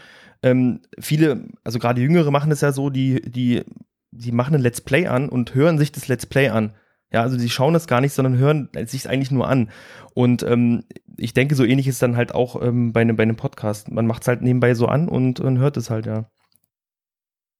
[0.42, 3.62] ähm, viele, also gerade Jüngere machen es ja so, die, die,
[4.10, 6.74] die machen ein Let's Play an und hören sich das Let's Play an.
[7.12, 9.70] Ja, also die schauen das gar nicht, sondern hören sich es eigentlich nur an.
[10.14, 10.84] Und ähm,
[11.18, 13.90] ich denke, so ähnlich ist dann halt auch ähm, bei, einem, bei einem Podcast.
[13.90, 16.30] Man macht es halt nebenbei so an und, und hört es halt, ja.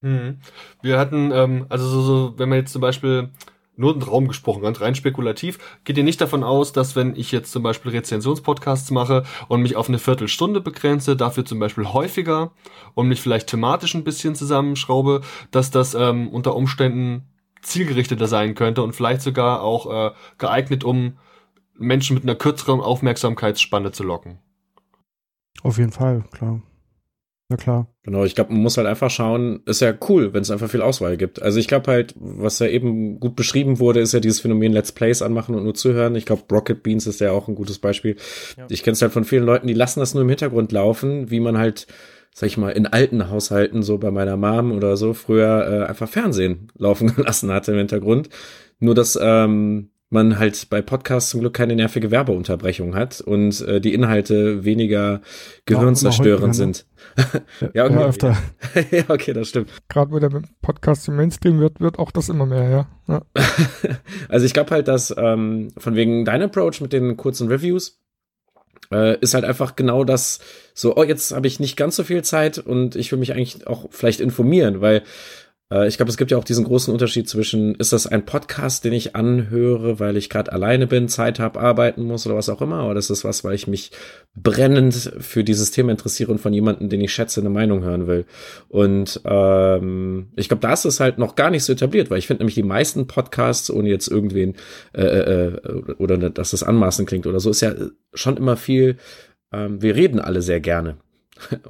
[0.01, 0.39] Mhm.
[0.81, 3.31] Wir hatten, ähm, also so, so, wenn man jetzt zum Beispiel
[3.77, 7.33] nur einen Raum gesprochen, ganz rein spekulativ, geht ihr nicht davon aus, dass wenn ich
[7.33, 12.53] jetzt zum Beispiel Rezensionspodcasts mache und mich auf eine Viertelstunde begrenze, dafür zum Beispiel häufiger
[12.95, 17.29] und mich vielleicht thematisch ein bisschen zusammenschraube, dass das ähm, unter Umständen
[17.63, 21.19] zielgerichteter sein könnte und vielleicht sogar auch äh, geeignet, um
[21.79, 24.39] Menschen mit einer kürzeren Aufmerksamkeitsspanne zu locken.
[25.63, 26.61] Auf jeden Fall, klar.
[27.53, 27.87] Na klar.
[28.03, 30.81] Genau, ich glaube, man muss halt einfach schauen, ist ja cool, wenn es einfach viel
[30.81, 31.43] Auswahl gibt.
[31.43, 34.91] Also ich glaube halt, was ja eben gut beschrieben wurde, ist ja dieses Phänomen Let's
[34.91, 36.17] Plays anmachen und nur zuhören.
[36.17, 38.17] Ich glaube, Rocket Beans ist ja auch ein gutes Beispiel.
[38.57, 38.65] Ja.
[38.71, 41.41] Ich kenne es halt von vielen Leuten, die lassen das nur im Hintergrund laufen, wie
[41.41, 41.87] man halt,
[42.33, 46.09] sag ich mal, in alten Haushalten, so bei meiner Mom oder so, früher äh, einfach
[46.09, 48.31] Fernsehen laufen gelassen hatte im Hintergrund.
[48.79, 53.81] Nur dass ähm, man halt bei Podcasts zum Glück keine nervige Werbeunterbrechung hat und äh,
[53.81, 55.21] die Inhalte weniger
[55.67, 56.87] gehirnzerstörend sind.
[57.75, 58.05] ja, okay.
[58.05, 58.37] öfter.
[58.91, 59.71] ja, okay, das stimmt.
[59.89, 62.89] Gerade wo der Podcast im Mainstream wird, wird auch das immer mehr, ja.
[63.09, 63.23] ja.
[64.29, 68.01] also ich glaube halt, dass ähm, von wegen dein Approach mit den kurzen Reviews
[68.93, 70.41] äh, ist halt einfach genau das,
[70.75, 73.67] so, oh, jetzt habe ich nicht ganz so viel Zeit und ich will mich eigentlich
[73.67, 75.03] auch vielleicht informieren, weil
[75.87, 78.93] ich glaube, es gibt ja auch diesen großen Unterschied zwischen, ist das ein Podcast, den
[78.93, 82.89] ich anhöre, weil ich gerade alleine bin, Zeit habe, arbeiten muss oder was auch immer,
[82.89, 83.91] oder ist das was, weil ich mich
[84.35, 88.27] brennend für dieses Thema interessiere und von jemandem, den ich schätze, eine Meinung hören will.
[88.69, 92.27] Und ähm, ich glaube, da ist es halt noch gar nicht so etabliert, weil ich
[92.27, 94.55] finde nämlich die meisten Podcasts, ohne jetzt irgendwen
[94.93, 97.75] äh, äh, äh oder dass das anmaßen klingt oder so, ist ja
[98.15, 98.97] schon immer viel,
[99.53, 100.97] ähm, wir reden alle sehr gerne.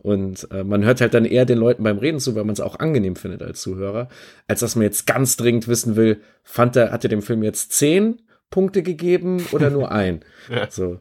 [0.02, 2.60] Und äh, man hört halt dann eher den Leuten beim Reden zu, weil man es
[2.60, 4.08] auch angenehm findet als Zuhörer,
[4.48, 7.72] als dass man jetzt ganz dringend wissen will, fand er, hat er dem Film jetzt
[7.72, 8.20] zehn
[8.50, 10.20] Punkte gegeben oder nur ein?
[10.50, 10.70] ja.
[10.70, 11.00] So.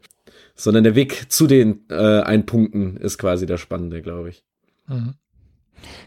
[0.56, 4.44] Sondern der Weg zu den äh, ein Punkten ist quasi der spannende, glaube ich.
[4.88, 5.16] Mhm.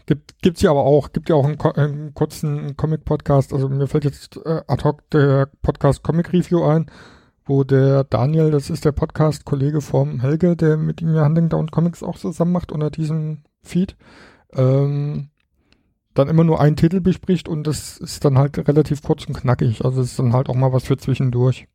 [0.05, 4.05] Gibt gibt's ja aber auch, gibt ja auch einen, einen kurzen Comic-Podcast, also mir fällt
[4.05, 6.89] jetzt äh, ad hoc der Podcast Comic Review ein,
[7.45, 12.03] wo der Daniel, das ist der Podcast-Kollege vom Helge, der mit ihm ja Hunting Comics
[12.03, 13.95] auch zusammen macht unter diesem Feed,
[14.53, 15.29] ähm,
[16.13, 19.83] dann immer nur einen Titel bespricht und das ist dann halt relativ kurz und knackig.
[19.83, 21.67] Also es ist dann halt auch mal was für zwischendurch.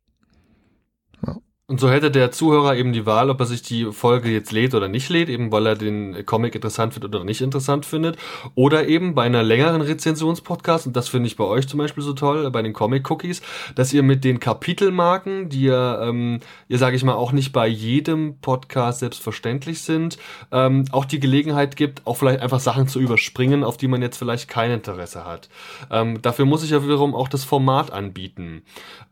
[1.67, 4.75] Und so hätte der Zuhörer eben die Wahl, ob er sich die Folge jetzt lädt
[4.75, 8.17] oder nicht lädt, eben weil er den Comic interessant findet oder nicht interessant findet.
[8.55, 12.11] Oder eben bei einer längeren Rezensionspodcast, und das finde ich bei euch zum Beispiel so
[12.11, 13.41] toll, bei den Comic Cookies,
[13.75, 17.67] dass ihr mit den Kapitelmarken, die ja, ähm, ihr sage ich mal, auch nicht bei
[17.67, 20.17] jedem Podcast selbstverständlich sind,
[20.51, 24.17] ähm, auch die Gelegenheit gibt, auch vielleicht einfach Sachen zu überspringen, auf die man jetzt
[24.17, 25.47] vielleicht kein Interesse hat.
[25.89, 28.63] Ähm, dafür muss ich ja wiederum auch das Format anbieten.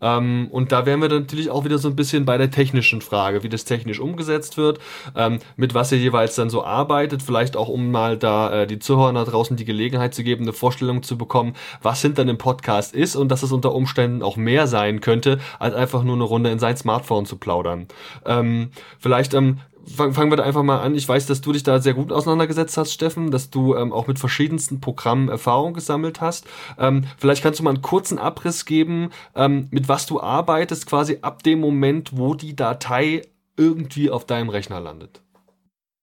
[0.02, 3.44] Ähm, und da wären wir natürlich auch wieder so ein bisschen bei der technischen Frage,
[3.44, 4.80] wie das technisch umgesetzt wird,
[5.16, 8.80] ähm, mit was ihr jeweils dann so arbeitet, vielleicht auch um mal da äh, die
[8.80, 12.94] Zuhörer da draußen die Gelegenheit zu geben, eine Vorstellung zu bekommen, was hinter einem Podcast
[12.94, 16.50] ist und dass es unter Umständen auch mehr sein könnte, als einfach nur eine Runde
[16.50, 17.88] in sein Smartphone zu plaudern.
[18.26, 20.96] Ähm, vielleicht ähm, fangen wir da einfach mal an.
[20.96, 24.08] Ich weiß, dass du dich da sehr gut auseinandergesetzt hast, Steffen, dass du ähm, auch
[24.08, 26.46] mit verschiedensten Programmen Erfahrung gesammelt hast.
[26.78, 31.20] Ähm, vielleicht kannst du mal einen kurzen Abriss geben, ähm, mit was du arbeitest, quasi
[31.22, 33.22] ab dem Moment, wo die Datei
[33.58, 35.22] irgendwie auf deinem Rechner landet.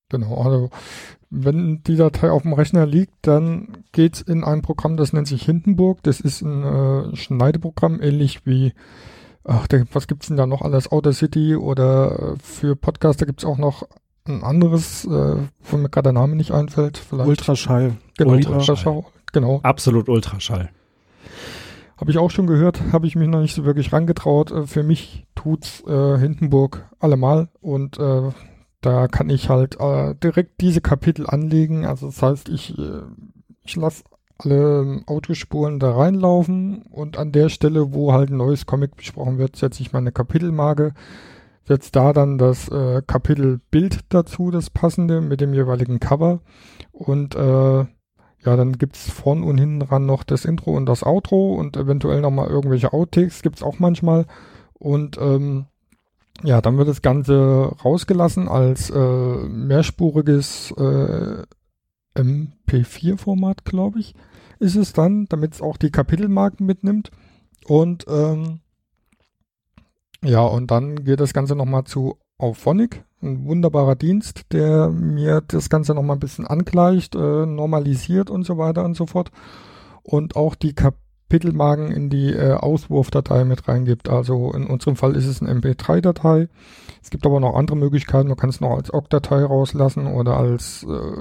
[0.09, 0.71] Genau, also
[1.31, 5.45] wenn die Datei auf dem Rechner liegt, dann geht's in ein Programm, das nennt sich
[5.45, 6.03] Hindenburg.
[6.03, 8.73] Das ist ein äh, Schneideprogramm, ähnlich wie
[9.47, 10.91] ach, der, was gibt's denn da noch alles?
[10.91, 13.87] Outer City oder äh, für Podcaster gibt's auch noch
[14.27, 16.99] ein anderes, äh, wo mir gerade der Name nicht einfällt.
[16.99, 17.29] Vielleicht.
[17.29, 17.97] Ultraschall.
[18.19, 18.59] Genau, Ultraschall.
[18.59, 19.05] Ultraschall.
[19.33, 19.61] Genau.
[19.63, 20.71] Absolut Ultraschall.
[21.97, 24.51] Habe ich auch schon gehört, habe ich mich noch nicht so wirklich rangetraut.
[24.51, 28.31] Äh, für mich tut's äh, Hindenburg allemal und äh,
[28.81, 31.87] da kann ich halt äh, direkt diese Kapitel anlegen.
[31.87, 33.03] Also das heißt, ich, äh,
[33.65, 34.05] ich lasse
[34.39, 39.57] alle Autospuren da reinlaufen und an der Stelle, wo halt ein neues Comic besprochen wird,
[39.57, 40.93] setze ich meine Kapitelmarke,
[41.65, 46.41] setze da dann das äh, Kapitelbild dazu, das passende, mit dem jeweiligen Cover.
[46.93, 51.55] Und äh, ja, dann gibt's vorn und hinten dran noch das Intro und das Outro
[51.55, 54.27] und eventuell nochmal irgendwelche Outtakes, gibt's auch manchmal.
[54.75, 55.67] Und ähm,
[56.45, 58.99] ja, dann wird das Ganze rausgelassen als äh,
[59.49, 61.43] mehrspuriges äh,
[62.17, 64.15] MP4-Format, glaube ich,
[64.59, 67.11] ist es dann, damit es auch die Kapitelmarken mitnimmt.
[67.67, 68.61] Und ähm,
[70.23, 75.71] ja, und dann geht das Ganze nochmal zu Auphonic, ein wunderbarer Dienst, der mir das
[75.71, 79.31] Ganze nochmal ein bisschen angleicht, äh, normalisiert und so weiter und so fort.
[80.03, 84.09] Und auch die Kapitelmarken in die äh, Auswurfdatei mit reingibt.
[84.09, 86.49] Also in unserem Fall ist es eine MP3-Datei.
[87.07, 88.27] Es gibt aber noch andere Möglichkeiten.
[88.27, 91.13] Man kann es noch als OGG-Datei rauslassen oder als äh,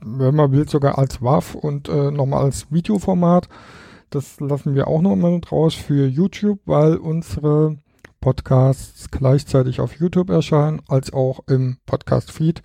[0.00, 3.48] wenn man will, sogar als WAV und äh, nochmal als Videoformat.
[4.10, 7.78] Das lassen wir auch noch mal mit raus für YouTube, weil unsere
[8.20, 12.62] Podcasts gleichzeitig auf YouTube erscheinen, als auch im Podcast-Feed.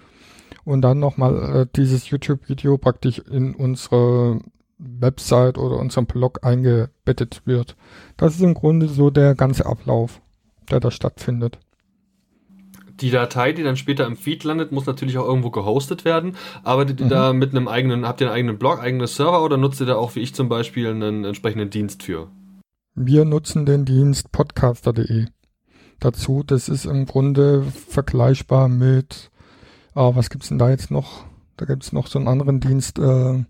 [0.66, 4.42] Und dann nochmal äh, dieses YouTube-Video praktisch in unsere
[4.78, 7.76] Website oder unserem Blog eingebettet wird.
[8.16, 10.22] Das ist im Grunde so der ganze Ablauf,
[10.70, 11.58] der da stattfindet.
[13.02, 16.36] Die Datei, die dann später im Feed landet, muss natürlich auch irgendwo gehostet werden.
[16.64, 17.10] Arbeitet ihr mhm.
[17.10, 19.96] da mit einem eigenen, habt ihr einen eigenen Blog, eigenen Server oder nutzt ihr da
[19.96, 22.28] auch wie ich zum Beispiel einen entsprechenden Dienst für?
[22.96, 25.26] Wir nutzen den Dienst podcaster.de
[26.00, 26.44] dazu.
[26.46, 29.32] Das ist im Grunde vergleichbar mit,
[29.96, 31.26] ah, was gibt's denn da jetzt noch?
[31.58, 33.44] Da gibt's noch so einen anderen Dienst, äh,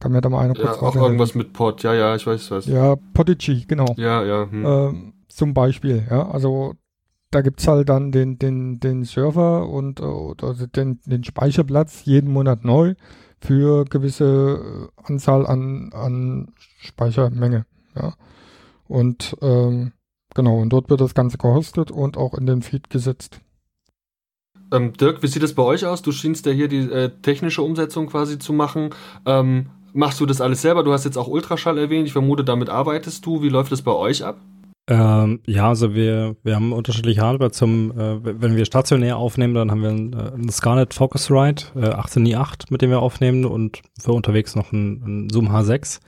[0.00, 2.50] kann mir da mal einer kurz ja, auch irgendwas mit Pod, ja, ja, ich weiß
[2.50, 2.66] was.
[2.66, 3.94] Ja, Podigy, genau.
[3.96, 4.50] Ja, ja.
[4.50, 4.64] Hm.
[4.66, 6.74] Ähm, zum Beispiel, ja, also
[7.30, 12.64] da gibt's halt dann den, den, den Server und äh, den, den Speicherplatz jeden Monat
[12.64, 12.94] neu
[13.40, 18.14] für gewisse äh, Anzahl an, an Speichermenge, ja.
[18.88, 19.92] Und ähm,
[20.34, 23.40] genau, und dort wird das Ganze gehostet und auch in den Feed gesetzt.
[24.72, 26.02] Ähm, Dirk, wie sieht es bei euch aus?
[26.02, 28.90] Du schienst ja hier die äh, technische Umsetzung quasi zu machen.
[29.24, 30.82] Ähm, machst du das alles selber?
[30.82, 32.06] Du hast jetzt auch Ultraschall erwähnt.
[32.06, 33.42] Ich vermute, damit arbeitest du.
[33.42, 34.40] Wie läuft es bei euch ab?
[34.88, 39.70] Ähm, ja, also wir, wir haben unterschiedliche Hardware zum, äh, wenn wir stationär aufnehmen, dann
[39.70, 44.12] haben wir einen, äh, einen Scarlett Focusrite äh, 18i8, mit dem wir aufnehmen und für
[44.12, 46.00] unterwegs noch einen, einen Zoom H6.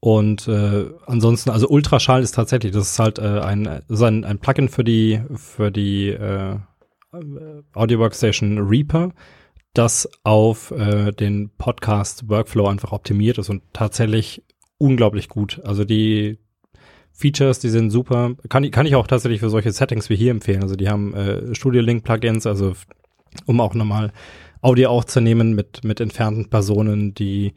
[0.00, 4.38] Und äh, ansonsten, also Ultraschall ist tatsächlich, das ist halt äh, ein, ist ein, ein
[4.38, 6.56] Plugin für die, für die äh,
[7.74, 9.12] Audio Workstation Reaper,
[9.74, 14.42] das auf äh, den Podcast Workflow einfach optimiert ist und tatsächlich
[14.78, 15.60] unglaublich gut.
[15.64, 16.38] Also die
[17.14, 18.32] Features, die sind super.
[18.48, 20.62] Kann, kann ich auch tatsächlich für solche Settings wie hier empfehlen.
[20.62, 22.74] Also die haben äh, Studio Link Plugins, also
[23.46, 24.12] um auch nochmal
[24.60, 27.54] Audio aufzunehmen mit, mit entfernten Personen, die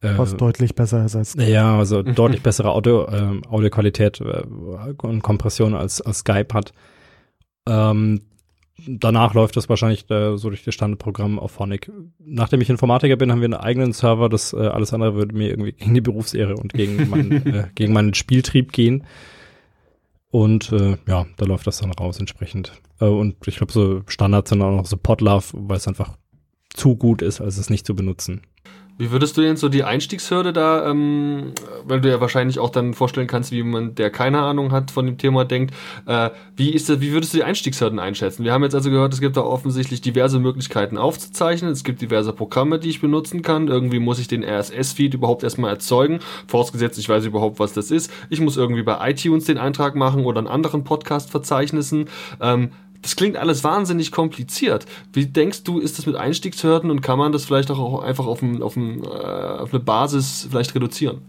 [0.00, 4.44] äh, Was deutlich besser ist als Ja, also deutlich bessere Audio, äh, Audioqualität äh,
[5.02, 6.72] und Kompression als, als Skype hat.
[7.66, 8.22] Ähm,
[8.86, 11.90] danach läuft das wahrscheinlich äh, so durch das Standardprogramm auf Phonic.
[12.18, 14.28] Nachdem ich Informatiker bin, haben wir einen eigenen Server.
[14.28, 17.92] Das äh, alles andere würde mir irgendwie gegen die Berufsehre und gegen, mein, äh, gegen
[17.92, 19.04] meinen Spieltrieb gehen.
[20.30, 22.72] Und äh, ja, da läuft das dann raus entsprechend.
[23.00, 26.16] Äh, und ich glaube, so Standards sind auch noch so Podlove, weil es einfach
[26.72, 28.42] zu gut ist, als es nicht zu benutzen.
[29.00, 31.52] Wie würdest du denn so die Einstiegshürde da, ähm,
[31.84, 35.06] weil du ja wahrscheinlich auch dann vorstellen kannst, wie man, der keine Ahnung hat von
[35.06, 35.74] dem Thema, denkt,
[36.04, 38.44] äh, wie ist das, wie würdest du die Einstiegshürden einschätzen?
[38.44, 42.34] Wir haben jetzt also gehört, es gibt da offensichtlich diverse Möglichkeiten aufzuzeichnen, es gibt diverse
[42.34, 47.08] Programme, die ich benutzen kann, irgendwie muss ich den RSS-Feed überhaupt erstmal erzeugen, vorausgesetzt, ich
[47.08, 48.12] weiß überhaupt, was das ist.
[48.28, 52.10] Ich muss irgendwie bei iTunes den Eintrag machen oder in anderen Podcast-Verzeichnissen.
[52.38, 54.86] Ähm, das klingt alles wahnsinnig kompliziert.
[55.12, 58.42] Wie denkst du, ist das mit Einstiegshürden und kann man das vielleicht auch einfach auf,
[58.42, 61.22] ein, auf, ein, äh, auf eine Basis vielleicht reduzieren?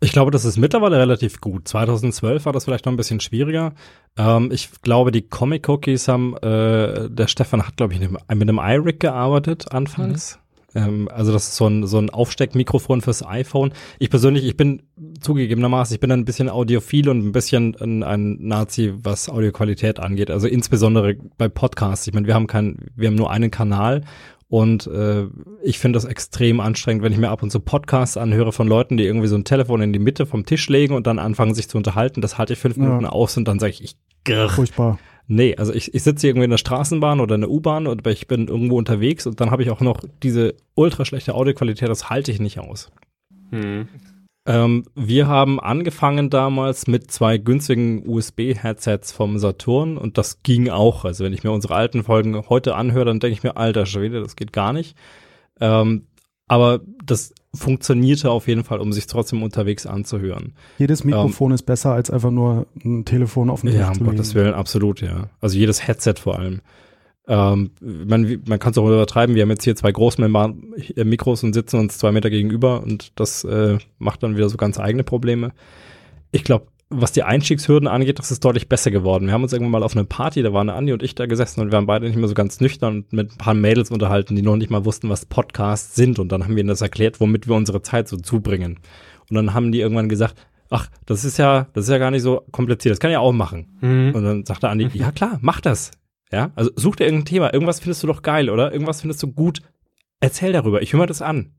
[0.00, 1.66] Ich glaube, das ist mittlerweile relativ gut.
[1.66, 3.72] 2012 war das vielleicht noch ein bisschen schwieriger.
[4.16, 8.58] Ähm, ich glaube, die Comic Cookies haben, äh, der Stefan hat, glaube ich, mit einem
[8.58, 10.36] iRig gearbeitet anfangs.
[10.36, 10.45] Mhm.
[10.76, 13.72] Ähm, also das ist so ein, so ein Aufsteckmikrofon fürs iPhone.
[13.98, 14.82] Ich persönlich, ich bin
[15.20, 20.30] zugegebenermaßen, ich bin ein bisschen audiophil und ein bisschen ein, ein Nazi, was Audioqualität angeht.
[20.30, 22.06] Also insbesondere bei Podcasts.
[22.06, 24.02] Ich meine, wir haben kein, wir haben nur einen Kanal
[24.48, 25.26] und äh,
[25.62, 28.96] ich finde das extrem anstrengend, wenn ich mir ab und zu Podcasts anhöre von Leuten,
[28.96, 31.68] die irgendwie so ein Telefon in die Mitte vom Tisch legen und dann anfangen, sich
[31.68, 32.20] zu unterhalten.
[32.20, 33.10] Das halte ich fünf Minuten ja.
[33.10, 34.48] aus und dann sage ich, ich grr.
[34.48, 34.98] Furchtbar.
[35.28, 38.28] Nee, also ich, ich sitze irgendwie in der Straßenbahn oder in der U-Bahn oder ich
[38.28, 42.30] bin irgendwo unterwegs und dann habe ich auch noch diese ultra schlechte Audioqualität, das halte
[42.30, 42.92] ich nicht aus.
[43.50, 43.88] Hm.
[44.46, 51.04] Ähm, wir haben angefangen damals mit zwei günstigen USB-Headsets vom Saturn und das ging auch.
[51.04, 54.20] Also wenn ich mir unsere alten Folgen heute anhöre, dann denke ich mir, alter Schwede,
[54.20, 54.96] das geht gar nicht.
[55.60, 56.06] Ähm,
[56.46, 60.52] aber das funktionierte auf jeden Fall, um sich trotzdem unterwegs anzuhören.
[60.78, 64.34] Jedes Mikrofon ähm, ist besser als einfach nur ein Telefon auf dem Ja, um Gottes
[64.34, 65.28] Willen, absolut, ja.
[65.40, 66.60] Also jedes Headset vor allem.
[67.28, 69.34] Ähm, man man kann es auch übertreiben.
[69.34, 73.78] Wir haben jetzt hier zwei Großmembran-Mikros und sitzen uns zwei Meter gegenüber und das äh,
[73.98, 75.52] macht dann wieder so ganz eigene Probleme.
[76.30, 79.26] Ich glaube, was die Einstiegshürden angeht, das ist deutlich besser geworden.
[79.26, 81.60] Wir haben uns irgendwann mal auf eine Party, da waren Andi und ich da gesessen
[81.60, 84.36] und wir waren beide nicht mehr so ganz nüchtern und mit ein paar Mädels unterhalten,
[84.36, 86.18] die noch nicht mal wussten, was Podcasts sind.
[86.20, 88.78] Und dann haben wir ihnen das erklärt, womit wir unsere Zeit so zubringen.
[89.28, 90.36] Und dann haben die irgendwann gesagt,
[90.70, 93.32] ach, das ist ja, das ist ja gar nicht so kompliziert, das kann ich auch
[93.32, 93.78] machen.
[93.80, 94.12] Mhm.
[94.14, 95.90] Und dann sagte Andi, ja klar, mach das.
[96.32, 98.72] Ja, also such dir irgendein Thema, irgendwas findest du doch geil, oder?
[98.72, 99.60] Irgendwas findest du gut.
[100.20, 101.52] Erzähl darüber, ich höre mir das an.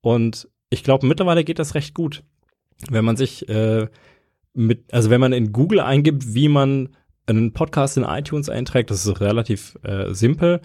[0.00, 2.22] Und ich glaube, mittlerweile geht das recht gut.
[2.90, 3.88] Wenn man sich äh,
[4.54, 6.90] mit, also wenn man in Google eingibt, wie man
[7.26, 10.60] einen Podcast in iTunes einträgt, das ist relativ äh, simpel.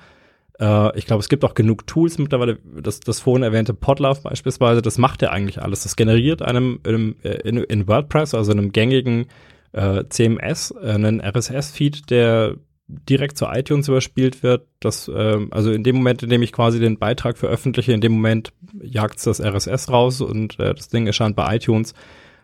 [0.59, 2.59] Äh, ich glaube, es gibt auch genug Tools mittlerweile.
[2.81, 5.83] Das, das vorhin erwähnte Podlove beispielsweise, das macht ja eigentlich alles.
[5.83, 9.27] Das generiert einem, einem äh, in, in, WordPress, also einem gängigen
[9.73, 12.55] äh, CMS, einen RSS-Feed, der
[12.87, 14.67] direkt zu iTunes überspielt wird.
[14.79, 18.13] Das, ähm, also in dem Moment, in dem ich quasi den Beitrag veröffentliche, in dem
[18.13, 21.93] Moment jagt das RSS raus und äh, das Ding erscheint bei iTunes.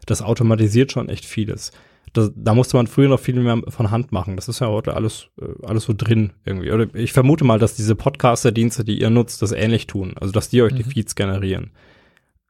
[0.05, 1.71] Das automatisiert schon echt vieles.
[2.13, 4.35] Das, da musste man früher noch viel mehr von Hand machen.
[4.35, 6.71] Das ist ja heute alles, äh, alles so drin irgendwie.
[6.71, 10.13] Oder ich vermute mal, dass diese Podcaster-Dienste, die ihr nutzt, das ähnlich tun.
[10.19, 10.77] Also, dass die euch mhm.
[10.77, 11.71] die Feeds generieren.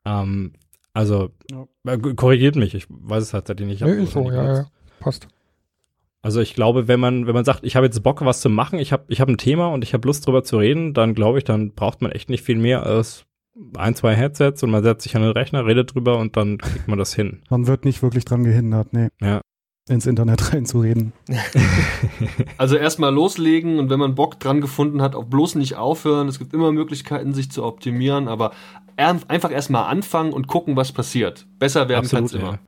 [0.06, 0.54] Ähm,
[0.94, 1.68] also, ja.
[1.86, 3.82] Äh, korrigiert mich, ich weiß es tatsächlich nicht.
[3.82, 4.68] Nee, ist so, ja, ja,
[5.00, 5.28] passt.
[6.24, 8.78] Also ich glaube, wenn man, wenn man sagt, ich habe jetzt Bock, was zu machen,
[8.78, 11.40] ich habe ich hab ein Thema und ich habe Lust drüber zu reden, dann glaube
[11.40, 13.26] ich, dann braucht man echt nicht viel mehr als
[13.78, 16.88] ein, zwei Headsets und man setzt sich an den Rechner, redet drüber und dann kriegt
[16.88, 17.42] man das hin.
[17.50, 19.10] Man wird nicht wirklich dran gehindert, nee.
[19.22, 19.42] Ja.
[19.90, 21.14] Ins Internet reinzureden.
[22.58, 26.28] also erstmal loslegen und wenn man Bock dran gefunden hat, auch bloß nicht aufhören.
[26.28, 28.52] Es gibt immer Möglichkeiten, sich zu optimieren, aber
[28.96, 31.48] einfach erstmal anfangen und gucken, was passiert.
[31.58, 32.60] Besser werden kann es immer.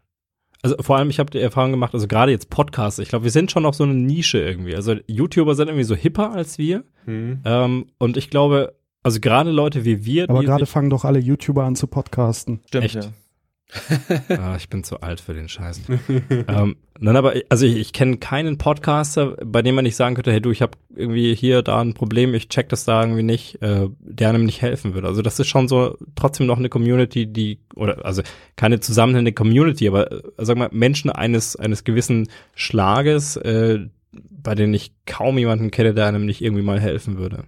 [0.63, 3.31] Also vor allem, ich habe die Erfahrung gemacht, also gerade jetzt Podcasts, ich glaube, wir
[3.31, 4.75] sind schon noch so eine Nische irgendwie.
[4.75, 6.85] Also YouTuber sind irgendwie so hipper als wir.
[7.05, 7.41] Mhm.
[7.43, 8.73] Ähm, und ich glaube,
[9.03, 10.29] also gerade Leute wie wir.
[10.29, 12.61] Aber gerade fangen doch alle YouTuber an zu podcasten.
[12.67, 12.95] Stimmt, Echt?
[12.95, 13.11] Ja.
[14.29, 15.81] ah, ich bin zu alt für den Scheiß.
[16.47, 20.31] ähm, nein, aber also ich, ich kenne keinen Podcaster, bei dem man nicht sagen könnte,
[20.31, 23.61] hey du, ich habe irgendwie hier, da ein Problem, ich check das da irgendwie nicht,
[23.61, 25.07] äh, der einem nicht helfen würde.
[25.07, 28.21] Also das ist schon so trotzdem noch eine Community, die, oder also
[28.55, 34.73] keine zusammenhängende Community, aber äh, sag mal, Menschen eines, eines gewissen Schlages, äh, bei denen
[34.73, 37.45] ich kaum jemanden kenne, der einem nicht irgendwie mal helfen würde.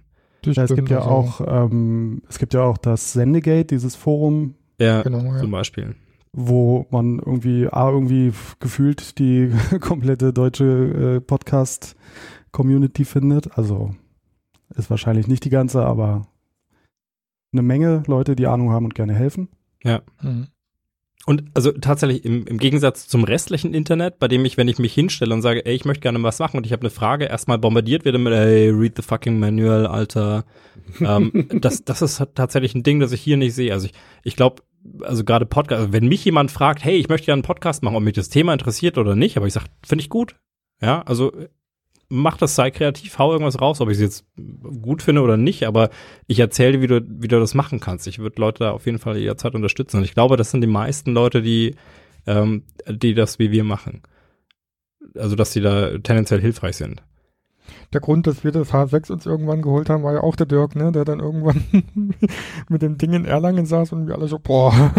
[0.54, 4.54] Ja, es gibt ja auch, ähm, es gibt ja auch das Sendegate, dieses Forum.
[4.80, 5.40] Ja, genau, ja.
[5.40, 5.96] zum Beispiel
[6.38, 9.50] wo man irgendwie A, irgendwie gefühlt die
[9.80, 13.56] komplette deutsche äh, Podcast-Community findet.
[13.56, 13.94] Also
[14.74, 16.28] ist wahrscheinlich nicht die ganze, aber
[17.52, 19.48] eine Menge Leute, die Ahnung haben und gerne helfen.
[19.82, 20.02] Ja.
[20.20, 20.48] Mhm.
[21.28, 24.94] Und also tatsächlich im, im Gegensatz zum restlichen Internet, bei dem ich, wenn ich mich
[24.94, 27.58] hinstelle und sage, ey, ich möchte gerne was machen und ich habe eine Frage, erstmal
[27.58, 30.44] bombardiert werde mit, ey, read the fucking manual, Alter.
[31.00, 33.72] ähm, das, das ist tatsächlich ein Ding, das ich hier nicht sehe.
[33.72, 33.92] Also ich,
[34.22, 34.62] ich glaube,
[35.00, 37.96] also gerade Podcast, also wenn mich jemand fragt, hey, ich möchte ja einen Podcast machen,
[37.96, 40.36] ob mich das Thema interessiert oder nicht, aber ich sage, finde ich gut.
[40.80, 41.32] Ja, also
[42.08, 44.26] mach das, sei kreativ, hau irgendwas raus, ob ich es jetzt
[44.82, 45.90] gut finde oder nicht, aber
[46.26, 48.06] ich erzähle dir, wie du, wie du das machen kannst.
[48.06, 49.98] Ich würde Leute da auf jeden Fall jederzeit unterstützen.
[49.98, 51.74] Und ich glaube, das sind die meisten Leute, die,
[52.26, 54.02] ähm, die das wie wir machen.
[55.14, 57.02] Also, dass sie da tendenziell hilfreich sind
[57.92, 60.76] der Grund, dass wir das H6 uns irgendwann geholt haben, war ja auch der Dirk,
[60.76, 61.64] ne, der dann irgendwann
[62.68, 64.92] mit dem Ding in Erlangen saß und wir alle so, boah,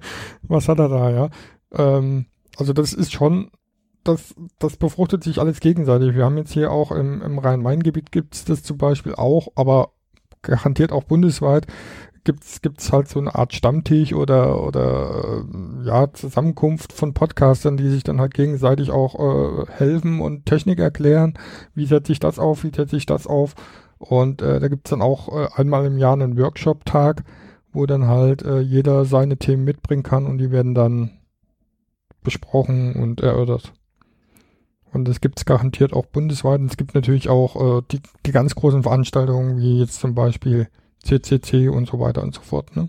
[0.42, 1.28] was hat er da, ja.
[1.72, 2.26] Ähm,
[2.56, 3.50] also das ist schon,
[4.04, 6.14] das, das befruchtet sich alles gegenseitig.
[6.14, 9.90] Wir haben jetzt hier auch im, im Rhein-Main-Gebiet gibt's das zum Beispiel auch, aber
[10.42, 11.66] garantiert auch bundesweit
[12.24, 17.88] gibt's gibt's halt so eine Art Stammtisch oder oder äh, ja Zusammenkunft von Podcastern, die
[17.88, 21.34] sich dann halt gegenseitig auch äh, helfen und Technik erklären.
[21.74, 22.64] Wie setze ich das auf?
[22.64, 23.54] Wie setze ich das auf?
[23.98, 27.24] Und äh, da gibt's dann auch äh, einmal im Jahr einen Workshop-Tag,
[27.72, 31.10] wo dann halt äh, jeder seine Themen mitbringen kann und die werden dann
[32.22, 33.72] besprochen und erörtert.
[34.94, 36.60] Und das gibt's garantiert auch bundesweit.
[36.60, 40.68] Und es gibt natürlich auch äh, die, die ganz großen Veranstaltungen, wie jetzt zum Beispiel
[41.02, 42.74] CCC und so weiter und so fort.
[42.76, 42.88] Ne?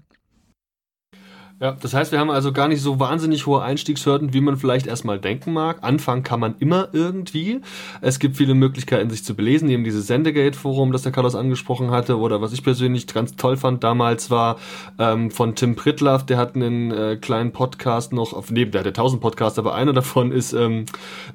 [1.62, 4.88] Ja, das heißt, wir haben also gar nicht so wahnsinnig hohe Einstiegshürden, wie man vielleicht
[4.88, 5.78] erstmal denken mag.
[5.84, 7.62] Anfangen kann man immer irgendwie.
[8.02, 9.70] Es gibt viele Möglichkeiten, sich zu belesen.
[9.70, 13.86] Eben dieses Sendegate-Forum, das der Carlos angesprochen hatte, oder was ich persönlich ganz toll fand
[13.86, 14.58] damals war
[15.00, 18.88] ähm, von Tim Pritlaff, der hat einen äh, kleinen Podcast noch, auf, neben der hat
[18.88, 20.88] 1000 Podcasts, aber einer davon ist ähm,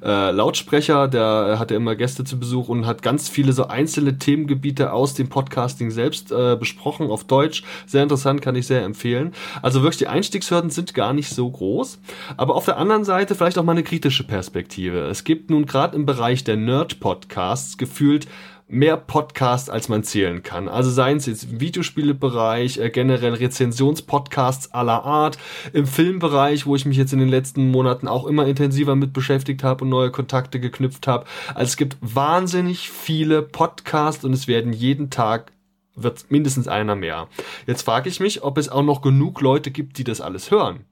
[0.03, 4.93] äh, Lautsprecher, der hatte immer Gäste zu Besuch und hat ganz viele so einzelne Themengebiete
[4.93, 7.63] aus dem Podcasting selbst äh, besprochen auf Deutsch.
[7.87, 9.33] Sehr interessant, kann ich sehr empfehlen.
[9.63, 11.99] Also wirklich die Einstiegshürden sind gar nicht so groß.
[12.37, 14.99] Aber auf der anderen Seite vielleicht auch mal eine kritische Perspektive.
[15.07, 18.27] Es gibt nun gerade im Bereich der Nerd-Podcasts gefühlt
[18.71, 20.69] mehr Podcasts, als man zählen kann.
[20.69, 25.37] Also seien es jetzt im Videospielebereich, äh, generell Rezensionspodcasts aller Art,
[25.73, 29.63] im Filmbereich, wo ich mich jetzt in den letzten Monaten auch immer intensiver mit beschäftigt
[29.63, 31.25] habe und neue Kontakte geknüpft habe.
[31.49, 35.51] Also es gibt wahnsinnig viele Podcasts und es werden jeden Tag
[35.95, 37.27] wird mindestens einer mehr.
[37.67, 40.85] Jetzt frage ich mich, ob es auch noch genug Leute gibt, die das alles hören.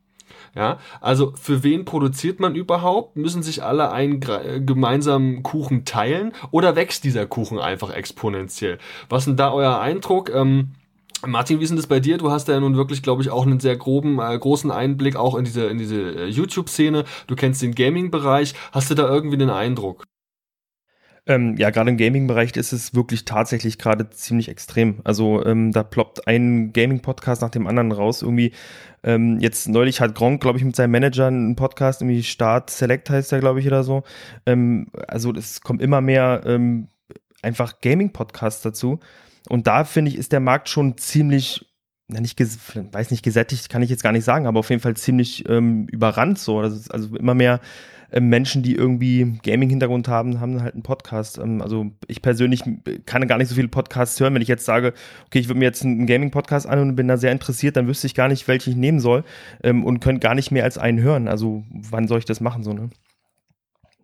[0.55, 3.15] Ja, also für wen produziert man überhaupt?
[3.15, 8.79] Müssen sich alle einen gemeinsamen Kuchen teilen oder wächst dieser Kuchen einfach exponentiell?
[9.09, 10.31] Was ist denn da euer Eindruck?
[10.33, 10.71] Ähm,
[11.25, 12.17] Martin, wie ist denn das bei dir?
[12.17, 15.35] Du hast ja nun wirklich, glaube ich, auch einen sehr groben, äh, großen Einblick auch
[15.35, 17.03] in diese, in diese äh, YouTube-Szene.
[17.27, 18.53] Du kennst den Gaming-Bereich.
[18.71, 20.05] Hast du da irgendwie einen Eindruck?
[21.25, 24.99] Ähm, ja, gerade im Gaming-Bereich ist es wirklich tatsächlich gerade ziemlich extrem.
[25.03, 28.21] Also ähm, da ploppt ein Gaming-Podcast nach dem anderen raus.
[28.21, 28.53] Irgendwie
[29.03, 33.09] ähm, jetzt neulich hat Gronk, glaube ich, mit seinem Manager einen Podcast, irgendwie Start Select
[33.09, 34.03] heißt der, glaube ich, oder so.
[34.45, 36.87] Ähm, also es kommt immer mehr ähm,
[37.41, 38.99] einfach Gaming-Podcasts dazu.
[39.47, 41.65] Und da finde ich, ist der Markt schon ziemlich,
[42.07, 44.97] na nicht, weiß nicht, gesättigt, kann ich jetzt gar nicht sagen, aber auf jeden Fall
[44.97, 46.59] ziemlich ähm, überrannt so.
[46.59, 47.61] Also, also immer mehr
[48.17, 51.37] Menschen, die irgendwie Gaming-Hintergrund haben, haben halt einen Podcast.
[51.37, 52.63] Ähm, also ich persönlich
[53.05, 54.33] kann gar nicht so viele Podcasts hören.
[54.33, 54.93] Wenn ich jetzt sage,
[55.27, 58.07] okay, ich würde mir jetzt einen Gaming-Podcast an und bin da sehr interessiert, dann wüsste
[58.07, 59.23] ich gar nicht, welchen ich nehmen soll
[59.63, 61.27] ähm, und könnte gar nicht mehr als einen hören.
[61.27, 62.89] Also wann soll ich das machen so, ne?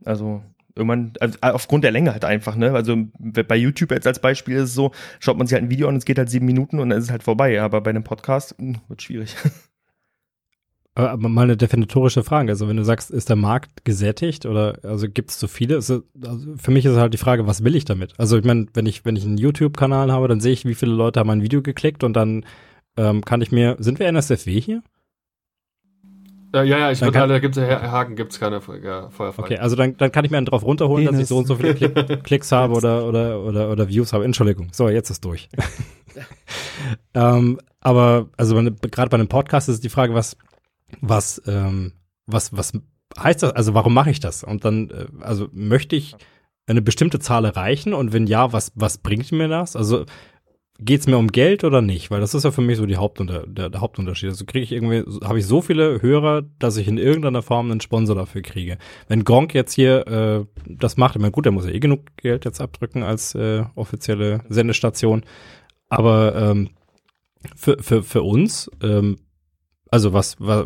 [0.04, 0.44] Also
[0.76, 2.74] irgendwann, also aufgrund der Länge halt einfach, ne?
[2.74, 5.88] Also bei YouTube jetzt als Beispiel ist es so, schaut man sich halt ein Video
[5.88, 7.62] an, es geht halt sieben Minuten und dann ist es halt vorbei.
[7.62, 9.36] Aber bei einem Podcast mh, hm, wird schwierig.
[10.98, 12.52] Aber mal eine definitorische Frage.
[12.52, 15.76] Also wenn du sagst, ist der Markt gesättigt oder also gibt es zu viele?
[15.76, 18.14] Also, also für mich ist halt die Frage, was will ich damit?
[18.18, 20.94] Also ich meine, wenn ich, wenn ich einen YouTube-Kanal habe, dann sehe ich, wie viele
[20.94, 22.46] Leute haben ein Video geklickt und dann
[22.96, 24.84] ähm, kann ich mir, sind wir NSFW hier?
[26.54, 29.44] Ja, ja, ich würde da gibt's ja Haken, gibt's keine ja, Feuerfall.
[29.44, 31.20] Okay, also dann, dann kann ich mir einen drauf runterholen, Penis.
[31.20, 34.24] dass ich so und so viele Klick, Klicks habe oder, oder, oder, oder Views habe.
[34.24, 34.70] Entschuldigung.
[34.72, 35.50] So, jetzt ist durch.
[37.14, 40.38] ähm, aber also gerade bei einem Podcast ist die Frage, was
[41.02, 41.94] was, ähm,
[42.26, 42.74] was, was
[43.18, 43.52] heißt das?
[43.54, 44.44] Also warum mache ich das?
[44.44, 46.16] Und dann, äh, also möchte ich
[46.68, 49.76] eine bestimmte Zahl erreichen und wenn ja, was, was bringt mir das?
[49.76, 50.06] Also
[50.80, 52.12] geht es mir um Geld oder nicht?
[52.12, 54.30] Weil das ist ja für mich so die Hauptunter der, der Hauptunterschied.
[54.30, 57.82] Also kriege ich irgendwie, habe ich so viele Hörer, dass ich in irgendeiner Form einen
[57.82, 58.78] Sponsor dafür kriege.
[59.08, 62.18] Wenn Gronk jetzt hier äh, das macht, ich meine, gut, der muss ja eh genug
[62.18, 65.24] Geld jetzt abdrücken als äh, offizielle Sendestation.
[65.88, 66.72] Aber ähm,
[67.56, 69.18] für, für, für uns ähm,
[69.96, 70.66] also was, was,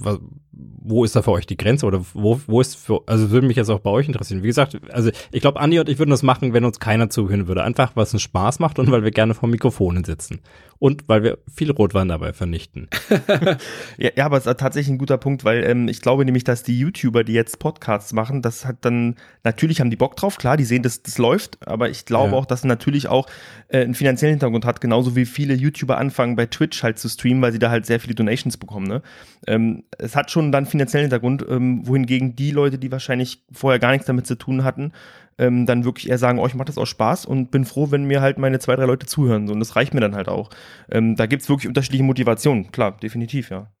[0.00, 0.18] was,
[0.50, 3.56] wo ist da für euch die Grenze oder wo, wo ist für, also würde mich
[3.56, 4.42] jetzt auch bei euch interessieren.
[4.42, 7.46] Wie gesagt, also ich glaube, Andi und ich würden das machen, wenn uns keiner zuhören
[7.46, 7.62] würde.
[7.62, 10.40] Einfach, weil es einen Spaß macht und weil wir gerne vor Mikrofonen sitzen.
[10.84, 12.88] Und weil wir viel Rotwein dabei vernichten.
[13.96, 16.62] ja, ja, aber es ist tatsächlich ein guter Punkt, weil ähm, ich glaube nämlich, dass
[16.62, 20.58] die YouTuber, die jetzt Podcasts machen, das hat dann, natürlich haben die Bock drauf, klar,
[20.58, 22.36] die sehen, dass das läuft, aber ich glaube ja.
[22.36, 23.26] auch, dass natürlich auch
[23.68, 27.40] äh, einen finanziellen Hintergrund hat, genauso wie viele YouTuber anfangen bei Twitch halt zu streamen,
[27.40, 28.86] weil sie da halt sehr viele Donations bekommen.
[28.86, 29.00] Ne?
[29.46, 33.92] Ähm, es hat schon dann finanziellen Hintergrund, ähm, wohingegen die Leute, die wahrscheinlich vorher gar
[33.92, 34.92] nichts damit zu tun hatten,
[35.38, 38.04] ähm, dann wirklich eher sagen, oh, ich mache das aus Spaß und bin froh, wenn
[38.04, 39.46] mir halt meine zwei, drei Leute zuhören.
[39.46, 40.50] So, und das reicht mir dann halt auch.
[40.90, 43.72] Ähm, da gibt's wirklich unterschiedliche Motivationen, klar, definitiv, ja.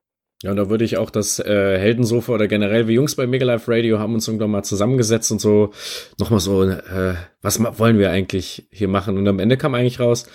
[0.42, 3.46] Ja, und da würde ich auch das äh, Heldensofa oder generell wir Jungs bei Mega
[3.46, 5.72] Life Radio haben uns irgendwann mal zusammengesetzt und so
[6.18, 9.16] nochmal so, äh, was wollen wir eigentlich hier machen?
[9.16, 10.26] Und am Ende kam eigentlich raus,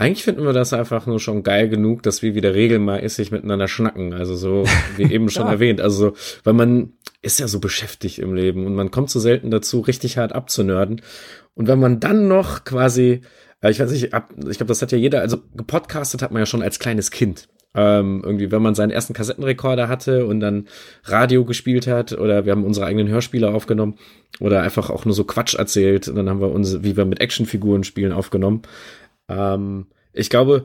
[0.00, 4.14] eigentlich finden wir das einfach nur schon geil genug, dass wir wieder regelmäßig miteinander schnacken.
[4.14, 4.64] Also so,
[4.96, 5.82] wie eben schon erwähnt.
[5.82, 9.80] Also, weil man ist ja so beschäftigt im Leben und man kommt so selten dazu,
[9.80, 11.02] richtig hart abzunörden.
[11.52, 13.20] Und wenn man dann noch quasi,
[13.60, 16.40] äh, ich weiß nicht, ab, ich glaube, das hat ja jeder, also gepodcastet hat man
[16.40, 17.48] ja schon als kleines Kind.
[17.74, 20.66] Ähm, irgendwie, wenn man seinen ersten Kassettenrekorder hatte und dann
[21.04, 23.96] Radio gespielt hat oder wir haben unsere eigenen Hörspiele aufgenommen
[24.40, 27.20] oder einfach auch nur so Quatsch erzählt und dann haben wir uns, wie wir mit
[27.20, 28.62] Actionfiguren spielen, aufgenommen.
[29.30, 30.64] Ähm, ich glaube,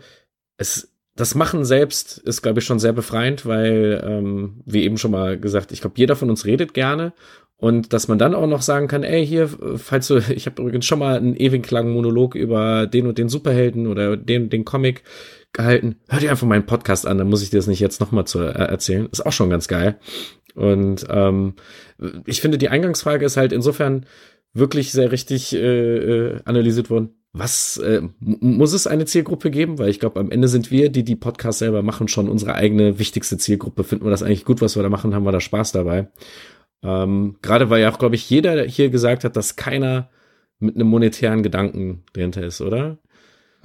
[0.57, 5.11] es, das Machen selbst ist, glaube ich, schon sehr befreiend, weil, ähm, wie eben schon
[5.11, 7.13] mal gesagt, ich glaube, jeder von uns redet gerne.
[7.57, 10.85] Und dass man dann auch noch sagen kann, ey, hier, falls du, ich habe übrigens
[10.85, 15.03] schon mal einen ewig langen Monolog über den und den Superhelden oder den den Comic
[15.53, 15.97] gehalten.
[16.09, 18.41] Hör dir einfach meinen Podcast an, dann muss ich dir das nicht jetzt nochmal zu
[18.41, 19.07] äh, erzählen.
[19.09, 19.97] Ist auch schon ganz geil.
[20.53, 21.53] Und ähm,
[22.25, 24.05] ich finde, die Eingangsfrage ist halt insofern
[24.53, 29.77] wirklich sehr richtig äh, äh analysiert worden was äh, muss es eine Zielgruppe geben?
[29.77, 32.97] Weil ich glaube, am Ende sind wir, die die Podcasts selber machen, schon unsere eigene
[32.97, 33.83] wichtigste Zielgruppe.
[33.83, 36.07] Finden wir das eigentlich gut, was wir da machen, haben wir da Spaß dabei.
[36.81, 40.09] Ähm, Gerade weil ja auch, glaube ich, jeder hier gesagt hat, dass keiner
[40.59, 42.99] mit einem monetären Gedanken dahinter ist, oder?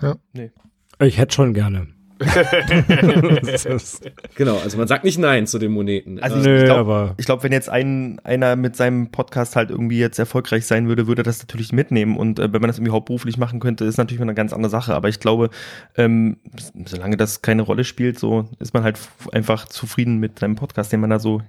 [0.02, 0.16] Ja.
[0.32, 0.50] Nee.
[0.98, 1.88] Ich hätte schon gerne.
[4.34, 6.20] genau, also man sagt nicht Nein zu den Moneten.
[6.20, 10.18] Also ich, ich glaube, glaub, wenn jetzt ein, einer mit seinem Podcast halt irgendwie jetzt
[10.18, 12.18] erfolgreich sein würde, würde das natürlich mitnehmen.
[12.18, 14.94] Und äh, wenn man das irgendwie hauptberuflich machen könnte, ist natürlich eine ganz andere Sache.
[14.94, 15.48] Aber ich glaube,
[15.96, 16.36] ähm,
[16.84, 18.98] solange das keine Rolle spielt, so ist man halt
[19.32, 21.40] einfach zufrieden mit seinem Podcast, den man da so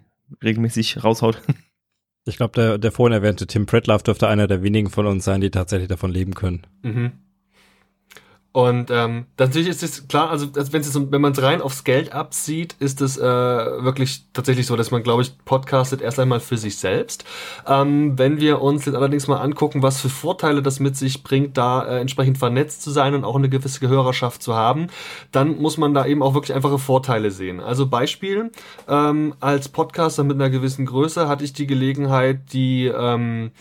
[0.42, 1.42] regelmäßig raushaut.
[2.26, 5.42] Ich glaube, der, der vorhin erwähnte Tim Pritloff dürfte einer der wenigen von uns sein,
[5.42, 6.68] die tatsächlich davon leben können.
[6.84, 7.12] Mhm.
[8.54, 12.12] Und ähm, natürlich ist es klar, also wenn, es, wenn man es rein aufs Geld
[12.12, 16.58] absieht, ist es äh, wirklich tatsächlich so, dass man, glaube ich, podcastet erst einmal für
[16.58, 17.24] sich selbst.
[17.66, 21.56] Ähm, wenn wir uns jetzt allerdings mal angucken, was für Vorteile das mit sich bringt,
[21.56, 24.88] da äh, entsprechend vernetzt zu sein und auch eine gewisse Gehörerschaft zu haben,
[25.32, 27.62] dann muss man da eben auch wirklich einfache Vorteile sehen.
[27.62, 28.52] Also Beispiel,
[28.90, 33.52] ähm, als Podcaster mit einer gewissen Größe hatte ich die Gelegenheit, die ähm,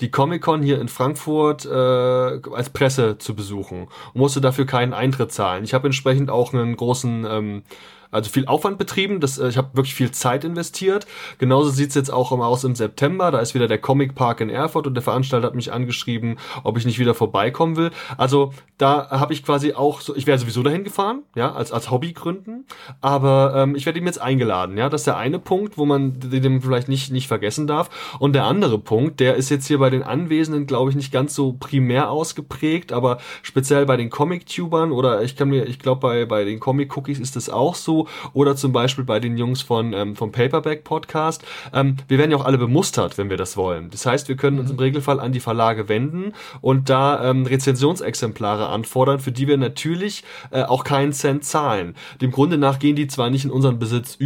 [0.00, 5.32] die Comic-Con hier in Frankfurt äh, als Presse zu besuchen und musste dafür keinen Eintritt
[5.32, 5.64] zahlen.
[5.64, 7.62] Ich habe entsprechend auch einen großen ähm,
[8.10, 9.20] also viel Aufwand betrieben.
[9.20, 11.06] Das, äh, ich habe wirklich viel Zeit investiert.
[11.38, 13.30] Genauso sieht's jetzt auch aus im September.
[13.30, 16.78] Da ist wieder der Comic Park in Erfurt und der Veranstalter hat mich angeschrieben, ob
[16.78, 17.90] ich nicht wieder vorbeikommen will.
[18.16, 21.90] Also da habe ich quasi auch so, ich wäre sowieso dahin gefahren, ja, als, als
[21.90, 22.64] Hobbygründen.
[23.00, 24.78] Aber ähm, ich werde ihm jetzt eingeladen.
[24.78, 27.90] Ja, das ist der eine Punkt, wo man den vielleicht nicht, nicht vergessen darf.
[28.18, 31.34] Und der andere Punkt, der ist jetzt hier bei den Anwesenden, glaube ich, nicht ganz
[31.34, 36.24] so primär ausgeprägt, aber speziell bei den Comic-Tubern oder ich kann mir, ich glaube, bei,
[36.24, 37.97] bei den Comic-Cookies ist das auch so
[38.32, 41.44] oder zum Beispiel bei den Jungs von ähm, vom Paperback Podcast.
[41.72, 43.90] Ähm, wir werden ja auch alle bemustert, wenn wir das wollen.
[43.90, 48.68] Das heißt, wir können uns im Regelfall an die Verlage wenden und da ähm, Rezensionsexemplare
[48.68, 51.94] anfordern, für die wir natürlich äh, auch keinen Cent zahlen.
[52.20, 54.24] Dem Grunde nach gehen die zwar nicht in unseren Besitz äh,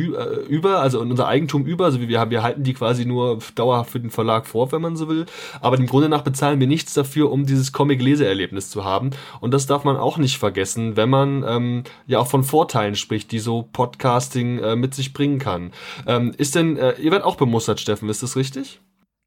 [0.48, 3.90] über, also in unser Eigentum über, also wir haben, wir halten die quasi nur dauerhaft
[3.90, 5.26] für den Verlag vor, wenn man so will,
[5.60, 9.10] aber dem Grunde nach bezahlen wir nichts dafür, um dieses Comic-Leseerlebnis zu haben.
[9.40, 13.32] Und das darf man auch nicht vergessen, wenn man ähm, ja auch von Vorteilen spricht,
[13.32, 15.72] die so Podcasting äh, mit sich bringen kann.
[16.06, 18.80] Ähm, ist denn, äh, ihr werdet auch bemustert, Steffen, ist das richtig?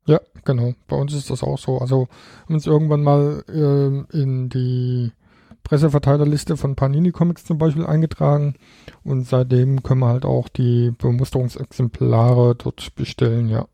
[0.08, 0.74] Ja, genau.
[0.88, 1.80] Bei uns ist das auch so.
[1.80, 2.08] Also
[2.44, 5.12] haben uns irgendwann mal äh, in die
[5.64, 8.56] Presseverteilerliste von Panini Comics zum Beispiel eingetragen
[9.04, 13.66] und seitdem können wir halt auch die Bemusterungsexemplare dort bestellen, ja.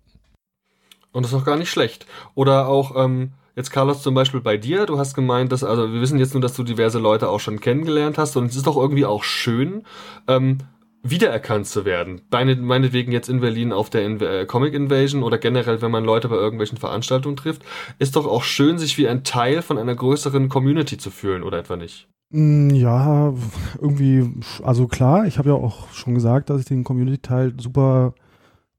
[1.12, 2.06] Und das ist auch gar nicht schlecht.
[2.34, 6.02] Oder auch, ähm, jetzt Carlos zum Beispiel bei dir, du hast gemeint, dass, also wir
[6.02, 8.78] wissen jetzt nur, dass du diverse Leute auch schon kennengelernt hast und es ist doch
[8.78, 9.84] irgendwie auch schön,
[10.28, 10.60] ähm,
[11.04, 12.22] wiedererkannt zu werden.
[12.30, 16.06] Deine, meinetwegen jetzt in Berlin auf der in äh, Comic Invasion oder generell, wenn man
[16.06, 17.64] Leute bei irgendwelchen Veranstaltungen trifft,
[17.98, 21.58] ist doch auch schön, sich wie ein Teil von einer größeren Community zu fühlen, oder
[21.58, 22.08] etwa nicht?
[22.30, 23.34] Mm, Ja,
[23.80, 24.30] irgendwie,
[24.64, 28.14] also klar, ich habe ja auch schon gesagt, dass ich den Community-Teil super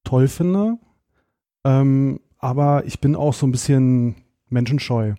[0.05, 0.78] toll finde.
[1.65, 4.16] Ähm, aber ich bin auch so ein bisschen
[4.53, 5.15] menschenscheu.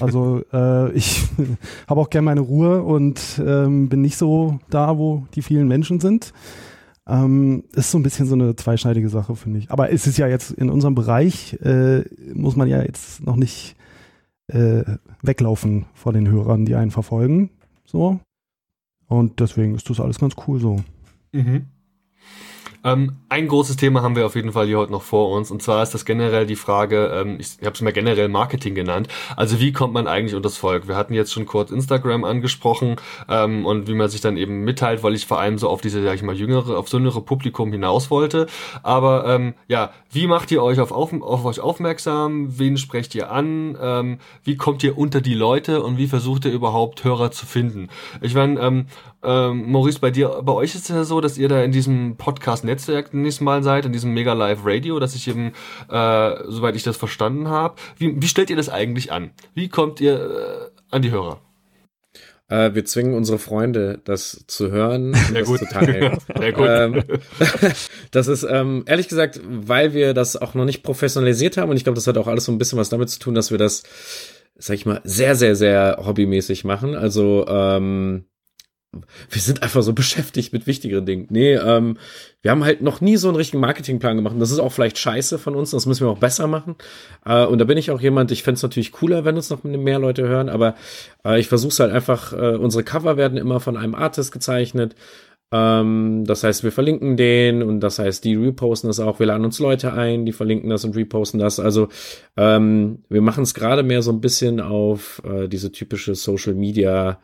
[0.00, 1.24] Also äh, ich
[1.86, 6.00] habe auch gerne meine Ruhe und ähm, bin nicht so da, wo die vielen Menschen
[6.00, 6.32] sind.
[7.06, 9.70] Ähm, ist so ein bisschen so eine zweischneidige Sache, finde ich.
[9.70, 13.76] Aber es ist ja jetzt in unserem Bereich, äh, muss man ja jetzt noch nicht
[14.48, 14.84] äh,
[15.22, 17.50] weglaufen vor den Hörern, die einen verfolgen.
[17.84, 18.20] So.
[19.08, 20.76] Und deswegen ist das alles ganz cool so.
[21.32, 21.66] Mhm.
[22.84, 25.62] Ähm, ein großes Thema haben wir auf jeden Fall hier heute noch vor uns und
[25.62, 29.60] zwar ist das generell die Frage, ähm, ich, habe es mal generell Marketing genannt, also
[29.60, 30.88] wie kommt man eigentlich unter das Volk?
[30.88, 32.96] Wir hatten jetzt schon kurz Instagram angesprochen
[33.28, 36.02] ähm, und wie man sich dann eben mitteilt, weil ich vor allem so auf diese,
[36.02, 38.46] sag ich mal, jüngere, auf so jüngere Publikum hinaus wollte,
[38.82, 42.58] aber ähm, ja, wie macht ihr euch auf, auf, auf euch aufmerksam?
[42.58, 43.78] Wen sprecht ihr an?
[43.80, 47.88] Ähm, wie kommt ihr unter die Leute und wie versucht ihr überhaupt Hörer zu finden?
[48.20, 48.86] Ich meine, ähm,
[49.22, 52.16] ähm, Maurice, bei dir, bei euch ist es ja so, dass ihr da in diesem
[52.16, 55.52] Podcast-Netzwerk nächstes Mal seid, in diesem Mega Live Radio, dass ich eben,
[55.88, 57.76] äh, soweit ich das verstanden habe.
[57.98, 59.30] Wie, wie stellt ihr das eigentlich an?
[59.54, 61.40] Wie kommt ihr äh, an die Hörer?
[62.48, 65.60] Äh, wir zwingen unsere Freunde, das zu hören, und das gut.
[65.60, 66.18] zu teilen.
[66.36, 66.68] Sehr gut.
[66.68, 67.04] ähm,
[68.10, 71.84] das ist ähm, ehrlich gesagt, weil wir das auch noch nicht professionalisiert haben und ich
[71.84, 73.84] glaube, das hat auch alles so ein bisschen was damit zu tun, dass wir das,
[74.58, 76.94] sag ich mal, sehr, sehr, sehr hobbymäßig machen.
[76.94, 78.26] Also ähm,
[79.30, 81.26] wir sind einfach so beschäftigt mit wichtigeren Dingen.
[81.30, 81.96] Nee, ähm,
[82.42, 84.34] wir haben halt noch nie so einen richtigen Marketingplan gemacht.
[84.38, 86.76] Das ist auch vielleicht scheiße von uns, das müssen wir auch besser machen.
[87.24, 89.64] Äh, und da bin ich auch jemand, ich fände es natürlich cooler, wenn uns noch
[89.64, 90.74] mehr Leute hören, aber
[91.24, 94.94] äh, ich versuche es halt einfach, äh, unsere Cover werden immer von einem Artist gezeichnet.
[95.52, 99.20] Ähm, das heißt, wir verlinken den und das heißt, die reposten das auch.
[99.20, 101.60] Wir laden uns Leute ein, die verlinken das und reposten das.
[101.60, 101.88] Also
[102.36, 107.20] ähm, wir machen es gerade mehr so ein bisschen auf äh, diese typische Social Media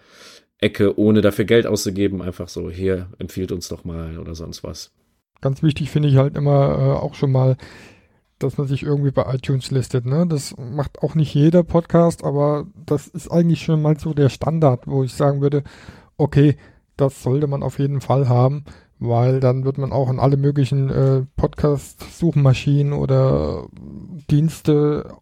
[0.61, 4.91] Ecke, ohne dafür Geld auszugeben, einfach so, hier, empfiehlt uns doch mal oder sonst was.
[5.41, 7.57] Ganz wichtig finde ich halt immer äh, auch schon mal,
[8.39, 10.05] dass man sich irgendwie bei iTunes listet.
[10.05, 10.27] Ne?
[10.27, 14.87] Das macht auch nicht jeder Podcast, aber das ist eigentlich schon mal so der Standard,
[14.87, 15.63] wo ich sagen würde,
[16.17, 16.57] okay,
[16.97, 18.65] das sollte man auf jeden Fall haben,
[18.99, 23.69] weil dann wird man auch in alle möglichen äh, Podcast-Suchmaschinen oder
[24.29, 25.15] Dienste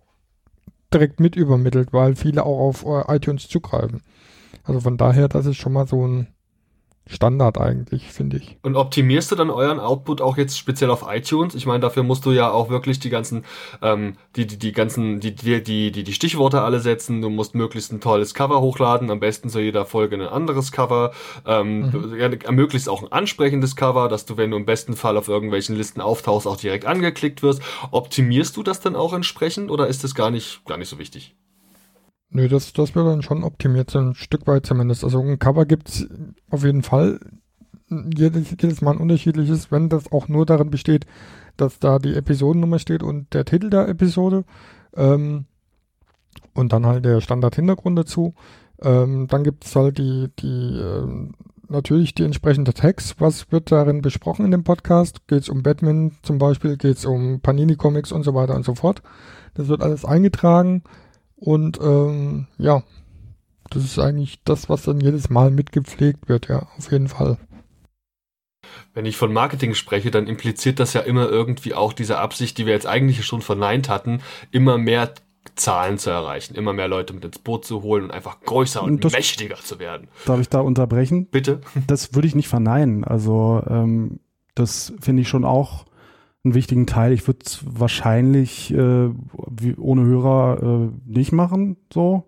[0.92, 4.00] direkt mit übermittelt, weil viele auch auf äh, iTunes zugreifen.
[4.66, 6.28] Also von daher, das ist schon mal so ein
[7.08, 8.58] Standard eigentlich, finde ich.
[8.62, 11.54] Und optimierst du dann euren Output auch jetzt speziell auf iTunes?
[11.54, 13.44] Ich meine, dafür musst du ja auch wirklich die ganzen,
[13.80, 17.22] ähm, die, die, die ganzen, die, die, die, die, die Stichworte alle setzen.
[17.22, 21.12] Du musst möglichst ein tolles Cover hochladen, am besten zu jeder Folge ein anderes Cover.
[21.46, 21.90] Ähm, Mhm.
[21.92, 25.28] du, ja, ermöglichst auch ein ansprechendes Cover, dass du, wenn du im besten Fall auf
[25.28, 27.62] irgendwelchen Listen auftauchst, auch direkt angeklickt wirst.
[27.92, 31.36] Optimierst du das dann auch entsprechend oder ist das gar nicht, gar nicht so wichtig?
[32.30, 35.04] Nö, das, das wird dann schon optimiert, so ein Stück weit zumindest.
[35.04, 36.06] Also ein Cover gibt's
[36.50, 37.20] auf jeden Fall
[37.88, 41.06] jedes, jedes Mal ein unterschiedliches, wenn das auch nur darin besteht,
[41.56, 44.44] dass da die Episodennummer steht und der Titel der Episode
[44.96, 45.46] ähm,
[46.52, 48.34] und dann halt der Standard-Hintergrund dazu.
[48.82, 51.34] Ähm, dann gibt's halt die, die ähm,
[51.68, 53.20] natürlich die entsprechende Text.
[53.20, 55.26] Was wird darin besprochen in dem Podcast?
[55.28, 56.76] Geht es um Batman zum Beispiel?
[56.76, 59.02] Geht es um Panini-Comics und so weiter und so fort?
[59.54, 60.82] Das wird alles eingetragen
[61.36, 62.82] und ähm, ja,
[63.70, 67.38] das ist eigentlich das, was dann jedes Mal mitgepflegt wird, ja, auf jeden Fall.
[68.94, 72.66] Wenn ich von Marketing spreche, dann impliziert das ja immer irgendwie auch diese Absicht, die
[72.66, 75.12] wir jetzt eigentlich schon verneint hatten, immer mehr
[75.54, 79.04] Zahlen zu erreichen, immer mehr Leute mit ins Boot zu holen und einfach größer und,
[79.04, 80.08] das, mächtiger zu werden.
[80.24, 81.26] Darf ich da unterbrechen?
[81.26, 81.60] Bitte.
[81.86, 83.04] Das würde ich nicht verneinen.
[83.04, 84.20] Also ähm,
[84.54, 85.86] das finde ich schon auch
[86.46, 87.12] einen wichtigen Teil.
[87.12, 89.10] Ich würde es wahrscheinlich äh,
[89.50, 91.76] wie, ohne Hörer äh, nicht machen.
[91.92, 92.24] So.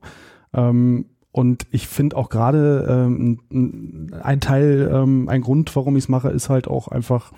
[0.52, 6.08] Ähm, und ich finde auch gerade ähm, ein Teil, ähm, ein Grund, warum ich es
[6.08, 7.32] mache, ist halt auch einfach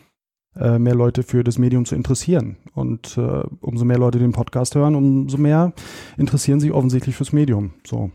[0.56, 2.56] äh, mehr Leute für das Medium zu interessieren.
[2.74, 5.72] Und äh, umso mehr Leute den Podcast hören, umso mehr
[6.16, 7.74] interessieren sich offensichtlich fürs Medium.
[7.86, 8.10] So.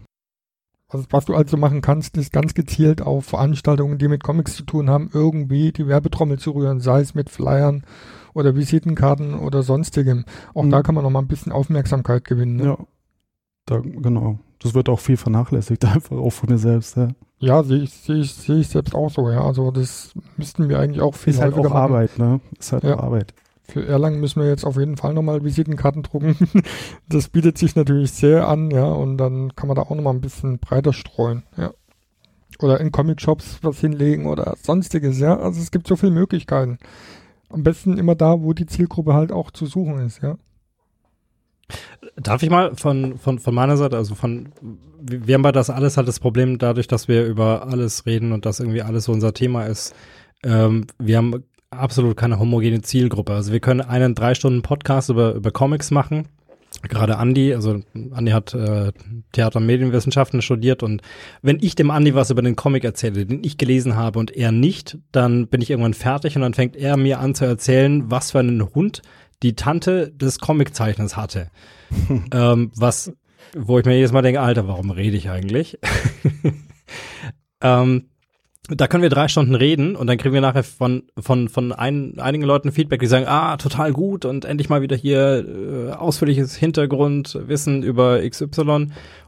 [0.88, 4.64] Also was du also machen kannst, ist ganz gezielt auf Veranstaltungen, die mit Comics zu
[4.64, 7.84] tun haben, irgendwie die Werbetrommel zu rühren, sei es mit Flyern
[8.36, 10.26] oder Visitenkarten oder sonstigem.
[10.54, 10.70] Auch mhm.
[10.70, 12.58] da kann man noch mal ein bisschen Aufmerksamkeit gewinnen.
[12.58, 12.66] Ne?
[12.66, 12.78] Ja,
[13.66, 14.38] da, genau.
[14.60, 16.98] Das wird auch viel vernachlässigt, einfach auch von mir selbst.
[16.98, 17.08] Ja,
[17.40, 19.32] ja sehe ich, seh ich, seh ich selbst auch so.
[19.32, 21.78] Ja, also das müssten wir eigentlich auch viel Ist halt auch machen.
[21.78, 22.42] Arbeit, ne?
[22.60, 23.00] Ist halt ja.
[23.00, 23.34] Arbeit.
[23.68, 26.36] Für Erlangen müssen wir jetzt auf jeden Fall nochmal Visitenkarten drucken.
[27.10, 30.22] das bietet sich natürlich sehr an, ja, und dann kann man da auch nochmal ein
[30.22, 31.72] bisschen breiter streuen, ja.
[32.60, 35.38] Oder in Comic-Shops was hinlegen oder sonstiges, ja.
[35.38, 36.78] Also es gibt so viele Möglichkeiten.
[37.56, 40.38] Am besten immer da, wo die Zielgruppe halt auch zu suchen ist, ja.
[42.18, 44.50] Darf ich mal von, von, von meiner Seite, also von,
[45.00, 48.46] wir haben bei das alles halt das Problem, dadurch, dass wir über alles reden und
[48.46, 49.96] dass irgendwie alles so unser Thema ist.
[50.44, 53.32] Ähm, wir haben absolut keine homogene Zielgruppe.
[53.34, 56.28] Also wir können einen drei Stunden Podcast über, über Comics machen.
[56.88, 57.82] Gerade Andi, also
[58.12, 58.92] Andi hat äh,
[59.32, 61.02] Theater- und Medienwissenschaften studiert und
[61.42, 64.52] wenn ich dem Andi was über den Comic erzähle, den ich gelesen habe und er
[64.52, 68.32] nicht, dann bin ich irgendwann fertig und dann fängt er mir an zu erzählen, was
[68.32, 69.02] für einen Hund
[69.44, 71.50] die Tante des Comiczeichners hatte.
[72.32, 73.14] ähm, was,
[73.56, 75.80] wo ich mir jedes Mal denke, Alter, warum rede ich eigentlich?
[77.62, 78.10] ähm,
[78.70, 82.20] da können wir drei Stunden reden und dann kriegen wir nachher von, von, von ein,
[82.20, 86.56] einigen Leuten Feedback, die sagen, ah, total gut und endlich mal wieder hier äh, ausführliches
[86.56, 88.88] Hintergrundwissen über XY.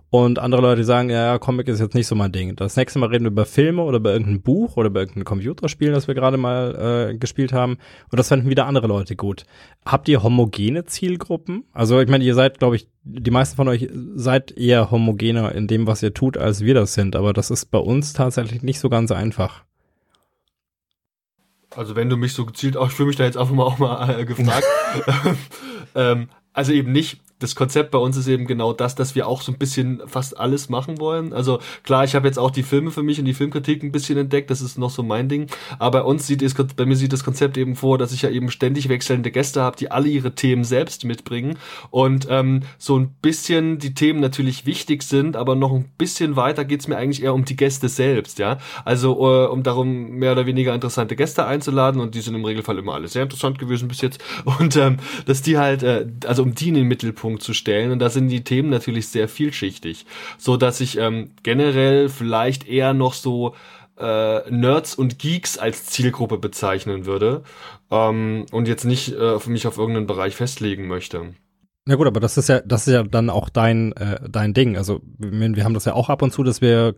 [0.10, 2.56] Und andere Leute sagen, ja, Comic ist jetzt nicht so mein Ding.
[2.56, 5.92] Das nächste Mal reden wir über Filme oder über irgendein Buch oder über irgendein Computerspiel,
[5.92, 7.78] das wir gerade mal äh, gespielt haben.
[8.10, 9.46] Und das fanden wieder andere Leute gut.
[9.86, 11.66] Habt ihr homogene Zielgruppen?
[11.74, 15.68] Also ich meine, ihr seid, glaube ich, die meisten von euch seid eher homogener in
[15.68, 17.18] dem, was ihr tut, als wir das sind.
[17.18, 19.66] Aber das ist bei uns tatsächlich nicht so ganz einfach.
[21.76, 23.78] Also wenn du mich so gezielt, auch ich fühle mich da jetzt einfach mal auch
[23.78, 24.66] mal äh, gefragt.
[25.96, 29.42] ähm, also eben nicht das Konzept bei uns ist eben genau das, dass wir auch
[29.42, 31.34] so ein bisschen fast alles machen wollen.
[31.34, 34.18] Also klar, ich habe jetzt auch die Filme für mich und die Filmkritik ein bisschen
[34.18, 35.48] entdeckt, das ist noch so mein Ding.
[35.78, 38.30] Aber bei uns sieht es, bei mir sieht das Konzept eben vor, dass ich ja
[38.30, 41.58] eben ständig wechselnde Gäste habe, die alle ihre Themen selbst mitbringen
[41.92, 46.66] und ähm, so ein bisschen die Themen natürlich wichtig sind, aber noch ein bisschen weiter
[46.66, 48.58] geht's mir eigentlich eher um die Gäste selbst, ja.
[48.84, 52.80] Also äh, um darum mehr oder weniger interessante Gäste einzuladen und die sind im Regelfall
[52.80, 54.24] immer alle sehr interessant gewesen bis jetzt
[54.60, 57.92] und ähm, dass die halt, äh, also um die in den Mittelpunkt Mittelpunkt zu stellen.
[57.92, 60.06] Und da sind die Themen natürlich sehr vielschichtig.
[60.38, 63.56] So dass ich ähm, generell vielleicht eher noch so
[64.00, 67.44] äh, Nerds und Geeks als Zielgruppe bezeichnen würde
[67.92, 71.34] ähm, und jetzt nicht äh, für mich auf irgendeinen Bereich festlegen möchte.
[71.90, 74.76] Na gut, aber das ist ja, das ist ja dann auch dein, äh, dein Ding.
[74.76, 76.96] Also wir, haben das ja auch ab und zu, dass wir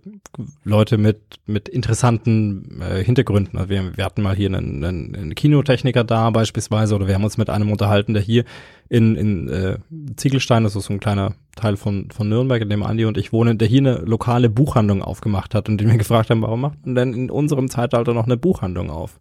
[0.64, 3.60] Leute mit mit interessanten äh, Hintergründen.
[3.60, 7.24] Also wir, wir hatten mal hier einen, einen, einen Kinotechniker da beispielsweise, oder wir haben
[7.24, 8.46] uns mit einem unterhalten, der hier
[8.90, 9.78] in, in äh,
[10.16, 13.32] Ziegelstein, das ist so ein kleiner Teil von von Nürnberg, in dem Andi und ich
[13.32, 16.84] wohnen, der hier eine lokale Buchhandlung aufgemacht hat und den wir gefragt haben, warum macht
[16.84, 19.20] man denn in unserem Zeitalter noch eine Buchhandlung auf?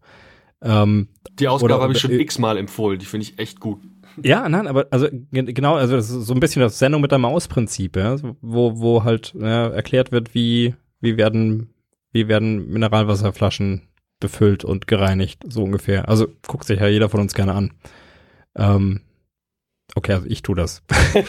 [0.63, 1.09] Ähm,
[1.39, 3.81] die Ausgabe habe ich schon äh, x-mal empfohlen, die finde ich echt gut.
[4.23, 7.19] Ja, nein, aber also genau, also das ist so ein bisschen das Sendung mit der
[7.19, 11.75] Maus-Prinzip, ja, wo, wo halt ja, erklärt wird, wie, wie werden,
[12.13, 13.89] wie werden Mineralwasserflaschen
[14.21, 16.09] befüllt und gereinigt, so ungefähr.
[16.09, 17.73] Also guckt sich ja jeder von uns gerne an.
[18.57, 19.03] Ähm,
[19.95, 20.83] okay, also ich tu das.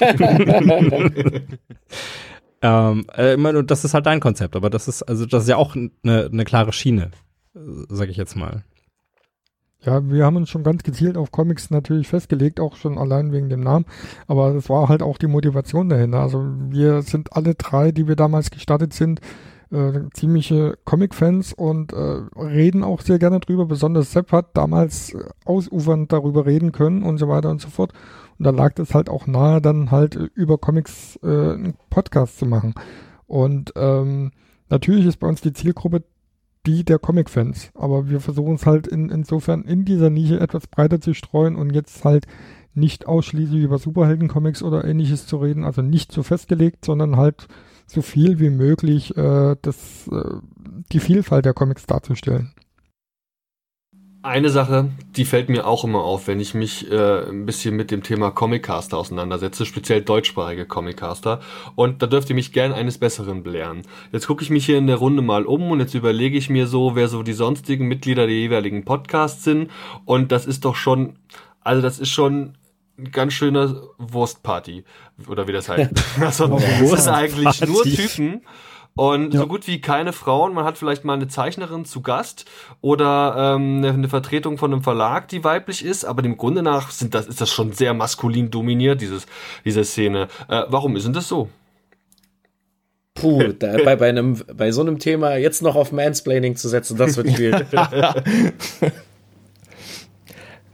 [2.61, 5.75] ähm, äh, das ist halt dein Konzept, aber das ist, also das ist ja auch
[5.75, 7.11] eine, eine klare Schiene,
[7.53, 8.63] sag ich jetzt mal.
[9.81, 13.49] Ja, wir haben uns schon ganz gezielt auf Comics natürlich festgelegt, auch schon allein wegen
[13.49, 13.85] dem Namen.
[14.27, 16.19] Aber es war halt auch die Motivation dahinter.
[16.19, 19.21] Also wir sind alle drei, die wir damals gestartet sind,
[19.71, 23.67] äh, ziemliche Comic-Fans und äh, reden auch sehr gerne drüber.
[23.67, 27.93] Besonders Sepp hat damals äh, ausufernd darüber reden können und so weiter und so fort.
[28.37, 32.45] Und da lag es halt auch nahe, dann halt über Comics äh, einen Podcast zu
[32.45, 32.73] machen.
[33.27, 34.31] Und ähm,
[34.69, 36.03] natürlich ist bei uns die Zielgruppe
[36.65, 37.71] die der Comic-Fans.
[37.73, 41.73] Aber wir versuchen es halt in, insofern in dieser Nische etwas breiter zu streuen und
[41.73, 42.25] jetzt halt
[42.73, 47.47] nicht ausschließlich über Superhelden-Comics oder ähnliches zu reden, also nicht so festgelegt, sondern halt
[47.87, 50.35] so viel wie möglich äh, das, äh,
[50.91, 52.53] die Vielfalt der Comics darzustellen.
[54.21, 57.89] Eine Sache, die fällt mir auch immer auf, wenn ich mich äh, ein bisschen mit
[57.89, 61.39] dem Thema Comiccaster auseinandersetze, speziell deutschsprachige Comiccaster.
[61.75, 63.83] Und da dürft ihr mich gern eines Besseren belehren.
[64.11, 66.67] Jetzt gucke ich mich hier in der Runde mal um und jetzt überlege ich mir
[66.67, 69.71] so, wer so die sonstigen Mitglieder der jeweiligen Podcasts sind.
[70.03, 71.15] Und das ist doch schon,
[71.61, 72.57] also das ist schon
[73.13, 74.83] ganz schöne Wurstparty.
[75.29, 75.91] Oder wie das heißt.
[76.19, 78.41] also, das ist eigentlich nur Typen
[78.95, 79.39] und ja.
[79.39, 80.53] so gut wie keine Frauen.
[80.53, 82.45] Man hat vielleicht mal eine Zeichnerin zu Gast
[82.81, 87.15] oder ähm, eine Vertretung von einem Verlag, die weiblich ist, aber dem Grunde nach sind
[87.15, 89.25] das, ist das schon sehr maskulin dominiert, dieses,
[89.63, 90.27] diese Szene.
[90.47, 91.49] Äh, warum ist denn das so?
[93.15, 96.97] Puh, da, bei, bei, einem, bei so einem Thema jetzt noch auf Mansplaining zu setzen,
[96.97, 97.67] das wird schwierig.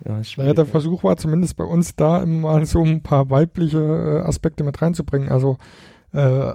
[0.07, 4.27] Ja, naja, der Versuch war zumindest bei uns da, mal so ein paar weibliche äh,
[4.27, 5.29] Aspekte mit reinzubringen.
[5.29, 5.57] Also
[6.13, 6.53] äh,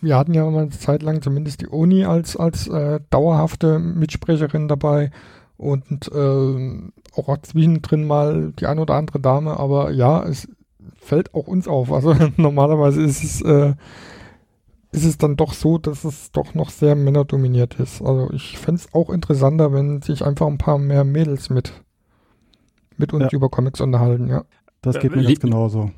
[0.00, 4.68] wir hatten ja mal eine Zeit lang zumindest die Uni als, als äh, dauerhafte Mitsprecherin
[4.68, 5.10] dabei
[5.56, 10.48] und äh, auch zwischendrin mal die ein oder andere Dame, aber ja, es
[10.96, 11.92] fällt auch uns auf.
[11.92, 13.74] Also normalerweise ist es, äh,
[14.92, 18.02] ist es dann doch so, dass es doch noch sehr männerdominiert ist.
[18.02, 21.72] Also ich fände es auch interessanter, wenn sich einfach ein paar mehr Mädels mit,
[22.96, 23.30] mit uns ja.
[23.32, 24.44] über Comics unterhalten, ja.
[24.82, 25.90] Das geht mir ganz genauso.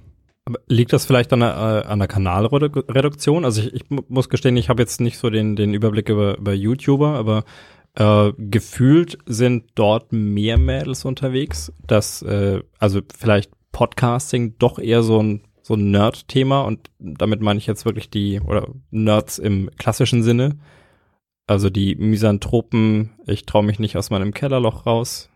[0.67, 3.45] Liegt das vielleicht an der, äh, an der Kanalreduktion?
[3.45, 6.53] Also ich, ich muss gestehen, ich habe jetzt nicht so den, den Überblick über, über
[6.53, 7.45] YouTuber, aber
[7.95, 15.23] äh, gefühlt sind dort mehr Mädels unterwegs, dass äh, also vielleicht Podcasting doch eher so
[15.23, 20.25] ein so ein Nerd-Thema und damit meine ich jetzt wirklich die oder Nerds im klassischen
[20.25, 20.59] Sinne,
[21.47, 25.31] also die Misanthropen, ich traue mich nicht aus meinem Kellerloch raus,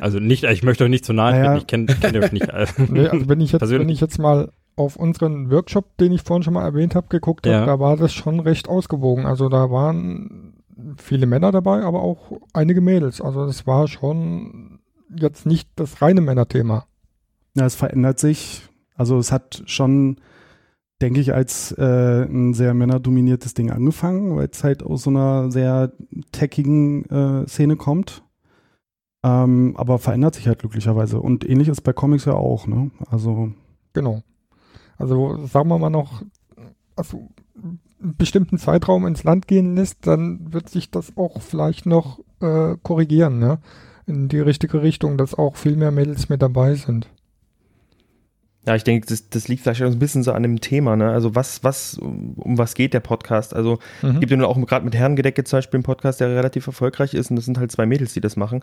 [0.00, 1.56] also nicht, ich möchte euch nicht zu nahe naja.
[1.56, 2.46] ich kenne kenn euch nicht.
[2.88, 6.42] nee, also wenn ich, jetzt, wenn ich jetzt mal auf unseren Workshop, den ich vorhin
[6.42, 7.66] schon mal erwähnt habe, geguckt habe, ja.
[7.66, 9.26] da war das schon recht ausgewogen.
[9.26, 10.54] Also da waren
[10.96, 13.20] viele Männer dabei, aber auch einige Mädels.
[13.20, 14.80] Also das war schon
[15.14, 16.86] jetzt nicht das reine Männerthema.
[17.54, 18.62] Ja, es verändert sich.
[18.94, 20.16] Also es hat schon,
[21.00, 25.50] denke ich, als äh, ein sehr männerdominiertes Ding angefangen, weil es halt aus so einer
[25.50, 25.92] sehr
[26.32, 28.22] techigen äh, Szene kommt.
[29.22, 31.20] Ähm, aber verändert sich halt glücklicherweise.
[31.20, 32.90] Und ähnlich ist bei Comics ja auch, ne?
[33.10, 33.52] Also.
[33.92, 34.22] Genau.
[34.96, 36.22] Also sagen wir mal noch,
[36.96, 37.28] also
[38.02, 42.76] einen bestimmten Zeitraum ins Land gehen lässt, dann wird sich das auch vielleicht noch äh,
[42.82, 43.58] korrigieren, ne?
[44.06, 47.08] In die richtige Richtung, dass auch viel mehr Mädels mit dabei sind.
[48.66, 51.10] Ja, ich denke, das, das liegt vielleicht auch ein bisschen so an dem Thema, ne?
[51.10, 53.54] Also was, was, um was geht der Podcast?
[53.56, 54.20] Also mhm.
[54.20, 57.30] gibt ja nur auch gerade mit Herrengedecke zum Beispiel einen Podcast, der relativ erfolgreich ist
[57.30, 58.62] und das sind halt zwei Mädels, die das machen.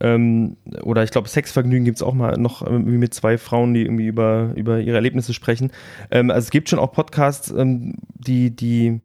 [0.00, 3.82] Ähm, oder ich glaube, Sexvergnügen gibt es auch mal noch irgendwie mit zwei Frauen, die
[3.82, 5.72] irgendwie über, über ihre Erlebnisse sprechen.
[6.10, 9.02] Ähm, also es gibt schon auch Podcasts, ähm, die, die,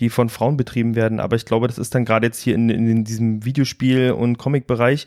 [0.00, 2.68] die von Frauen betrieben werden, aber ich glaube, das ist dann gerade jetzt hier in,
[2.68, 5.06] in diesem Videospiel- und Comic-Bereich,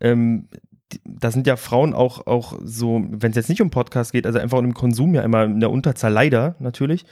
[0.00, 0.48] ähm,
[1.04, 4.38] da sind ja Frauen auch, auch so, wenn es jetzt nicht um Podcast geht, also
[4.38, 7.04] einfach um den Konsum ja immer in der Unterzahl leider natürlich.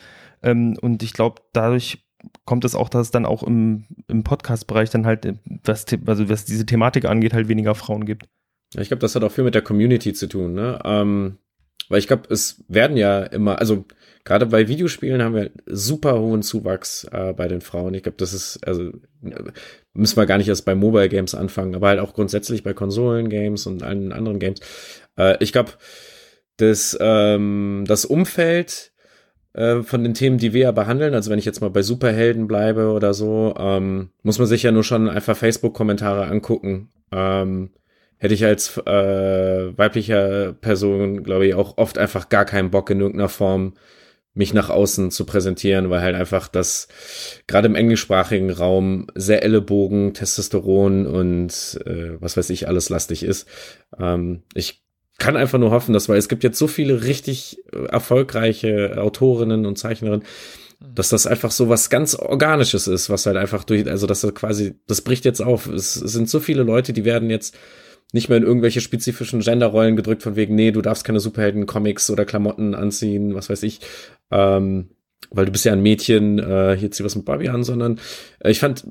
[0.42, 2.06] Ähm, und ich glaube, dadurch
[2.44, 5.26] kommt es auch, dass es dann auch im, im Podcast-Bereich dann halt,
[5.64, 8.28] was, also was diese Thematik angeht, halt weniger Frauen gibt.
[8.74, 10.78] Ja, ich glaube, das hat auch viel mit der Community zu tun, ne?
[10.84, 11.38] Ähm,
[11.88, 13.86] weil ich glaube, es werden ja immer, also
[14.24, 17.94] gerade bei Videospielen haben wir super hohen Zuwachs äh, bei den Frauen.
[17.94, 18.92] Ich glaube, das ist, also
[19.98, 23.28] müssen wir gar nicht erst bei Mobile Games anfangen, aber halt auch grundsätzlich bei Konsolen
[23.28, 24.60] Games und allen anderen Games.
[25.18, 25.72] Äh, ich glaube,
[26.56, 28.92] das, ähm, das Umfeld
[29.52, 32.46] äh, von den Themen, die wir ja behandeln, also wenn ich jetzt mal bei Superhelden
[32.46, 36.90] bleibe oder so, ähm, muss man sich ja nur schon einfach Facebook-Kommentare angucken.
[37.12, 37.70] Ähm,
[38.18, 43.00] hätte ich als äh, weiblicher Person, glaube ich, auch oft einfach gar keinen Bock in
[43.00, 43.74] irgendeiner Form
[44.38, 46.86] mich nach außen zu präsentieren, weil halt einfach das
[47.48, 53.48] gerade im englischsprachigen Raum sehr Ellenbogen, Testosteron und äh, was weiß ich alles lastig ist.
[53.98, 54.84] Ähm, ich
[55.18, 57.58] kann einfach nur hoffen, dass, weil es gibt jetzt so viele richtig
[57.90, 60.24] erfolgreiche Autorinnen und Zeichnerinnen,
[60.94, 64.32] dass das einfach so was ganz Organisches ist, was halt einfach durch, also dass das
[64.34, 65.66] quasi, das bricht jetzt auf.
[65.66, 67.56] Es, es sind so viele Leute, die werden jetzt
[68.12, 72.24] nicht mehr in irgendwelche spezifischen Genderrollen gedrückt von wegen, nee, du darfst keine Superhelden-Comics oder
[72.24, 73.80] Klamotten anziehen, was weiß ich,
[74.30, 74.88] ähm,
[75.30, 78.00] weil du bist ja ein Mädchen, äh, hier zieh was mit Barbie an, sondern
[78.40, 78.84] äh, ich fand,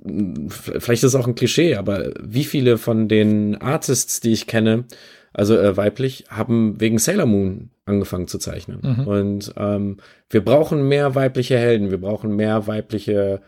[0.57, 4.85] vielleicht ist es auch ein Klischee, aber wie viele von den Artists, die ich kenne,
[5.34, 8.80] also äh, weiblich, haben wegen Sailor Moon angefangen zu zeichnen.
[8.84, 9.07] Mhm.
[9.07, 9.98] Und ähm,
[10.30, 13.41] wir brauchen mehr weibliche Helden, wir brauchen mehr weibliche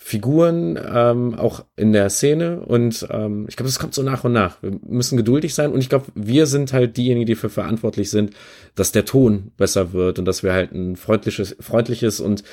[0.00, 4.32] Figuren ähm, auch in der Szene und ähm, ich glaube, das kommt so nach und
[4.32, 4.62] nach.
[4.62, 8.32] Wir müssen geduldig sein und ich glaube, wir sind halt diejenigen, die dafür verantwortlich sind,
[8.76, 12.44] dass der Ton besser wird und dass wir halt ein freundliches, freundliches und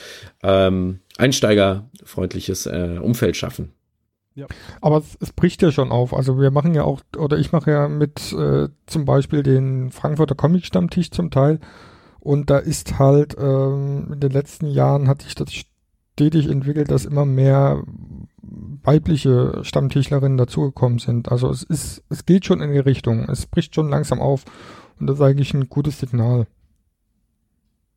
[0.42, 3.74] ähm, einsteigerfreundliches äh, Umfeld schaffen.
[4.34, 4.48] Ja.
[4.82, 6.16] Aber es, es, bricht ja schon auf.
[6.16, 10.36] Also wir machen ja auch, oder ich mache ja mit äh, zum Beispiel den Frankfurter
[10.36, 11.60] Comic-Stammtisch zum Teil.
[12.20, 15.54] Und da ist halt ähm, in den letzten Jahren hat sich das
[16.16, 17.84] stetig entwickelt, dass immer mehr
[18.84, 21.30] weibliche Stammtischlerinnen dazugekommen sind.
[21.30, 23.28] Also es ist, es geht schon in die Richtung.
[23.28, 24.46] Es bricht schon langsam auf.
[24.98, 26.48] Und das ist eigentlich ein gutes Signal.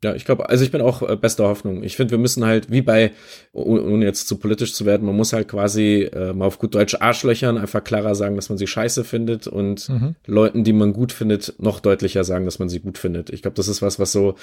[0.01, 1.83] Ja, ich glaube, also ich bin auch äh, bester Hoffnung.
[1.83, 3.11] Ich finde, wir müssen halt, wie bei,
[3.51, 6.95] ohne jetzt zu politisch zu werden, man muss halt quasi äh, mal auf gut Deutsch
[6.95, 10.15] Arschlöchern einfach klarer sagen, dass man sie scheiße findet und mhm.
[10.25, 13.29] Leuten, die man gut findet, noch deutlicher sagen, dass man sie gut findet.
[13.29, 14.35] Ich glaube, das ist was, was so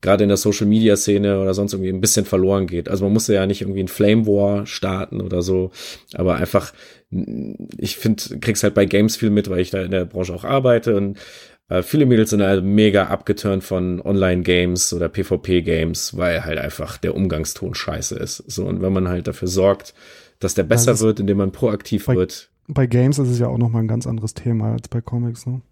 [0.00, 2.88] gerade in der Social Media Szene oder sonst irgendwie ein bisschen verloren geht.
[2.88, 5.70] Also man muss ja nicht irgendwie ein Flame War starten oder so,
[6.14, 6.72] aber einfach,
[7.78, 10.42] ich finde, krieg's halt bei Games viel mit, weil ich da in der Branche auch
[10.42, 11.18] arbeite und
[11.68, 17.14] äh, viele Mädels sind halt mega abgeturnt von Online-Games oder PvP-Games, weil halt einfach der
[17.14, 18.38] Umgangston scheiße ist.
[18.46, 19.94] So, und wenn man halt dafür sorgt,
[20.40, 22.50] dass der besser wird, indem man proaktiv bei, wird.
[22.68, 25.62] Bei Games ist es ja auch nochmal ein ganz anderes Thema als bei Comics, ne?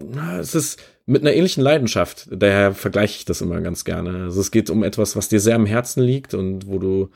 [0.00, 2.28] Na, es ist mit einer ähnlichen Leidenschaft.
[2.30, 4.24] Daher vergleiche ich das immer ganz gerne.
[4.24, 7.10] Also es geht um etwas, was dir sehr am Herzen liegt und wo du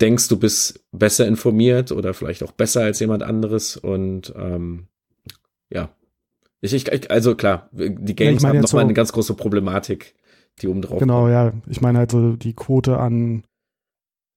[0.00, 3.76] denkst, du bist besser informiert oder vielleicht auch besser als jemand anderes.
[3.76, 4.86] Und ähm,
[5.70, 5.90] ja,
[6.60, 10.14] ich, ich, also klar, die Games ja, haben nochmal so, eine ganz große Problematik,
[10.60, 11.32] die oben drauf Genau, kommt.
[11.32, 11.52] ja.
[11.68, 13.44] Ich meine halt so die Quote an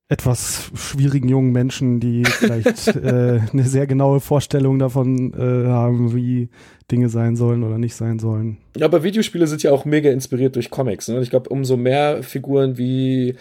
[0.09, 6.49] etwas schwierigen jungen Menschen, die vielleicht äh, eine sehr genaue Vorstellung davon äh, haben, wie
[6.91, 8.57] Dinge sein sollen oder nicht sein sollen.
[8.77, 11.07] Ja, aber Videospiele sind ja auch mega inspiriert durch Comics.
[11.07, 11.19] Ne?
[11.21, 13.35] Ich glaube, umso mehr Figuren wie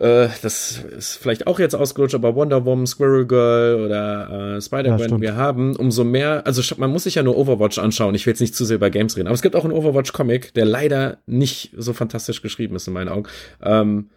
[0.00, 5.10] äh, das ist vielleicht auch jetzt ausgelutscht, aber Wonder Woman, Squirrel Girl oder äh, Spider-Man
[5.10, 8.14] ja, wir haben, umso mehr, also man muss sich ja nur Overwatch anschauen.
[8.14, 10.54] Ich will jetzt nicht zu sehr über Games reden, aber es gibt auch einen Overwatch-Comic,
[10.54, 13.28] der leider nicht so fantastisch geschrieben ist in meinen Augen.
[13.62, 14.10] Ähm,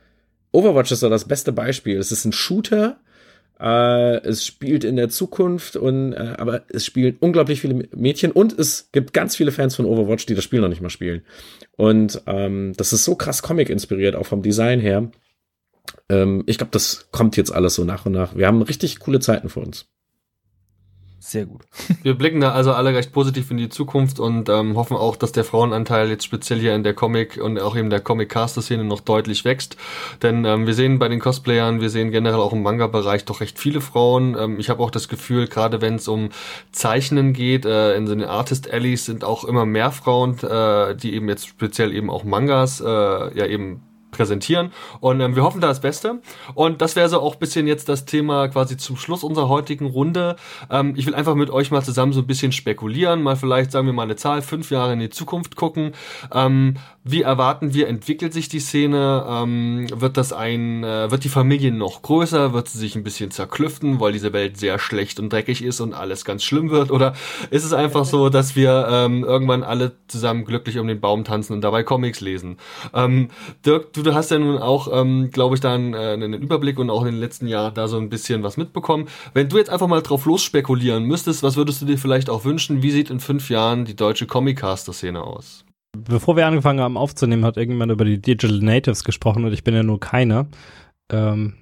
[0.51, 1.97] Overwatch ist so das beste Beispiel.
[1.97, 2.97] Es ist ein Shooter,
[3.59, 8.57] äh, es spielt in der Zukunft und äh, aber es spielen unglaublich viele Mädchen und
[8.57, 11.21] es gibt ganz viele Fans von Overwatch, die das Spiel noch nicht mal spielen.
[11.75, 15.11] Und ähm, das ist so krass Comic inspiriert, auch vom Design her.
[16.09, 18.35] Ähm, ich glaube, das kommt jetzt alles so nach und nach.
[18.35, 19.87] Wir haben richtig coole Zeiten vor uns.
[21.21, 21.61] Sehr gut.
[22.03, 25.33] Wir blicken da also alle recht positiv in die Zukunft und ähm, hoffen auch, dass
[25.33, 29.43] der Frauenanteil jetzt speziell hier in der Comic und auch eben der Comic-Caster-Szene noch deutlich
[29.43, 29.75] wächst.
[30.23, 33.59] Denn ähm, wir sehen bei den Cosplayern, wir sehen generell auch im Manga-Bereich doch recht
[33.59, 34.37] viele Frauen.
[34.39, 36.29] Ähm, ich habe auch das Gefühl, gerade wenn es um
[36.71, 41.27] Zeichnen geht, äh, in so den Artist-Allies sind auch immer mehr Frauen, äh, die eben
[41.27, 43.83] jetzt speziell eben auch Mangas äh, ja eben
[44.19, 44.73] präsentieren.
[44.99, 46.19] Und ähm, wir hoffen da das Beste.
[46.53, 50.35] Und das wäre so auch bisschen jetzt das Thema quasi zum Schluss unserer heutigen Runde.
[50.69, 53.85] Ähm, ich will einfach mit euch mal zusammen so ein bisschen spekulieren, mal vielleicht sagen
[53.85, 55.93] wir mal eine Zahl, fünf Jahre in die Zukunft gucken.
[56.33, 56.75] Ähm,
[57.11, 59.25] wie erwarten wir, entwickelt sich die Szene?
[59.27, 62.53] Ähm, wird das ein, äh, wird die Familie noch größer?
[62.53, 65.93] Wird sie sich ein bisschen zerklüften, weil diese Welt sehr schlecht und dreckig ist und
[65.93, 66.91] alles ganz schlimm wird?
[66.91, 67.13] Oder
[67.49, 71.53] ist es einfach so, dass wir ähm, irgendwann alle zusammen glücklich um den Baum tanzen
[71.53, 72.57] und dabei Comics lesen?
[72.93, 73.29] Ähm,
[73.65, 76.89] Dirk, du, du hast ja nun auch, ähm, glaube ich, dann äh, einen Überblick und
[76.89, 79.07] auch in den letzten Jahren da so ein bisschen was mitbekommen.
[79.33, 82.45] Wenn du jetzt einfach mal drauf los spekulieren müsstest, was würdest du dir vielleicht auch
[82.45, 82.83] wünschen?
[82.83, 85.65] Wie sieht in fünf Jahren die deutsche Comic-Caster-Szene aus?
[86.03, 89.75] Bevor wir angefangen haben aufzunehmen, hat irgendjemand über die Digital Natives gesprochen und ich bin
[89.75, 90.47] ja nur keiner.
[91.11, 91.55] Ähm,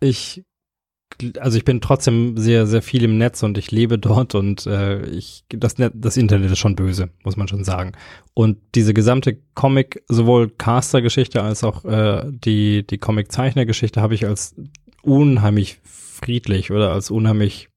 [0.00, 0.44] ich,
[1.38, 5.04] also ich bin trotzdem sehr, sehr viel im Netz und ich lebe dort und äh,
[5.06, 7.92] ich, das, das Internet ist schon böse, muss man schon sagen.
[8.34, 14.54] Und diese gesamte Comic, sowohl Caster-Geschichte als auch äh, die, die Comic-Zeichner-Geschichte habe ich als
[15.02, 17.68] unheimlich friedlich oder als unheimlich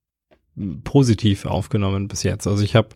[0.83, 2.47] positiv aufgenommen bis jetzt.
[2.47, 2.89] Also ich habe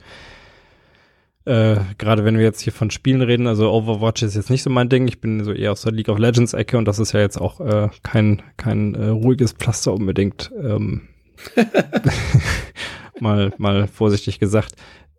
[1.46, 4.70] äh, Gerade wenn wir jetzt hier von Spielen reden, also Overwatch ist jetzt nicht so
[4.70, 5.08] mein Ding.
[5.08, 7.40] Ich bin so eher aus der League of Legends Ecke und das ist ja jetzt
[7.40, 10.52] auch äh, kein kein äh, ruhiges Pflaster unbedingt.
[10.58, 11.10] Ähm,
[13.20, 14.76] mal mal vorsichtig gesagt.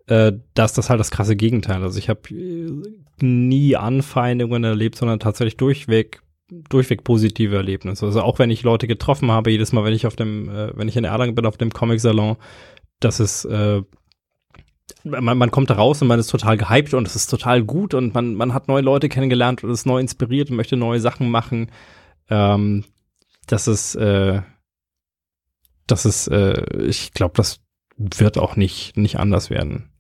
[0.07, 1.83] Äh, da ist das halt das krasse Gegenteil.
[1.83, 2.71] Also ich habe äh,
[3.21, 8.07] nie Anfeindungen erlebt, sondern tatsächlich durchweg durchweg positive Erlebnisse.
[8.07, 10.89] Also auch wenn ich Leute getroffen habe, jedes Mal, wenn ich auf dem, äh, wenn
[10.89, 12.37] ich in Erlangen bin auf dem Comic Salon,
[13.01, 13.83] das ist äh,
[15.05, 17.95] man, man kommt da raus und man ist total gehypt und es ist total gut
[17.95, 21.31] und man, man hat neue Leute kennengelernt und ist neu inspiriert und möchte neue Sachen
[21.31, 21.71] machen.
[22.29, 22.85] Ähm,
[23.47, 24.43] das ist, äh,
[25.87, 27.61] das ist, äh, ich glaube, das
[27.97, 29.91] wird auch nicht, nicht anders werden.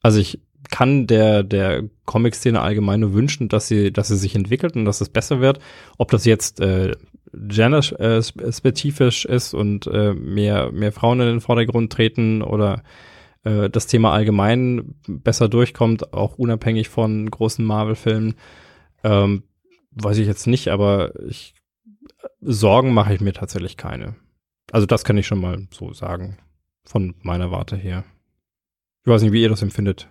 [0.00, 4.76] Also ich kann der, der Comic-Szene allgemein nur wünschen, dass sie, dass sie sich entwickelt
[4.76, 5.60] und dass es besser wird.
[5.96, 6.92] Ob das jetzt äh,
[7.32, 12.82] gender-spezifisch ist und äh, mehr, mehr Frauen in den Vordergrund treten oder
[13.44, 18.34] äh, das Thema allgemein besser durchkommt, auch unabhängig von großen Marvel-Filmen.
[19.04, 19.42] Ähm,
[19.92, 21.54] weiß ich jetzt nicht, aber ich,
[22.40, 24.14] Sorgen mache ich mir tatsächlich keine.
[24.72, 26.38] Also das kann ich schon mal so sagen,
[26.84, 28.04] von meiner Warte her.
[29.04, 30.08] Ich weiß nicht, wie ihr das empfindet.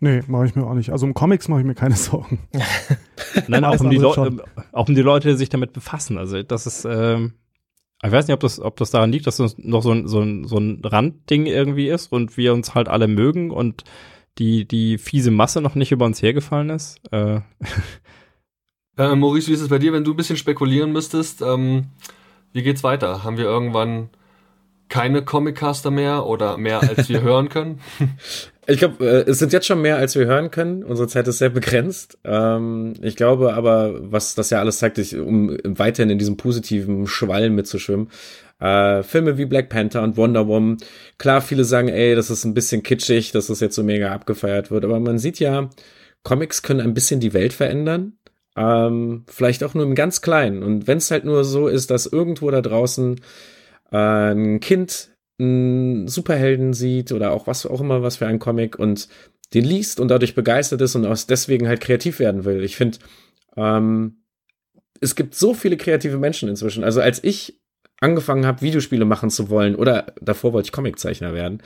[0.00, 0.90] Nee, mache ich mir auch nicht.
[0.90, 2.40] Also um Comics mache ich mir keine Sorgen.
[3.48, 6.18] Nein, auch um, die andere Leu- äh, auch um die Leute, die sich damit befassen.
[6.18, 7.34] Also das ist, ähm,
[8.04, 10.20] ich weiß nicht, ob das, ob das daran liegt, dass das noch so ein, so
[10.20, 13.84] ein, so ein Randding irgendwie ist und wir uns halt alle mögen und
[14.38, 17.00] die, die fiese Masse noch nicht über uns hergefallen ist.
[17.12, 17.40] Äh,
[18.98, 21.40] Äh, Maurice, wie ist es bei dir, wenn du ein bisschen spekulieren müsstest?
[21.40, 21.86] Ähm,
[22.52, 23.24] wie geht's weiter?
[23.24, 24.10] Haben wir irgendwann
[24.88, 27.80] keine Comiccaster mehr oder mehr als wir hören können?
[28.66, 30.84] Ich glaube, äh, es sind jetzt schon mehr, als wir hören können.
[30.84, 32.18] Unsere Zeit ist sehr begrenzt.
[32.24, 37.50] Ähm, ich glaube aber, was das ja alles zeigt, um weiterhin in diesem positiven Schwall
[37.50, 38.08] mitzuschwimmen,
[38.60, 40.76] äh, Filme wie Black Panther und Wonder Woman,
[41.18, 44.70] klar, viele sagen, ey, das ist ein bisschen kitschig, dass das jetzt so mega abgefeiert
[44.70, 45.68] wird, aber man sieht ja,
[46.22, 48.12] Comics können ein bisschen die Welt verändern.
[48.56, 50.62] Ähm, vielleicht auch nur im ganz Kleinen.
[50.62, 53.20] Und wenn es halt nur so ist, dass irgendwo da draußen
[53.90, 55.11] äh, ein Kind
[56.06, 59.08] Superhelden sieht oder auch was auch immer was für ein Comic und
[59.54, 62.64] den liest und dadurch begeistert ist und aus deswegen halt kreativ werden will.
[62.64, 62.98] Ich finde,
[63.56, 64.22] ähm,
[65.00, 66.84] es gibt so viele kreative Menschen inzwischen.
[66.84, 67.60] Also als ich
[68.00, 71.62] angefangen habe, Videospiele machen zu wollen oder davor wollte ich Comiczeichner werden,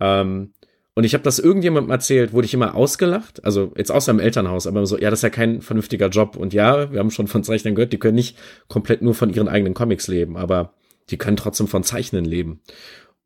[0.00, 0.52] ähm,
[0.98, 3.44] und ich habe das irgendjemandem erzählt, wurde ich immer ausgelacht.
[3.44, 6.34] Also jetzt außer im Elternhaus, aber so, ja, das ist ja kein vernünftiger Job.
[6.34, 8.36] Und ja, wir haben schon von Zeichnern gehört, die können nicht
[8.66, 10.74] komplett nur von ihren eigenen Comics leben, aber
[11.10, 12.62] die können trotzdem von Zeichnen leben.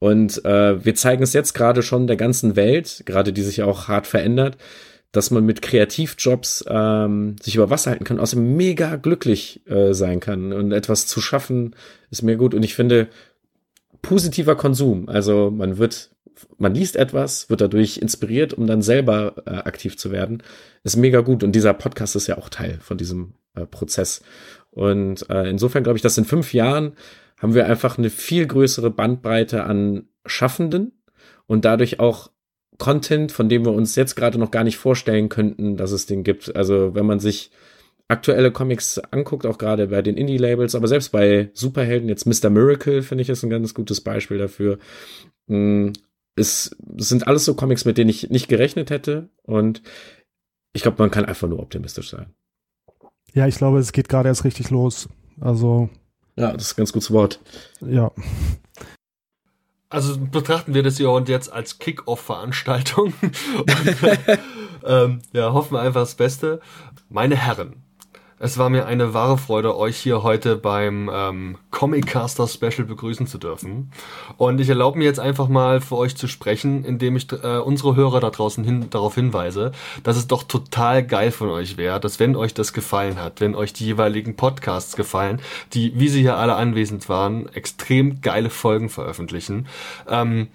[0.02, 3.66] Und äh, wir zeigen es jetzt gerade schon der ganzen Welt, gerade die sich ja
[3.66, 4.56] auch hart verändert,
[5.12, 10.18] dass man mit Kreativjobs ähm, sich über Wasser halten kann, außerdem mega glücklich äh, sein
[10.18, 10.52] kann.
[10.52, 11.76] Und etwas zu schaffen
[12.10, 12.52] ist mir gut.
[12.52, 13.10] Und ich finde,
[14.00, 16.10] positiver Konsum, also man wird
[16.58, 20.42] man liest etwas, wird dadurch inspiriert, um dann selber äh, aktiv zu werden,
[20.82, 21.44] ist mega gut.
[21.44, 24.22] Und dieser Podcast ist ja auch Teil von diesem äh, Prozess.
[24.72, 26.94] Und äh, insofern glaube ich, dass in fünf Jahren
[27.42, 30.92] haben wir einfach eine viel größere Bandbreite an Schaffenden
[31.46, 32.30] und dadurch auch
[32.78, 36.22] Content, von dem wir uns jetzt gerade noch gar nicht vorstellen könnten, dass es den
[36.22, 36.54] gibt.
[36.54, 37.50] Also wenn man sich
[38.08, 42.50] aktuelle Comics anguckt, auch gerade bei den Indie-Labels, aber selbst bei Superhelden, jetzt Mr.
[42.50, 44.78] Miracle, finde ich, ist ein ganz gutes Beispiel dafür.
[45.48, 45.90] Mm,
[46.36, 49.30] es, es sind alles so Comics, mit denen ich nicht gerechnet hätte.
[49.42, 49.82] Und
[50.72, 52.32] ich glaube, man kann einfach nur optimistisch sein.
[53.34, 55.08] Ja, ich glaube, es geht gerade erst richtig los.
[55.40, 55.88] Also,
[56.36, 57.40] Ja, das ist ein ganz gutes Wort.
[57.80, 58.10] ja.
[59.90, 63.12] Also betrachten wir das hier und jetzt als Kick-Off-Veranstaltung.
[63.58, 64.38] Und, äh,
[64.86, 66.60] ähm, ja, hoffen wir einfach das Beste.
[67.10, 67.82] Meine Herren,
[68.42, 73.38] es war mir eine wahre Freude, euch hier heute beim ähm, Comic-Caster Special begrüßen zu
[73.38, 73.92] dürfen.
[74.36, 77.94] Und ich erlaube mir jetzt einfach mal für euch zu sprechen, indem ich äh, unsere
[77.94, 79.70] Hörer da draußen hin, darauf hinweise,
[80.02, 83.54] dass es doch total geil von euch wäre, dass wenn euch das gefallen hat, wenn
[83.54, 85.40] euch die jeweiligen Podcasts gefallen,
[85.72, 89.68] die, wie sie hier alle anwesend waren, extrem geile Folgen veröffentlichen,
[90.08, 90.48] ähm,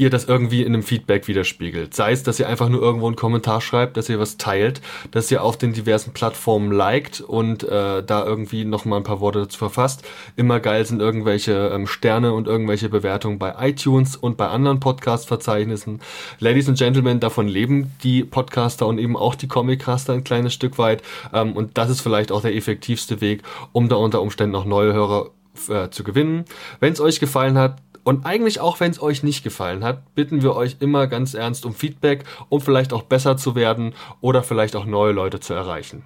[0.00, 1.94] ihr das irgendwie in einem Feedback widerspiegelt.
[1.94, 5.30] Sei es, dass ihr einfach nur irgendwo einen Kommentar schreibt, dass ihr was teilt, dass
[5.30, 9.58] ihr auf den diversen Plattformen liked und äh, da irgendwie nochmal ein paar Worte dazu
[9.58, 10.02] verfasst.
[10.36, 16.00] Immer geil sind irgendwelche ähm, Sterne und irgendwelche Bewertungen bei iTunes und bei anderen Podcast-Verzeichnissen.
[16.38, 20.78] Ladies and Gentlemen, davon leben die Podcaster und eben auch die Comiccaster ein kleines Stück
[20.78, 21.02] weit.
[21.32, 24.94] Ähm, und das ist vielleicht auch der effektivste Weg, um da unter Umständen auch neue
[24.94, 25.30] Hörer
[25.68, 26.44] äh, zu gewinnen.
[26.78, 30.42] Wenn es euch gefallen hat, und eigentlich auch, wenn es euch nicht gefallen hat, bitten
[30.42, 34.76] wir euch immer ganz ernst um Feedback, um vielleicht auch besser zu werden oder vielleicht
[34.76, 36.04] auch neue Leute zu erreichen.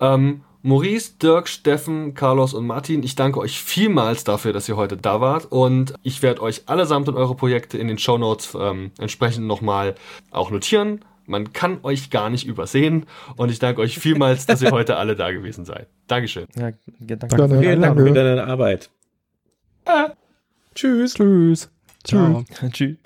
[0.00, 4.96] Ähm, Maurice, Dirk, Steffen, Carlos und Martin, ich danke euch vielmals dafür, dass ihr heute
[4.96, 8.90] da wart und ich werde euch allesamt und eure Projekte in den Show Notes ähm,
[8.98, 9.94] entsprechend nochmal
[10.30, 11.04] auch notieren.
[11.26, 13.04] Man kann euch gar nicht übersehen
[13.36, 15.88] und ich danke euch vielmals, dass ihr heute alle da gewesen seid.
[16.06, 16.46] Dankeschön.
[16.56, 17.48] Ja, ja, danke.
[17.60, 18.06] Vielen Dank Danke.
[18.06, 18.90] für deine Arbeit.
[20.74, 21.14] Tschüss.
[21.14, 21.68] Tschüss.
[22.04, 22.44] Ciao.
[22.72, 22.96] Tschüss.